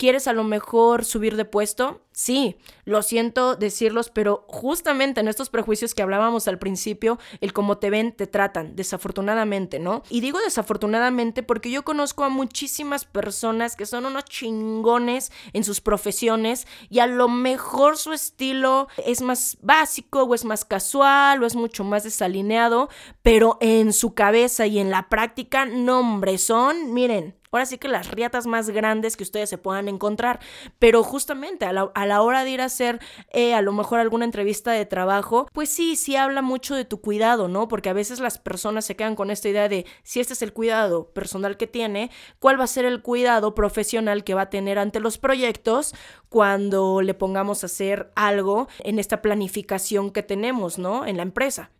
¿Quieres 0.00 0.28
a 0.28 0.32
lo 0.32 0.44
mejor 0.44 1.04
subir 1.04 1.36
de 1.36 1.44
puesto? 1.44 2.00
Sí, 2.12 2.56
lo 2.86 3.02
siento 3.02 3.54
decirlos, 3.54 4.08
pero 4.08 4.46
justamente 4.48 5.20
en 5.20 5.28
estos 5.28 5.50
prejuicios 5.50 5.94
que 5.94 6.00
hablábamos 6.00 6.48
al 6.48 6.58
principio, 6.58 7.18
el 7.42 7.52
cómo 7.52 7.76
te 7.76 7.90
ven, 7.90 8.12
te 8.12 8.26
tratan, 8.26 8.76
desafortunadamente, 8.76 9.78
¿no? 9.78 10.02
Y 10.08 10.22
digo 10.22 10.38
desafortunadamente 10.40 11.42
porque 11.42 11.70
yo 11.70 11.84
conozco 11.84 12.24
a 12.24 12.30
muchísimas 12.30 13.04
personas 13.04 13.76
que 13.76 13.84
son 13.84 14.06
unos 14.06 14.24
chingones 14.24 15.32
en 15.52 15.64
sus 15.64 15.82
profesiones 15.82 16.66
y 16.88 17.00
a 17.00 17.06
lo 17.06 17.28
mejor 17.28 17.98
su 17.98 18.14
estilo 18.14 18.88
es 19.04 19.20
más 19.20 19.58
básico 19.60 20.22
o 20.22 20.34
es 20.34 20.46
más 20.46 20.64
casual 20.64 21.42
o 21.42 21.46
es 21.46 21.56
mucho 21.56 21.84
más 21.84 22.04
desalineado, 22.04 22.88
pero 23.20 23.58
en 23.60 23.92
su 23.92 24.14
cabeza 24.14 24.66
y 24.66 24.78
en 24.78 24.88
la 24.88 25.10
práctica, 25.10 25.66
no, 25.66 26.00
hombre, 26.00 26.38
son, 26.38 26.94
miren, 26.94 27.39
Ahora 27.52 27.66
sí 27.66 27.78
que 27.78 27.88
las 27.88 28.12
riatas 28.12 28.46
más 28.46 28.70
grandes 28.70 29.16
que 29.16 29.24
ustedes 29.24 29.50
se 29.50 29.58
puedan 29.58 29.88
encontrar. 29.88 30.38
Pero 30.78 31.02
justamente 31.02 31.64
a 31.64 31.72
la, 31.72 32.22
hora 32.22 32.44
de 32.44 32.50
ir 32.50 32.60
a 32.60 32.66
hacer 32.66 33.00
eh, 33.32 33.54
a 33.54 33.62
lo 33.62 33.72
mejor 33.72 33.98
alguna 33.98 34.24
entrevista 34.24 34.70
de 34.70 34.86
trabajo, 34.86 35.48
pues 35.52 35.68
sí, 35.68 35.96
sí 35.96 36.14
habla 36.14 36.42
mucho 36.42 36.76
de 36.76 36.84
tu 36.84 37.00
cuidado, 37.00 37.48
¿no? 37.48 37.66
Porque 37.66 37.88
a 37.88 37.92
veces 37.92 38.20
las 38.20 38.38
personas 38.38 38.84
se 38.84 38.94
quedan 38.94 39.16
con 39.16 39.32
esta 39.32 39.48
idea 39.48 39.68
de 39.68 39.84
si 40.04 40.20
este 40.20 40.34
es 40.34 40.42
el 40.42 40.52
cuidado 40.52 41.12
personal 41.12 41.56
que 41.56 41.66
tiene, 41.66 42.10
¿cuál 42.38 42.60
va 42.60 42.64
a 42.64 42.68
ser 42.68 42.84
el 42.84 43.02
cuidado 43.02 43.54
profesional 43.54 44.22
que 44.22 44.34
va 44.34 44.42
a 44.42 44.50
tener 44.50 44.78
ante 44.78 45.00
los 45.00 45.18
proyectos 45.18 45.92
cuando 46.28 47.02
le 47.02 47.14
pongamos 47.14 47.64
a 47.64 47.66
hacer 47.66 48.12
algo 48.14 48.68
en 48.80 49.00
esta 49.00 49.22
planificación 49.22 50.12
que 50.12 50.22
tenemos, 50.22 50.78
¿no? 50.78 51.04
En 51.04 51.16
la 51.16 51.24
empresa. 51.24 51.70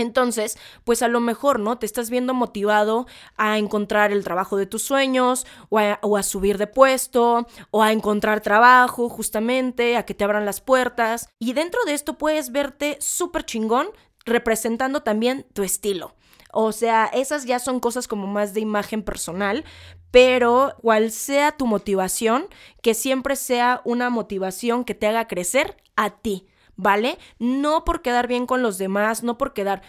Entonces, 0.00 0.58
pues 0.84 1.02
a 1.02 1.08
lo 1.08 1.20
mejor, 1.20 1.60
¿no? 1.60 1.78
Te 1.78 1.86
estás 1.86 2.10
viendo 2.10 2.34
motivado 2.34 3.06
a 3.36 3.58
encontrar 3.58 4.12
el 4.12 4.24
trabajo 4.24 4.56
de 4.56 4.66
tus 4.66 4.82
sueños 4.82 5.46
o 5.68 5.78
a, 5.78 6.22
subir 6.22 6.58
de 6.58 6.66
puesto 6.66 7.46
o 7.70 7.82
a 7.82 7.92
encontrar 7.92 8.40
trabajo 8.40 9.08
justamente, 9.08 9.96
a 9.96 10.04
que 10.04 10.14
te 10.14 10.24
abran 10.24 10.46
las 10.46 10.60
puertas. 10.60 11.28
Y 11.38 11.52
dentro 11.52 11.80
de 11.84 11.94
esto 11.94 12.18
puedes 12.18 12.52
verte 12.52 12.98
súper 13.00 13.44
chingón 13.44 13.88
representando 14.24 15.02
también 15.02 15.46
tu 15.52 15.62
estilo. 15.62 16.14
O 16.52 16.72
sea, 16.72 17.06
esas 17.06 17.44
ya 17.44 17.58
son 17.58 17.80
cosas 17.80 18.08
como 18.08 18.26
más 18.26 18.54
de 18.54 18.60
imagen 18.60 19.02
personal, 19.02 19.64
pero 20.10 20.74
cual 20.82 21.12
sea 21.12 21.52
tu 21.52 21.66
motivación, 21.66 22.48
que 22.82 22.94
siempre 22.94 23.36
sea 23.36 23.80
una 23.84 24.10
motivación 24.10 24.84
que 24.84 24.94
te 24.94 25.06
haga 25.06 25.28
crecer 25.28 25.76
a 25.94 26.10
ti 26.10 26.49
¿vale? 26.80 27.18
No 27.38 27.84
por 27.84 28.02
quedar 28.02 28.26
bien 28.26 28.46
con 28.46 28.62
los 28.62 28.78
demás, 28.78 29.22
no 29.22 29.38
por 29.38 29.52
quedar, 29.52 29.82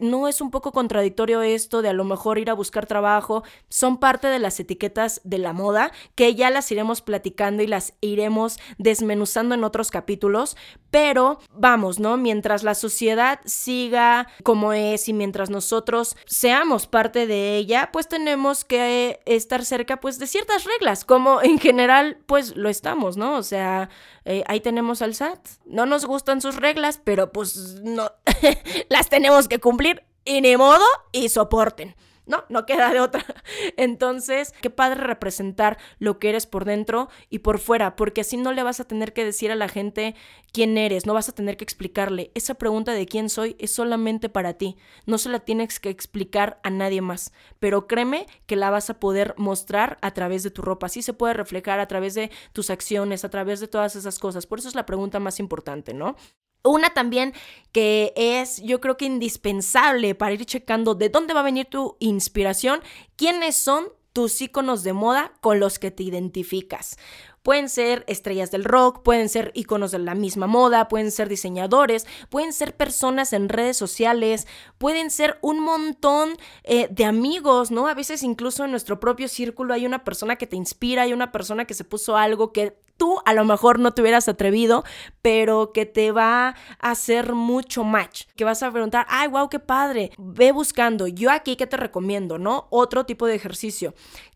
no 0.00 0.28
es 0.28 0.40
un 0.40 0.50
poco 0.50 0.72
contradictorio 0.72 1.42
esto 1.42 1.82
de 1.82 1.88
a 1.88 1.92
lo 1.92 2.04
mejor 2.04 2.38
ir 2.38 2.50
a 2.50 2.54
buscar 2.54 2.86
trabajo, 2.86 3.44
son 3.68 3.98
parte 3.98 4.28
de 4.28 4.38
las 4.38 4.58
etiquetas 4.60 5.20
de 5.24 5.38
la 5.38 5.52
moda 5.52 5.92
que 6.14 6.34
ya 6.34 6.50
las 6.50 6.70
iremos 6.70 7.02
platicando 7.02 7.62
y 7.62 7.66
las 7.66 7.94
iremos 8.00 8.58
desmenuzando 8.78 9.54
en 9.54 9.64
otros 9.64 9.90
capítulos, 9.90 10.56
pero 10.90 11.38
vamos, 11.52 11.98
¿no? 11.98 12.16
Mientras 12.16 12.62
la 12.62 12.74
sociedad 12.74 13.40
siga 13.44 14.28
como 14.42 14.72
es 14.72 15.08
y 15.08 15.12
mientras 15.12 15.50
nosotros 15.50 16.16
seamos 16.26 16.86
parte 16.86 17.26
de 17.26 17.56
ella, 17.56 17.90
pues 17.92 18.08
tenemos 18.08 18.64
que 18.64 19.20
estar 19.26 19.64
cerca 19.64 20.00
pues 20.00 20.18
de 20.18 20.26
ciertas 20.26 20.64
reglas, 20.64 21.04
como 21.04 21.42
en 21.42 21.58
general 21.58 22.18
pues 22.26 22.56
lo 22.56 22.68
estamos, 22.68 23.16
¿no? 23.16 23.36
O 23.36 23.42
sea, 23.42 23.88
eh, 24.24 24.42
ahí 24.46 24.60
tenemos 24.60 25.02
al 25.02 25.14
SAT, 25.14 25.38
no 25.66 25.86
nos 25.86 26.06
gustan 26.06 26.40
sus 26.40 26.56
reglas, 26.56 27.00
pero 27.02 27.32
pues 27.32 27.80
no, 27.82 28.10
las 28.88 29.08
tenemos 29.08 29.48
que 29.48 29.60
cumplir 29.60 30.02
y 30.24 30.40
ni 30.40 30.56
modo 30.56 30.84
y 31.12 31.28
soporten. 31.28 31.94
No, 32.26 32.44
no 32.48 32.64
queda 32.64 32.90
de 32.90 33.00
otra. 33.00 33.22
Entonces, 33.76 34.54
qué 34.62 34.70
padre 34.70 35.02
representar 35.02 35.76
lo 35.98 36.18
que 36.18 36.30
eres 36.30 36.46
por 36.46 36.64
dentro 36.64 37.10
y 37.28 37.40
por 37.40 37.58
fuera, 37.58 37.96
porque 37.96 38.22
así 38.22 38.38
no 38.38 38.52
le 38.52 38.62
vas 38.62 38.80
a 38.80 38.84
tener 38.84 39.12
que 39.12 39.26
decir 39.26 39.52
a 39.52 39.56
la 39.56 39.68
gente 39.68 40.14
quién 40.50 40.78
eres, 40.78 41.04
no 41.04 41.12
vas 41.12 41.28
a 41.28 41.34
tener 41.34 41.58
que 41.58 41.64
explicarle. 41.64 42.30
Esa 42.34 42.54
pregunta 42.54 42.92
de 42.92 43.04
quién 43.04 43.28
soy 43.28 43.56
es 43.58 43.74
solamente 43.74 44.30
para 44.30 44.54
ti, 44.54 44.78
no 45.04 45.18
se 45.18 45.28
la 45.28 45.40
tienes 45.40 45.78
que 45.80 45.90
explicar 45.90 46.60
a 46.62 46.70
nadie 46.70 47.02
más, 47.02 47.30
pero 47.58 47.86
créeme 47.86 48.26
que 48.46 48.56
la 48.56 48.70
vas 48.70 48.88
a 48.88 48.98
poder 49.00 49.34
mostrar 49.36 49.98
a 50.00 50.12
través 50.12 50.42
de 50.42 50.50
tu 50.50 50.62
ropa, 50.62 50.86
así 50.86 51.02
se 51.02 51.12
puede 51.12 51.34
reflejar 51.34 51.78
a 51.78 51.88
través 51.88 52.14
de 52.14 52.30
tus 52.54 52.70
acciones, 52.70 53.26
a 53.26 53.28
través 53.28 53.60
de 53.60 53.68
todas 53.68 53.96
esas 53.96 54.18
cosas. 54.18 54.46
Por 54.46 54.60
eso 54.60 54.68
es 54.68 54.74
la 54.74 54.86
pregunta 54.86 55.20
más 55.20 55.40
importante, 55.40 55.92
¿no? 55.92 56.16
Una 56.64 56.90
también 56.90 57.34
que 57.72 58.12
es, 58.16 58.62
yo 58.62 58.80
creo 58.80 58.96
que 58.96 59.04
indispensable 59.04 60.14
para 60.14 60.32
ir 60.32 60.46
checando 60.46 60.94
de 60.94 61.10
dónde 61.10 61.34
va 61.34 61.40
a 61.40 61.44
venir 61.44 61.66
tu 61.66 61.96
inspiración, 62.00 62.80
quiénes 63.16 63.54
son 63.54 63.88
tus 64.14 64.40
iconos 64.40 64.82
de 64.82 64.92
moda 64.92 65.32
con 65.40 65.60
los 65.60 65.78
que 65.78 65.90
te 65.90 66.04
identificas. 66.04 66.96
Pueden 67.42 67.68
ser 67.68 68.04
estrellas 68.06 68.50
del 68.50 68.64
rock, 68.64 69.02
pueden 69.02 69.28
ser 69.28 69.50
iconos 69.54 69.90
de 69.90 69.98
la 69.98 70.14
misma 70.14 70.46
moda, 70.46 70.88
pueden 70.88 71.10
ser 71.10 71.28
diseñadores, 71.28 72.06
pueden 72.30 72.54
ser 72.54 72.74
personas 72.74 73.34
en 73.34 73.50
redes 73.50 73.76
sociales, 73.76 74.46
pueden 74.78 75.10
ser 75.10 75.38
un 75.42 75.60
montón 75.60 76.38
eh, 76.62 76.88
de 76.90 77.04
amigos, 77.04 77.70
¿no? 77.70 77.88
A 77.88 77.92
veces 77.92 78.22
incluso 78.22 78.64
en 78.64 78.70
nuestro 78.70 79.00
propio 79.00 79.28
círculo 79.28 79.74
hay 79.74 79.84
una 79.84 80.04
persona 80.04 80.36
que 80.36 80.46
te 80.46 80.56
inspira, 80.56 81.02
hay 81.02 81.12
una 81.12 81.32
persona 81.32 81.66
que 81.66 81.74
se 81.74 81.84
puso 81.84 82.16
algo 82.16 82.52
que 82.52 82.78
tú 82.96 83.18
a 83.24 83.34
lo 83.34 83.44
mejor 83.44 83.78
no 83.78 83.92
te 83.92 84.02
hubieras 84.02 84.28
atrevido, 84.28 84.84
pero 85.22 85.72
que 85.72 85.86
te 85.86 86.12
va 86.12 86.48
a 86.48 86.90
hacer 86.90 87.34
mucho 87.34 87.84
match, 87.84 88.24
que 88.36 88.44
vas 88.44 88.62
a 88.62 88.70
preguntar, 88.70 89.06
ay, 89.08 89.28
wow, 89.28 89.48
qué 89.48 89.58
padre, 89.58 90.10
ve 90.18 90.52
buscando, 90.52 91.06
yo 91.06 91.30
aquí, 91.30 91.56
¿qué 91.56 91.66
te 91.66 91.76
recomiendo? 91.76 92.38
¿No? 92.38 92.66
Otro 92.70 93.04
tipo 93.04 93.26
de 93.26 93.34
ejercicio 93.34 93.94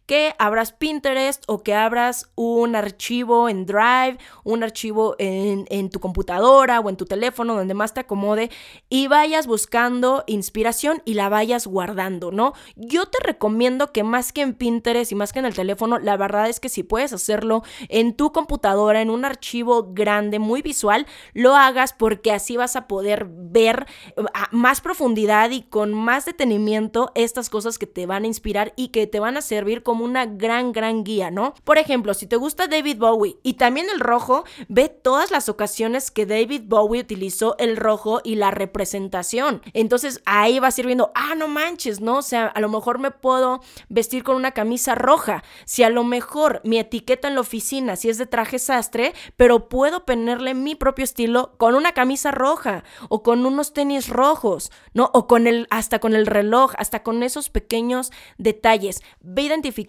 que 0.08 0.34
abras 0.38 0.72
Pinterest 0.72 1.44
o 1.48 1.62
que 1.62 1.74
abras 1.74 2.30
un 2.34 2.74
archivo 2.74 3.50
en 3.50 3.66
Drive, 3.66 4.16
un 4.42 4.62
archivo 4.62 5.14
en, 5.18 5.90
tu 5.90 6.00
computadora 6.00 6.80
o 6.80 6.88
en 6.88 6.96
tu 6.96 7.04
teléfono, 7.04 7.54
donde 7.54 7.74
más 7.74 7.92
te 7.92 8.00
acomode, 8.00 8.50
y 8.88 9.06
vayas 9.06 9.46
buscando 9.46 10.24
inspiración 10.26 11.02
y 11.04 11.12
la 11.12 11.28
vayas 11.28 11.66
guardando, 11.66 12.32
¿no? 12.32 12.54
Yo 12.74 13.04
te 13.04 13.18
recomiendo 13.22 13.92
que 13.92 14.02
más 14.02 14.32
que 14.32 14.40
en 14.40 14.54
Pinterest 14.54 15.12
y 15.12 15.14
más 15.14 15.34
que 15.34 15.40
en 15.40 15.44
el 15.44 15.54
teléfono, 15.54 15.98
la 15.98 16.16
verdad 16.16 16.48
es 16.48 16.58
que 16.58 16.70
si 16.70 16.82
puedes 16.84 17.12
hacerlo 17.12 17.62
en 17.90 18.14
tu 18.14 18.32
computadora, 18.32 19.02
en 19.02 19.10
un 19.10 19.26
archivo 19.26 19.92
grande, 19.92 20.38
muy 20.38 20.62
visual, 20.62 21.06
lo 21.34 21.54
hagas 21.54 21.92
porque 21.92 22.32
así 22.32 22.56
vas 22.56 22.76
a 22.76 22.88
poder 22.88 23.26
ver 23.28 23.86
a 24.32 24.48
más 24.52 24.80
profundidad 24.80 25.50
y 25.50 25.64
con 25.64 25.92
más 25.92 26.24
detenimiento 26.24 27.12
estas 27.14 27.50
cosas 27.50 27.76
que 27.76 27.86
te 27.86 28.06
van 28.06 28.24
a 28.24 28.28
inspirar 28.28 28.72
y 28.74 28.88
que 28.88 29.06
te 29.06 29.20
van 29.20 29.36
a 29.36 29.42
servir 29.42 29.82
como 29.82 29.97
una 30.04 30.26
gran, 30.26 30.72
gran 30.72 31.04
guía, 31.04 31.30
¿no? 31.30 31.54
Por 31.64 31.78
ejemplo, 31.78 32.14
si 32.14 32.26
te 32.26 32.36
gusta 32.36 32.66
David 32.66 32.98
Bowie 32.98 33.38
y 33.42 33.54
también 33.54 33.88
el 33.90 34.00
rojo, 34.00 34.44
ve 34.68 34.88
todas 34.88 35.30
las 35.30 35.48
ocasiones 35.48 36.10
que 36.10 36.26
David 36.26 36.62
Bowie 36.66 37.00
utilizó 37.00 37.56
el 37.58 37.76
rojo 37.76 38.20
y 38.24 38.36
la 38.36 38.50
representación. 38.50 39.62
Entonces 39.72 40.22
ahí 40.24 40.58
vas 40.58 40.76
a 40.76 40.80
ir 40.80 40.86
viendo, 40.86 41.12
ah, 41.14 41.34
no 41.36 41.48
manches, 41.48 42.00
¿no? 42.00 42.18
O 42.18 42.22
sea, 42.22 42.46
a 42.46 42.60
lo 42.60 42.68
mejor 42.68 42.98
me 42.98 43.10
puedo 43.10 43.60
vestir 43.88 44.24
con 44.24 44.36
una 44.36 44.52
camisa 44.52 44.94
roja. 44.94 45.42
Si 45.64 45.82
a 45.82 45.90
lo 45.90 46.04
mejor 46.04 46.60
mi 46.64 46.78
etiqueta 46.78 47.28
en 47.28 47.34
la 47.34 47.40
oficina, 47.40 47.96
si 47.96 48.08
es 48.08 48.18
de 48.18 48.26
traje 48.26 48.58
sastre, 48.58 49.14
pero 49.36 49.68
puedo 49.68 50.04
ponerle 50.04 50.54
mi 50.54 50.74
propio 50.74 51.04
estilo 51.04 51.54
con 51.56 51.74
una 51.74 51.92
camisa 51.92 52.30
roja 52.30 52.84
o 53.08 53.22
con 53.22 53.46
unos 53.46 53.72
tenis 53.72 54.08
rojos, 54.08 54.70
¿no? 54.94 55.10
O 55.14 55.26
con 55.26 55.46
el, 55.46 55.66
hasta 55.70 55.98
con 55.98 56.14
el 56.14 56.26
reloj, 56.26 56.72
hasta 56.78 57.02
con 57.02 57.22
esos 57.22 57.50
pequeños 57.50 58.10
detalles. 58.36 59.02
Ve 59.20 59.42
identificando 59.42 59.87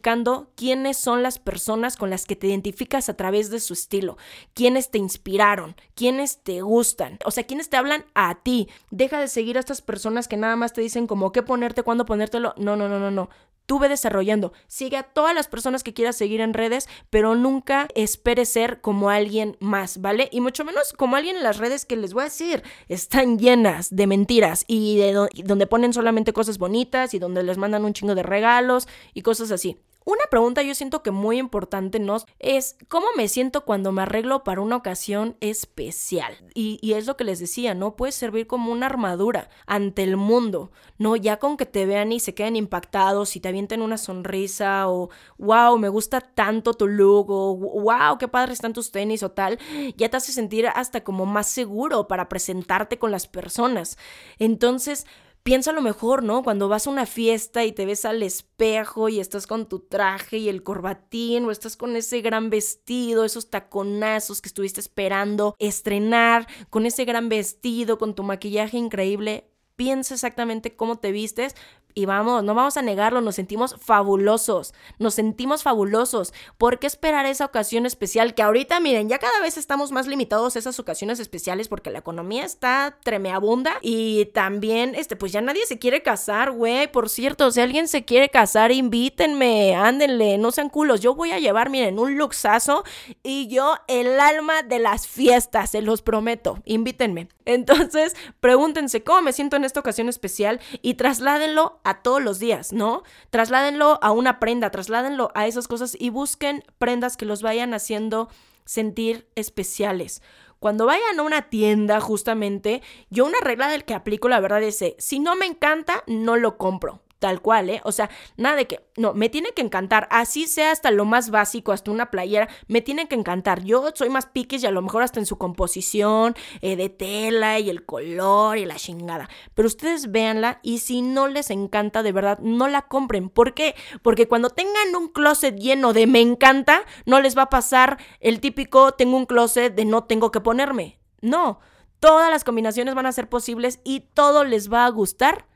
quiénes 0.55 0.97
son 0.97 1.23
las 1.23 1.39
personas 1.39 1.97
con 1.97 2.09
las 2.09 2.25
que 2.25 2.35
te 2.35 2.47
identificas 2.47 3.09
a 3.09 3.15
través 3.15 3.49
de 3.49 3.59
su 3.59 3.73
estilo, 3.73 4.17
quiénes 4.53 4.89
te 4.91 4.97
inspiraron, 4.97 5.75
quiénes 5.95 6.39
te 6.43 6.61
gustan, 6.61 7.19
o 7.25 7.31
sea, 7.31 7.45
quiénes 7.45 7.69
te 7.69 7.77
hablan 7.77 8.05
a 8.13 8.41
ti. 8.43 8.69
Deja 8.91 9.19
de 9.19 9.27
seguir 9.27 9.57
a 9.57 9.59
estas 9.59 9.81
personas 9.81 10.27
que 10.27 10.37
nada 10.37 10.55
más 10.55 10.73
te 10.73 10.81
dicen 10.81 11.07
como 11.07 11.31
qué 11.31 11.43
ponerte, 11.43 11.83
cuándo 11.83 12.05
ponértelo. 12.05 12.53
No, 12.57 12.75
no, 12.75 12.89
no, 12.89 12.99
no, 12.99 13.11
no 13.11 13.29
tú 13.69 13.77
desarrollando. 13.87 14.51
Sigue 14.67 14.97
a 14.97 15.03
todas 15.03 15.35
las 15.35 15.47
personas 15.47 15.83
que 15.83 15.93
quieras 15.93 16.15
seguir 16.17 16.41
en 16.41 16.55
redes, 16.55 16.89
pero 17.11 17.35
nunca 17.35 17.87
espere 17.93 18.45
ser 18.45 18.81
como 18.81 19.11
alguien 19.11 19.57
más, 19.59 20.01
¿vale? 20.01 20.27
Y 20.31 20.41
mucho 20.41 20.65
menos 20.65 20.91
como 20.91 21.15
alguien 21.15 21.35
en 21.35 21.43
las 21.43 21.59
redes 21.59 21.85
que 21.85 21.95
les 21.95 22.15
voy 22.15 22.21
a 22.21 22.25
decir, 22.25 22.63
están 22.87 23.37
llenas 23.37 23.95
de 23.95 24.07
mentiras 24.07 24.65
y 24.67 24.97
de 24.97 25.13
donde 25.45 25.67
ponen 25.67 25.93
solamente 25.93 26.33
cosas 26.33 26.57
bonitas 26.57 27.13
y 27.13 27.19
donde 27.19 27.43
les 27.43 27.59
mandan 27.59 27.85
un 27.85 27.93
chingo 27.93 28.15
de 28.15 28.23
regalos 28.23 28.87
y 29.13 29.21
cosas 29.21 29.51
así. 29.51 29.77
Una 30.09 30.23
pregunta 30.31 30.63
yo 30.63 30.73
siento 30.73 31.03
que 31.03 31.11
muy 31.11 31.37
importante 31.37 31.99
¿no? 31.99 32.17
es 32.39 32.77
cómo 32.87 33.05
me 33.15 33.27
siento 33.27 33.63
cuando 33.63 33.91
me 33.91 34.01
arreglo 34.01 34.43
para 34.43 34.59
una 34.59 34.75
ocasión 34.75 35.37
especial. 35.39 36.35
Y, 36.55 36.79
es 36.93 37.05
lo 37.05 37.15
que 37.15 37.23
les 37.23 37.37
decía, 37.37 37.75
¿no? 37.75 37.95
Puede 37.95 38.11
servir 38.11 38.47
como 38.47 38.71
una 38.71 38.87
armadura 38.87 39.49
ante 39.67 40.01
el 40.01 40.17
mundo, 40.17 40.71
¿no? 40.97 41.15
Ya 41.15 41.37
con 41.37 41.57
que 41.57 41.67
te 41.67 41.85
vean 41.85 42.11
y 42.11 42.19
se 42.19 42.33
queden 42.33 42.55
impactados 42.55 43.35
y 43.35 43.39
te 43.39 43.49
avienten 43.49 43.83
una 43.83 43.99
sonrisa 43.99 44.89
o 44.89 45.11
wow, 45.37 45.77
me 45.77 45.89
gusta 45.89 46.21
tanto 46.21 46.73
tu 46.73 46.87
look 46.87 47.27
wow, 47.27 48.17
qué 48.17 48.27
padres 48.27 48.53
están 48.53 48.73
tus 48.73 48.91
tenis 48.91 49.21
o 49.21 49.29
tal, 49.29 49.59
ya 49.95 50.09
te 50.09 50.17
hace 50.17 50.31
sentir 50.31 50.65
hasta 50.69 51.03
como 51.03 51.27
más 51.27 51.45
seguro 51.45 52.07
para 52.07 52.29
presentarte 52.29 52.97
con 52.97 53.11
las 53.11 53.27
personas. 53.27 53.95
Entonces, 54.39 55.05
piensa 55.43 55.71
lo 55.71 55.81
mejor, 55.81 56.23
¿no? 56.23 56.43
Cuando 56.43 56.67
vas 56.67 56.87
a 56.87 56.89
una 56.89 57.05
fiesta 57.05 57.65
y 57.65 57.71
te 57.71 57.85
ves 57.85 58.05
al 58.05 58.23
espejo 58.23 59.09
y 59.09 59.19
estás 59.19 59.47
con 59.47 59.67
tu 59.67 59.79
traje 59.79 60.37
y 60.37 60.49
el 60.49 60.63
corbatín 60.63 61.45
o 61.45 61.51
estás 61.51 61.77
con 61.77 61.95
ese 61.95 62.21
gran 62.21 62.49
vestido, 62.49 63.25
esos 63.25 63.49
taconazos 63.49 64.41
que 64.41 64.49
estuviste 64.49 64.79
esperando 64.79 65.55
estrenar, 65.59 66.47
con 66.69 66.85
ese 66.85 67.05
gran 67.05 67.29
vestido, 67.29 67.97
con 67.97 68.15
tu 68.15 68.23
maquillaje 68.23 68.77
increíble, 68.77 69.49
piensa 69.79 70.13
exactamente 70.13 70.75
cómo 70.75 70.97
te 70.97 71.13
vistes, 71.13 71.55
y 71.95 72.05
vamos, 72.05 72.43
no 72.43 72.53
vamos 72.53 72.77
a 72.77 72.81
negarlo, 72.81 73.19
nos 73.19 73.35
sentimos 73.35 73.75
fabulosos, 73.79 74.73
nos 74.99 75.15
sentimos 75.15 75.63
fabulosos. 75.63 76.33
¿Por 76.57 76.79
qué 76.79 76.87
esperar 76.87 77.25
esa 77.25 77.45
ocasión 77.45 77.85
especial? 77.85 78.35
Que 78.35 78.43
ahorita, 78.43 78.79
miren, 78.79 79.09
ya 79.09 79.17
cada 79.17 79.41
vez 79.41 79.57
estamos 79.57 79.91
más 79.91 80.07
limitados 80.07 80.55
a 80.55 80.59
esas 80.59 80.79
ocasiones 80.79 81.19
especiales 81.19 81.67
porque 81.67 81.89
la 81.89 81.99
economía 81.99 82.45
está 82.45 82.97
tremeabunda 83.03 83.73
y 83.81 84.25
también, 84.27 84.93
este, 84.95 85.15
pues 85.15 85.31
ya 85.31 85.41
nadie 85.41 85.65
se 85.65 85.79
quiere 85.79 86.03
casar, 86.03 86.51
güey. 86.51 86.91
Por 86.91 87.09
cierto, 87.09 87.51
si 87.51 87.59
alguien 87.59 87.87
se 87.87 88.05
quiere 88.05 88.29
casar, 88.29 88.71
invítenme, 88.71 89.75
ándenle, 89.75 90.37
no 90.37 90.51
sean 90.51 90.69
culos. 90.69 91.01
Yo 91.01 91.15
voy 91.15 91.31
a 91.31 91.39
llevar, 91.39 91.69
miren, 91.69 91.99
un 91.99 92.17
luxazo 92.17 92.83
y 93.23 93.47
yo 93.47 93.75
el 93.87 94.19
alma 94.19 94.61
de 94.61 94.79
las 94.79 95.07
fiestas, 95.07 95.71
se 95.71 95.81
los 95.81 96.01
prometo. 96.01 96.59
Invítenme. 96.65 97.27
Entonces, 97.45 98.15
pregúntense 98.39 99.03
cómo 99.03 99.23
me 99.23 99.33
siento 99.33 99.55
en 99.55 99.65
esta 99.69 99.79
ocasión 99.79 100.09
especial 100.09 100.59
y 100.81 100.95
trasládenlo 100.95 101.79
a 101.83 102.01
todos 102.01 102.21
los 102.21 102.39
días, 102.39 102.73
¿no? 102.73 103.03
Trasládenlo 103.29 103.99
a 104.01 104.11
una 104.11 104.39
prenda, 104.39 104.69
trasládenlo 104.69 105.31
a 105.35 105.47
esas 105.47 105.67
cosas 105.67 105.95
y 105.97 106.09
busquen 106.09 106.63
prendas 106.77 107.15
que 107.15 107.25
los 107.25 107.41
vayan 107.41 107.73
haciendo 107.73 108.29
sentir 108.65 109.27
especiales. 109.35 110.21
Cuando 110.59 110.85
vayan 110.85 111.19
a 111.19 111.23
una 111.23 111.43
tienda, 111.43 112.01
justamente, 112.01 112.81
yo 113.09 113.25
una 113.25 113.39
regla 113.41 113.69
del 113.69 113.85
que 113.85 113.93
aplico, 113.93 114.27
la 114.27 114.41
verdad 114.41 114.61
es, 114.61 114.83
si 114.97 115.19
no 115.19 115.35
me 115.35 115.45
encanta, 115.45 116.03
no 116.05 116.35
lo 116.35 116.57
compro 116.57 117.01
tal 117.19 117.41
cual, 117.41 117.69
¿eh? 117.69 117.81
O 117.83 117.91
sea, 117.91 118.09
nada 118.37 118.55
de 118.55 118.65
que, 118.65 118.85
no, 118.97 119.13
me 119.13 119.29
tiene 119.29 119.51
que 119.51 119.61
encantar, 119.61 120.07
así 120.11 120.47
sea 120.47 120.71
hasta 120.71 120.91
lo 120.91 121.05
más 121.05 121.29
básico, 121.29 121.71
hasta 121.71 121.91
una 121.91 122.09
playera, 122.09 122.49
me 122.67 122.81
tiene 122.81 123.07
que 123.07 123.15
encantar. 123.15 123.63
Yo 123.63 123.91
soy 123.93 124.09
más 124.09 124.25
piques 124.25 124.63
y 124.63 124.65
a 124.65 124.71
lo 124.71 124.81
mejor 124.81 125.03
hasta 125.03 125.19
en 125.19 125.25
su 125.25 125.37
composición 125.37 126.35
eh, 126.61 126.75
de 126.75 126.89
tela 126.89 127.59
y 127.59 127.69
el 127.69 127.85
color 127.85 128.57
y 128.57 128.65
la 128.65 128.75
chingada. 128.75 129.29
Pero 129.53 129.67
ustedes 129.67 130.11
véanla 130.11 130.59
y 130.63 130.79
si 130.79 131.01
no 131.01 131.27
les 131.27 131.49
encanta, 131.49 132.03
de 132.03 132.11
verdad, 132.11 132.39
no 132.39 132.67
la 132.67 132.83
compren. 132.83 133.29
¿Por 133.29 133.53
qué? 133.53 133.75
Porque 134.01 134.27
cuando 134.27 134.49
tengan 134.49 134.95
un 134.95 135.09
closet 135.09 135.55
lleno 135.57 135.93
de 135.93 136.07
me 136.07 136.21
encanta, 136.21 136.83
no 137.05 137.21
les 137.21 137.37
va 137.37 137.43
a 137.43 137.49
pasar 137.49 137.97
el 138.19 138.39
típico 138.39 138.93
tengo 138.93 139.17
un 139.17 139.25
closet 139.25 139.75
de 139.75 139.85
no 139.85 140.03
tengo 140.03 140.31
que 140.31 140.41
ponerme 140.41 140.99
No, 141.21 141.59
todas 141.99 142.29
las 142.29 142.43
combinaciones 142.43 142.95
van 142.95 143.05
a 143.05 143.11
ser 143.11 143.29
posibles 143.29 143.79
y 143.83 144.01
todo 144.13 144.43
les 144.43 144.71
va 144.71 144.85
a 144.85 144.89
gustar 144.89 145.48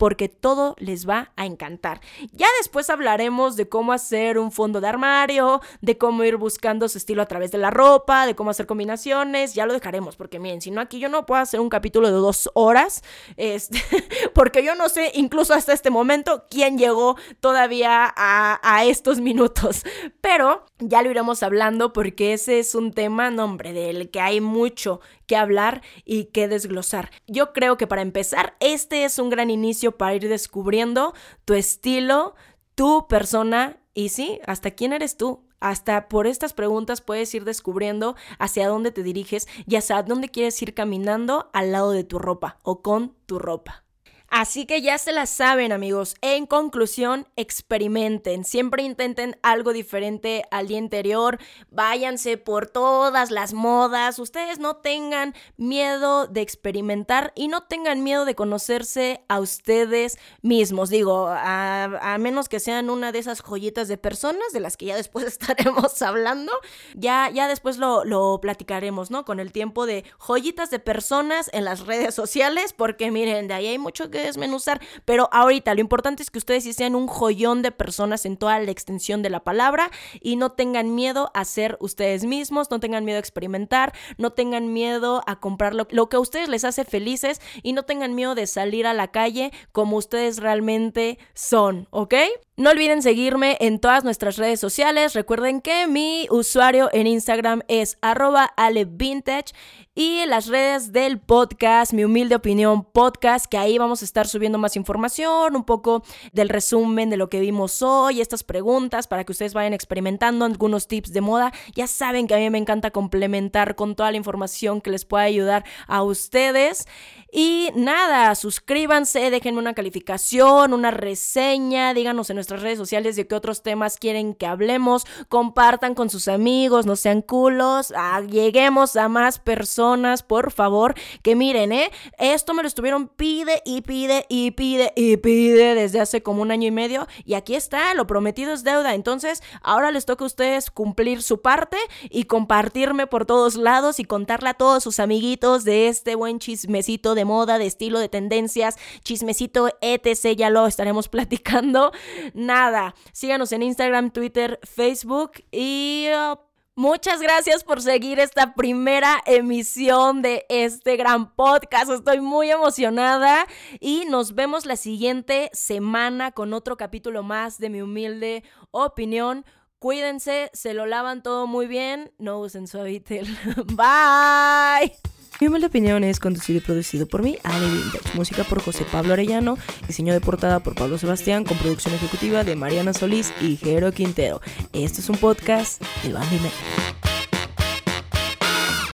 porque 0.00 0.30
todo 0.30 0.76
les 0.78 1.06
va 1.06 1.30
a 1.36 1.44
encantar. 1.44 2.00
Ya 2.32 2.46
después 2.58 2.88
hablaremos 2.88 3.56
de 3.56 3.68
cómo 3.68 3.92
hacer 3.92 4.38
un 4.38 4.50
fondo 4.50 4.80
de 4.80 4.88
armario, 4.88 5.60
de 5.82 5.98
cómo 5.98 6.24
ir 6.24 6.38
buscando 6.38 6.88
su 6.88 6.96
estilo 6.96 7.20
a 7.20 7.26
través 7.26 7.50
de 7.50 7.58
la 7.58 7.70
ropa, 7.70 8.24
de 8.24 8.34
cómo 8.34 8.48
hacer 8.48 8.64
combinaciones, 8.64 9.52
ya 9.52 9.66
lo 9.66 9.74
dejaremos, 9.74 10.16
porque 10.16 10.38
miren, 10.38 10.62
si 10.62 10.70
no 10.70 10.80
aquí 10.80 11.00
yo 11.00 11.10
no 11.10 11.26
puedo 11.26 11.42
hacer 11.42 11.60
un 11.60 11.68
capítulo 11.68 12.08
de 12.08 12.14
dos 12.14 12.48
horas, 12.54 13.02
este, 13.36 13.78
porque 14.34 14.64
yo 14.64 14.74
no 14.74 14.88
sé, 14.88 15.12
incluso 15.16 15.52
hasta 15.52 15.74
este 15.74 15.90
momento, 15.90 16.46
quién 16.48 16.78
llegó 16.78 17.18
todavía 17.40 18.10
a, 18.16 18.58
a 18.62 18.84
estos 18.86 19.20
minutos, 19.20 19.84
pero 20.22 20.64
ya 20.78 21.02
lo 21.02 21.10
iremos 21.10 21.42
hablando 21.42 21.92
porque 21.92 22.32
ese 22.32 22.58
es 22.58 22.74
un 22.74 22.94
tema, 22.94 23.30
nombre, 23.30 23.74
del 23.74 24.10
que 24.10 24.22
hay 24.22 24.40
mucho 24.40 25.02
que 25.26 25.36
hablar 25.36 25.82
y 26.04 26.24
que 26.24 26.48
desglosar. 26.48 27.12
Yo 27.28 27.52
creo 27.52 27.76
que 27.76 27.86
para 27.86 28.02
empezar, 28.02 28.56
este 28.58 29.04
es 29.04 29.18
un 29.20 29.30
gran 29.30 29.48
inicio 29.48 29.89
para 29.96 30.14
ir 30.14 30.28
descubriendo 30.28 31.14
tu 31.44 31.54
estilo, 31.54 32.34
tu 32.74 33.06
persona 33.08 33.80
y 33.94 34.10
sí, 34.10 34.40
hasta 34.46 34.70
quién 34.70 34.92
eres 34.92 35.16
tú. 35.16 35.46
Hasta 35.60 36.08
por 36.08 36.26
estas 36.26 36.54
preguntas 36.54 37.02
puedes 37.02 37.34
ir 37.34 37.44
descubriendo 37.44 38.16
hacia 38.38 38.66
dónde 38.66 38.92
te 38.92 39.02
diriges 39.02 39.46
y 39.66 39.76
hacia 39.76 40.02
dónde 40.02 40.30
quieres 40.30 40.60
ir 40.62 40.72
caminando 40.72 41.50
al 41.52 41.72
lado 41.72 41.90
de 41.90 42.02
tu 42.02 42.18
ropa 42.18 42.58
o 42.62 42.80
con 42.80 43.14
tu 43.26 43.38
ropa. 43.38 43.84
Así 44.30 44.64
que 44.64 44.80
ya 44.80 44.96
se 44.96 45.10
la 45.10 45.26
saben 45.26 45.72
amigos. 45.72 46.14
En 46.20 46.46
conclusión, 46.46 47.26
experimenten. 47.34 48.44
Siempre 48.44 48.84
intenten 48.84 49.36
algo 49.42 49.72
diferente 49.72 50.44
al 50.52 50.68
día 50.68 50.78
anterior. 50.78 51.40
Váyanse 51.70 52.38
por 52.38 52.68
todas 52.68 53.32
las 53.32 53.52
modas. 53.52 54.20
Ustedes 54.20 54.60
no 54.60 54.76
tengan 54.76 55.34
miedo 55.56 56.28
de 56.28 56.42
experimentar 56.42 57.32
y 57.34 57.48
no 57.48 57.64
tengan 57.64 58.04
miedo 58.04 58.24
de 58.24 58.36
conocerse 58.36 59.24
a 59.26 59.40
ustedes 59.40 60.16
mismos. 60.42 60.90
Digo, 60.90 61.26
a, 61.28 62.16
menos 62.20 62.48
que 62.48 62.60
sean 62.60 62.88
una 62.88 63.10
de 63.10 63.18
esas 63.18 63.42
joyitas 63.42 63.88
de 63.88 63.98
personas 63.98 64.52
de 64.52 64.60
las 64.60 64.76
que 64.76 64.86
ya 64.86 64.96
después 64.96 65.24
estaremos 65.26 66.00
hablando. 66.02 66.52
Ya, 66.94 67.30
ya 67.30 67.48
después 67.48 67.78
lo, 67.78 68.04
lo 68.04 68.38
platicaremos, 68.40 69.10
¿no? 69.10 69.24
Con 69.24 69.40
el 69.40 69.50
tiempo 69.50 69.86
de 69.86 70.04
joyitas 70.20 70.70
de 70.70 70.78
personas 70.78 71.50
en 71.52 71.64
las 71.64 71.80
redes 71.80 72.14
sociales. 72.14 72.72
Porque 72.72 73.10
miren, 73.10 73.48
de 73.48 73.54
ahí 73.54 73.66
hay 73.66 73.78
mucho 73.78 74.08
que 74.08 74.19
desmenuzar, 74.22 74.80
pero 75.04 75.28
ahorita 75.32 75.74
lo 75.74 75.80
importante 75.80 76.22
es 76.22 76.30
que 76.30 76.38
ustedes 76.38 76.64
sean 76.74 76.94
un 76.94 77.06
joyón 77.06 77.62
de 77.62 77.72
personas 77.72 78.26
en 78.26 78.36
toda 78.36 78.58
la 78.58 78.70
extensión 78.70 79.22
de 79.22 79.30
la 79.30 79.44
palabra 79.44 79.90
y 80.20 80.36
no 80.36 80.52
tengan 80.52 80.94
miedo 80.94 81.30
a 81.34 81.44
ser 81.44 81.76
ustedes 81.80 82.24
mismos, 82.24 82.70
no 82.70 82.80
tengan 82.80 83.04
miedo 83.04 83.16
a 83.16 83.20
experimentar, 83.20 83.92
no 84.18 84.30
tengan 84.30 84.72
miedo 84.72 85.22
a 85.26 85.40
comprar 85.40 85.74
lo, 85.74 85.86
lo 85.90 86.08
que 86.08 86.16
a 86.16 86.20
ustedes 86.20 86.48
les 86.48 86.64
hace 86.64 86.84
felices 86.84 87.40
y 87.62 87.72
no 87.72 87.84
tengan 87.84 88.14
miedo 88.14 88.34
de 88.34 88.46
salir 88.46 88.86
a 88.86 88.94
la 88.94 89.08
calle 89.08 89.52
como 89.72 89.96
ustedes 89.96 90.38
realmente 90.38 91.18
son, 91.34 91.88
¿ok? 91.90 92.14
No 92.60 92.68
olviden 92.68 93.00
seguirme 93.00 93.56
en 93.58 93.78
todas 93.78 94.04
nuestras 94.04 94.36
redes 94.36 94.60
sociales. 94.60 95.14
Recuerden 95.14 95.62
que 95.62 95.86
mi 95.86 96.26
usuario 96.28 96.90
en 96.92 97.06
Instagram 97.06 97.62
es 97.68 97.96
arroba 98.02 98.52
alevintage 98.54 99.54
y 99.94 100.24
las 100.26 100.46
redes 100.46 100.92
del 100.92 101.18
podcast, 101.18 101.92
mi 101.92 102.04
humilde 102.04 102.34
opinión 102.34 102.84
podcast, 102.84 103.46
que 103.46 103.58
ahí 103.58 103.76
vamos 103.76 104.00
a 104.00 104.04
estar 104.06 104.26
subiendo 104.26 104.56
más 104.56 104.76
información, 104.76 105.56
un 105.56 105.64
poco 105.64 106.02
del 106.32 106.48
resumen 106.48 107.10
de 107.10 107.18
lo 107.18 107.28
que 107.28 107.38
vimos 107.38 107.82
hoy, 107.82 108.22
estas 108.22 108.42
preguntas 108.42 109.06
para 109.06 109.24
que 109.24 109.32
ustedes 109.32 109.52
vayan 109.52 109.74
experimentando 109.74 110.46
algunos 110.46 110.88
tips 110.88 111.12
de 111.12 111.20
moda. 111.20 111.52
Ya 111.74 111.86
saben 111.86 112.26
que 112.26 112.34
a 112.34 112.38
mí 112.38 112.48
me 112.48 112.56
encanta 112.56 112.90
complementar 112.90 113.74
con 113.74 113.94
toda 113.94 114.10
la 114.10 114.16
información 114.16 114.80
que 114.80 114.90
les 114.90 115.04
pueda 115.04 115.24
ayudar 115.24 115.64
a 115.86 116.02
ustedes. 116.02 116.86
Y 117.30 117.68
nada, 117.76 118.34
suscríbanse, 118.34 119.30
déjenme 119.30 119.60
una 119.60 119.74
calificación, 119.74 120.72
una 120.72 120.90
reseña, 120.90 121.94
díganos 121.94 122.30
en 122.30 122.36
nuestras 122.36 122.49
redes 122.58 122.78
sociales 122.78 123.14
de 123.14 123.28
qué 123.28 123.34
otros 123.36 123.62
temas 123.62 123.98
quieren 123.98 124.34
que 124.34 124.46
hablemos, 124.46 125.06
compartan 125.28 125.94
con 125.94 126.10
sus 126.10 126.26
amigos, 126.26 126.86
no 126.86 126.96
sean 126.96 127.22
culos, 127.22 127.92
ah, 127.96 128.20
lleguemos 128.22 128.96
a 128.96 129.08
más 129.08 129.38
personas, 129.38 130.24
por 130.24 130.50
favor, 130.50 130.94
que 131.22 131.36
miren, 131.36 131.70
¿eh? 131.70 131.92
Esto 132.18 132.52
me 132.54 132.62
lo 132.62 132.68
estuvieron 132.68 133.06
pide 133.06 133.62
y 133.64 133.82
pide 133.82 134.26
y 134.28 134.50
pide 134.50 134.92
y 134.96 135.16
pide 135.16 135.76
desde 135.76 136.00
hace 136.00 136.22
como 136.22 136.42
un 136.42 136.50
año 136.50 136.66
y 136.66 136.72
medio 136.72 137.06
y 137.24 137.34
aquí 137.34 137.54
está, 137.54 137.94
lo 137.94 138.08
prometido 138.08 138.52
es 138.52 138.64
deuda, 138.64 138.94
entonces 138.94 139.42
ahora 139.62 139.92
les 139.92 140.06
toca 140.06 140.24
a 140.24 140.26
ustedes 140.26 140.70
cumplir 140.70 141.22
su 141.22 141.40
parte 141.40 141.76
y 142.08 142.24
compartirme 142.24 143.06
por 143.06 143.26
todos 143.26 143.56
lados 143.56 144.00
y 144.00 144.04
contarle 144.04 144.50
a 144.50 144.54
todos 144.54 144.82
sus 144.82 144.98
amiguitos 144.98 145.64
de 145.64 145.88
este 145.88 146.14
buen 146.14 146.38
chismecito 146.38 147.14
de 147.14 147.24
moda, 147.24 147.58
de 147.58 147.66
estilo, 147.66 147.98
de 147.98 148.08
tendencias, 148.08 148.76
chismecito, 149.02 149.68
etc. 149.80 150.36
Ya 150.36 150.50
lo 150.50 150.66
estaremos 150.66 151.08
platicando. 151.10 151.92
Nada, 152.40 152.94
síganos 153.12 153.52
en 153.52 153.62
Instagram, 153.62 154.10
Twitter, 154.10 154.58
Facebook 154.62 155.32
y... 155.52 156.08
Uh, 156.10 156.38
muchas 156.74 157.20
gracias 157.20 157.62
por 157.62 157.82
seguir 157.82 158.18
esta 158.18 158.54
primera 158.54 159.20
emisión 159.26 160.22
de 160.22 160.46
este 160.48 160.96
gran 160.96 161.34
podcast. 161.34 161.90
Estoy 161.90 162.22
muy 162.22 162.50
emocionada 162.50 163.46
y 163.78 164.06
nos 164.06 164.34
vemos 164.34 164.64
la 164.64 164.76
siguiente 164.76 165.50
semana 165.52 166.32
con 166.32 166.54
otro 166.54 166.78
capítulo 166.78 167.22
más 167.22 167.58
de 167.58 167.68
mi 167.68 167.82
humilde 167.82 168.42
opinión. 168.70 169.44
Cuídense, 169.78 170.50
se 170.54 170.72
lo 170.72 170.86
lavan 170.86 171.22
todo 171.22 171.46
muy 171.46 171.66
bien, 171.66 172.10
no 172.16 172.40
usen 172.40 172.66
suavitel. 172.66 173.26
Bye. 173.76 175.19
Mi 175.40 175.46
humilde 175.46 175.68
opinión 175.68 176.04
es 176.04 176.20
conducido 176.20 176.58
y 176.58 176.60
producido 176.60 177.06
por 177.06 177.22
mí, 177.22 177.38
Ale 177.42 177.66
Vintage. 177.70 178.14
Música 178.14 178.44
por 178.44 178.62
José 178.62 178.84
Pablo 178.84 179.14
Arellano. 179.14 179.56
Diseño 179.86 180.12
de 180.12 180.20
portada 180.20 180.60
por 180.60 180.74
Pablo 180.74 180.98
Sebastián. 180.98 181.44
Con 181.44 181.56
producción 181.56 181.94
ejecutiva 181.94 182.44
de 182.44 182.56
Mariana 182.56 182.92
Solís 182.92 183.32
y 183.40 183.56
Jero 183.56 183.90
Quintero. 183.90 184.42
Esto 184.74 185.00
es 185.00 185.08
un 185.08 185.16
podcast 185.16 185.82
de 186.02 186.12
Bambi 186.12 186.36